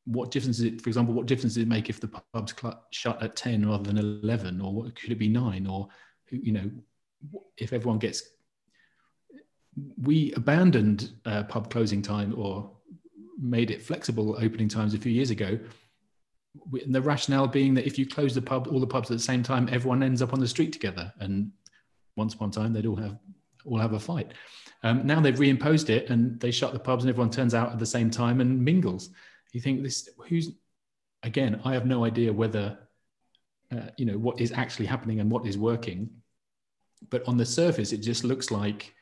what 0.07 0.31
difference 0.31 0.59
is 0.59 0.65
it 0.65 0.81
for 0.81 0.89
example 0.89 1.15
what 1.15 1.27
difference 1.27 1.55
does 1.55 1.63
it 1.63 1.69
make 1.69 1.89
if 1.89 2.01
the 2.01 2.09
pubs 2.33 2.55
cl- 2.59 2.83
shut 2.91 3.23
at 3.23 3.37
10 3.37 3.69
rather 3.69 3.85
than 3.85 3.99
11 3.99 4.61
or 4.61 4.73
what, 4.73 4.97
could 4.97 5.13
it 5.13 5.19
be 5.19 5.29
9 5.29 5.67
or 5.67 5.89
you 6.31 6.53
know 6.53 6.71
if 7.57 7.73
everyone 7.73 7.99
gets 7.99 8.31
we 10.03 10.33
abandoned 10.33 11.13
uh, 11.27 11.45
pub 11.45 11.71
closing 11.71 12.03
time 12.03 12.35
or 12.37 12.71
made 13.41 13.71
it 13.71 13.83
flexible 13.83 14.37
opening 14.41 14.69
times 14.69 14.95
a 14.95 14.99
few 14.99 15.13
years 15.13 15.31
ago 15.31 15.59
the 16.89 17.01
rationale 17.01 17.47
being 17.47 17.75
that 17.75 17.87
if 17.87 17.99
you 17.99 18.07
close 18.07 18.35
the 18.35 18.43
pub, 18.43 18.69
all 18.69 18.81
the 18.81 18.87
pubs 18.87 19.11
at 19.11 19.17
the 19.17 19.23
same 19.23 19.43
time, 19.43 19.69
everyone 19.71 20.03
ends 20.03 20.23
up 20.23 20.33
on 20.33 20.41
the 20.41 20.49
street 20.49 20.73
together. 20.73 21.13
And 21.21 21.53
once 22.17 22.35
upon 22.35 22.49
a 22.51 22.53
time, 22.53 22.73
they'd 22.73 22.87
all 22.87 22.97
have 22.97 23.19
all 23.65 23.79
have 23.79 23.93
a 23.93 24.01
fight. 24.01 24.33
Um, 24.83 25.07
now 25.07 25.21
they've 25.21 25.37
reimposed 25.37 25.91
it, 25.91 26.11
and 26.11 26.41
they 26.41 26.51
shut 26.51 26.73
the 26.73 26.79
pubs, 26.79 27.05
and 27.05 27.11
everyone 27.11 27.31
turns 27.31 27.55
out 27.55 27.73
at 27.73 27.79
the 27.79 27.87
same 27.87 28.11
time 28.11 28.41
and 28.41 28.65
mingles. 28.65 29.11
You 29.53 29.61
think 29.61 29.83
this? 29.83 30.09
Who's 30.29 30.53
again? 31.23 31.61
I 31.65 31.75
have 31.75 31.87
no 31.87 32.05
idea 32.05 32.33
whether 32.33 32.79
uh, 33.73 33.91
you 33.97 34.07
know 34.07 34.19
what 34.19 34.41
is 34.41 34.53
actually 34.53 34.87
happening 34.87 35.21
and 35.21 35.31
what 35.31 35.47
is 35.47 35.59
working. 35.59 36.11
But 37.09 37.27
on 37.27 37.37
the 37.37 37.47
surface, 37.47 37.93
it 37.93 37.99
just 37.99 38.25
looks 38.25 38.51
like 38.51 38.95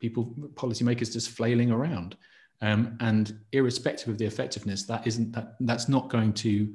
people, 0.00 0.34
policymakers, 0.54 1.12
just 1.12 1.30
flailing 1.30 1.70
around. 1.70 2.16
Um, 2.62 2.96
and 3.00 3.40
irrespective 3.50 4.08
of 4.08 4.18
the 4.18 4.24
effectiveness, 4.24 4.84
that 4.84 5.04
isn't 5.04 5.32
that 5.32 5.56
that's 5.60 5.88
not 5.88 6.08
going 6.08 6.32
to 6.34 6.72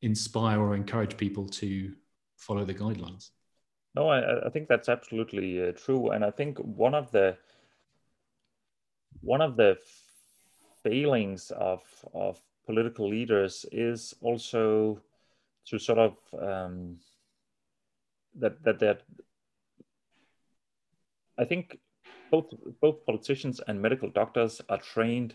inspire 0.00 0.58
or 0.58 0.74
encourage 0.74 1.18
people 1.18 1.46
to 1.48 1.92
follow 2.36 2.64
the 2.64 2.74
guidelines. 2.74 3.30
No, 3.94 4.08
I, 4.08 4.46
I 4.46 4.48
think 4.48 4.68
that's 4.68 4.88
absolutely 4.88 5.68
uh, 5.68 5.72
true, 5.72 6.10
and 6.10 6.24
I 6.24 6.30
think 6.30 6.58
one 6.58 6.94
of 6.94 7.10
the 7.10 7.36
one 9.20 9.42
of 9.42 9.56
the 9.56 9.76
failings 10.82 11.50
of 11.50 11.82
of 12.14 12.40
political 12.64 13.08
leaders 13.08 13.66
is 13.72 14.14
also 14.22 15.00
to 15.66 15.78
sort 15.78 15.98
of 15.98 16.16
um, 16.40 16.96
that 18.34 18.62
that 18.64 18.78
that 18.78 19.02
I 21.38 21.44
think 21.44 21.78
both 22.30 22.52
both 22.80 23.04
politicians 23.06 23.60
and 23.66 23.80
medical 23.80 24.10
doctors 24.10 24.60
are 24.68 24.78
trained 24.78 25.34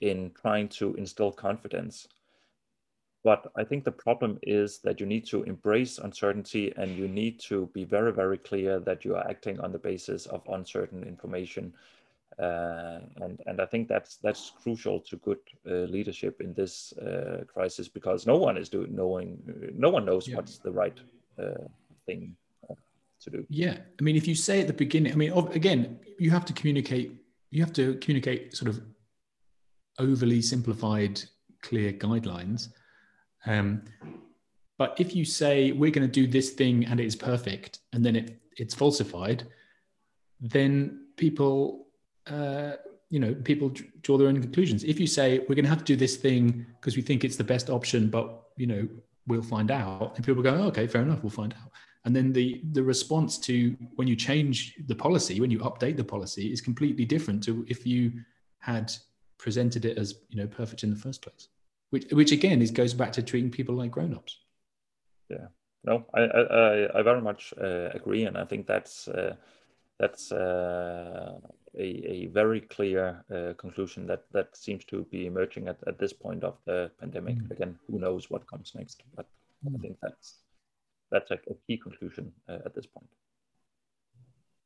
in 0.00 0.30
trying 0.40 0.68
to 0.68 0.94
instill 0.94 1.32
confidence. 1.32 2.08
But 3.22 3.52
I 3.54 3.64
think 3.64 3.84
the 3.84 3.92
problem 3.92 4.38
is 4.42 4.78
that 4.78 4.98
you 4.98 5.06
need 5.06 5.26
to 5.26 5.42
embrace 5.42 5.98
uncertainty 5.98 6.72
and 6.76 6.96
you 6.96 7.06
need 7.06 7.38
to 7.40 7.66
be 7.74 7.84
very, 7.84 8.12
very 8.12 8.38
clear 8.38 8.80
that 8.80 9.04
you 9.04 9.14
are 9.14 9.28
acting 9.28 9.60
on 9.60 9.72
the 9.72 9.78
basis 9.78 10.24
of 10.26 10.42
uncertain 10.48 11.04
information. 11.04 11.74
Uh, 12.38 13.00
and 13.16 13.38
and 13.46 13.60
I 13.60 13.66
think 13.66 13.88
that's 13.88 14.16
that's 14.16 14.52
crucial 14.62 15.00
to 15.00 15.16
good 15.16 15.40
uh, 15.66 15.84
leadership 15.96 16.40
in 16.40 16.54
this 16.54 16.94
uh, 16.94 17.44
crisis 17.46 17.88
because 17.88 18.26
no 18.26 18.36
one 18.36 18.56
is 18.56 18.70
doing 18.70 18.94
knowing 18.94 19.38
no 19.76 19.90
one 19.90 20.06
knows 20.06 20.26
yeah. 20.26 20.36
what's 20.36 20.58
the 20.58 20.70
right 20.70 20.98
uh, 21.38 21.66
thing 22.06 22.36
to 23.20 23.30
do. 23.30 23.46
Yeah, 23.48 23.76
I 23.98 24.02
mean, 24.02 24.16
if 24.16 24.26
you 24.26 24.34
say 24.34 24.60
at 24.60 24.66
the 24.66 24.72
beginning, 24.72 25.12
I 25.12 25.16
mean, 25.16 25.32
again, 25.52 26.00
you 26.18 26.30
have 26.30 26.44
to 26.46 26.52
communicate. 26.52 27.16
You 27.50 27.62
have 27.62 27.72
to 27.74 27.94
communicate 27.96 28.56
sort 28.56 28.68
of 28.68 28.80
overly 29.98 30.40
simplified, 30.40 31.20
clear 31.62 31.92
guidelines. 31.92 32.68
Um, 33.46 33.82
but 34.78 34.94
if 34.98 35.14
you 35.14 35.24
say 35.24 35.72
we're 35.72 35.90
going 35.90 36.06
to 36.06 36.12
do 36.12 36.26
this 36.26 36.50
thing 36.50 36.86
and 36.86 37.00
it 37.00 37.06
is 37.06 37.16
perfect, 37.16 37.80
and 37.92 38.04
then 38.04 38.16
it 38.16 38.40
it's 38.56 38.74
falsified, 38.74 39.46
then 40.40 41.06
people, 41.16 41.86
uh, 42.26 42.72
you 43.08 43.18
know, 43.18 43.34
people 43.34 43.72
draw 44.02 44.16
their 44.16 44.28
own 44.28 44.40
conclusions. 44.40 44.84
If 44.84 45.00
you 45.00 45.06
say 45.06 45.40
we're 45.40 45.54
going 45.54 45.64
to 45.64 45.70
have 45.70 45.84
to 45.84 45.84
do 45.84 45.96
this 45.96 46.16
thing 46.16 46.66
because 46.80 46.96
we 46.96 47.02
think 47.02 47.24
it's 47.24 47.36
the 47.36 47.44
best 47.44 47.68
option, 47.68 48.08
but 48.08 48.42
you 48.56 48.66
know, 48.66 48.88
we'll 49.26 49.42
find 49.42 49.70
out, 49.70 50.14
and 50.16 50.24
people 50.24 50.42
go, 50.42 50.54
oh, 50.54 50.68
okay, 50.68 50.86
fair 50.86 51.02
enough, 51.02 51.22
we'll 51.22 51.30
find 51.30 51.54
out 51.54 51.70
and 52.04 52.16
then 52.16 52.32
the 52.32 52.62
the 52.72 52.82
response 52.82 53.38
to 53.38 53.76
when 53.96 54.08
you 54.08 54.16
change 54.16 54.74
the 54.86 54.94
policy 54.94 55.40
when 55.40 55.50
you 55.50 55.58
update 55.60 55.96
the 55.96 56.04
policy 56.04 56.52
is 56.52 56.60
completely 56.60 57.04
different 57.04 57.42
to 57.42 57.64
if 57.68 57.86
you 57.86 58.12
had 58.58 58.92
presented 59.38 59.84
it 59.84 59.98
as 59.98 60.14
you 60.28 60.36
know 60.40 60.46
perfect 60.46 60.82
in 60.82 60.90
the 60.90 60.96
first 60.96 61.22
place 61.22 61.48
which 61.90 62.06
which 62.12 62.32
again 62.32 62.62
is 62.62 62.70
goes 62.70 62.94
back 62.94 63.12
to 63.12 63.22
treating 63.22 63.50
people 63.50 63.74
like 63.74 63.90
grown-ups 63.90 64.38
yeah 65.28 65.46
no 65.84 66.04
i 66.14 66.20
i, 66.20 66.98
I 66.98 67.02
very 67.02 67.20
much 67.20 67.52
uh, 67.60 67.90
agree 67.94 68.24
and 68.24 68.36
i 68.36 68.44
think 68.44 68.66
that's 68.66 69.08
uh, 69.08 69.34
that's 69.98 70.32
uh, 70.32 71.38
a, 71.78 71.84
a 71.84 72.26
very 72.26 72.62
clear 72.62 73.22
uh, 73.30 73.52
conclusion 73.58 74.06
that 74.06 74.24
that 74.32 74.56
seems 74.56 74.84
to 74.86 75.04
be 75.04 75.26
emerging 75.26 75.68
at, 75.68 75.78
at 75.86 75.98
this 75.98 76.12
point 76.12 76.42
of 76.42 76.56
the 76.64 76.90
pandemic 76.98 77.36
mm. 77.36 77.50
again 77.50 77.78
who 77.86 77.98
knows 77.98 78.30
what 78.30 78.46
comes 78.46 78.72
next 78.74 79.02
but 79.14 79.26
mm. 79.64 79.76
i 79.76 79.78
think 79.78 79.96
that's 80.02 80.38
that's 81.10 81.30
a, 81.30 81.34
a 81.34 81.54
key 81.66 81.76
conclusion 81.76 82.32
uh, 82.48 82.58
at 82.64 82.74
this 82.74 82.86
point. 82.86 83.08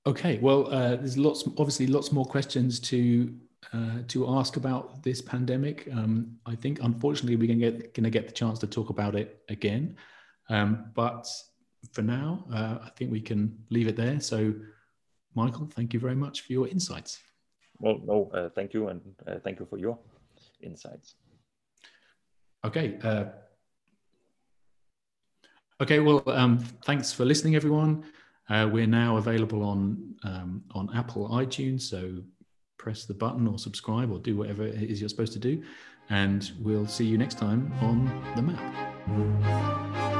Okay, 0.06 0.38
well, 0.38 0.72
uh, 0.72 0.96
there's 0.96 1.16
lots, 1.16 1.44
obviously, 1.58 1.86
lots 1.86 2.12
more 2.12 2.26
questions 2.26 2.78
to 2.80 3.34
uh, 3.72 4.00
to 4.08 4.28
ask 4.28 4.56
about 4.56 5.02
this 5.02 5.22
pandemic. 5.22 5.88
Um, 5.90 6.36
I 6.44 6.54
think, 6.54 6.80
unfortunately, 6.82 7.36
we're 7.36 7.48
going 7.48 7.60
to 7.60 7.70
get 7.70 7.94
going 7.94 8.04
to 8.04 8.10
get 8.10 8.26
the 8.26 8.32
chance 8.32 8.58
to 8.58 8.66
talk 8.66 8.90
about 8.90 9.14
it 9.14 9.42
again. 9.48 9.96
Um, 10.50 10.90
but 10.94 11.26
for 11.92 12.02
now, 12.02 12.44
uh, 12.52 12.78
I 12.84 12.90
think 12.96 13.10
we 13.10 13.20
can 13.20 13.58
leave 13.70 13.88
it 13.88 13.96
there. 13.96 14.20
So, 14.20 14.52
Michael, 15.34 15.66
thank 15.66 15.94
you 15.94 16.00
very 16.00 16.14
much 16.14 16.42
for 16.42 16.52
your 16.52 16.68
insights. 16.68 17.20
Well, 17.78 18.00
no, 18.04 18.30
uh, 18.34 18.50
thank 18.50 18.74
you, 18.74 18.88
and 18.88 19.00
uh, 19.26 19.38
thank 19.42 19.58
you 19.58 19.66
for 19.66 19.78
your 19.78 19.98
insights. 20.60 21.14
Okay. 22.64 22.98
Okay, 25.80 25.98
well, 25.98 26.22
um, 26.28 26.58
thanks 26.84 27.12
for 27.12 27.24
listening, 27.24 27.56
everyone. 27.56 28.04
Uh, 28.48 28.68
we're 28.70 28.86
now 28.86 29.16
available 29.16 29.64
on 29.64 30.14
um, 30.22 30.62
on 30.72 30.88
Apple 30.94 31.28
iTunes, 31.30 31.82
so 31.82 32.18
press 32.78 33.06
the 33.06 33.14
button 33.14 33.48
or 33.48 33.58
subscribe 33.58 34.12
or 34.12 34.18
do 34.18 34.36
whatever 34.36 34.64
it 34.64 34.82
is 34.82 35.00
you're 35.00 35.08
supposed 35.08 35.32
to 35.32 35.40
do, 35.40 35.62
and 36.10 36.52
we'll 36.60 36.86
see 36.86 37.04
you 37.04 37.18
next 37.18 37.38
time 37.38 37.72
on 37.80 38.04
the 38.36 38.42
map. 38.42 40.13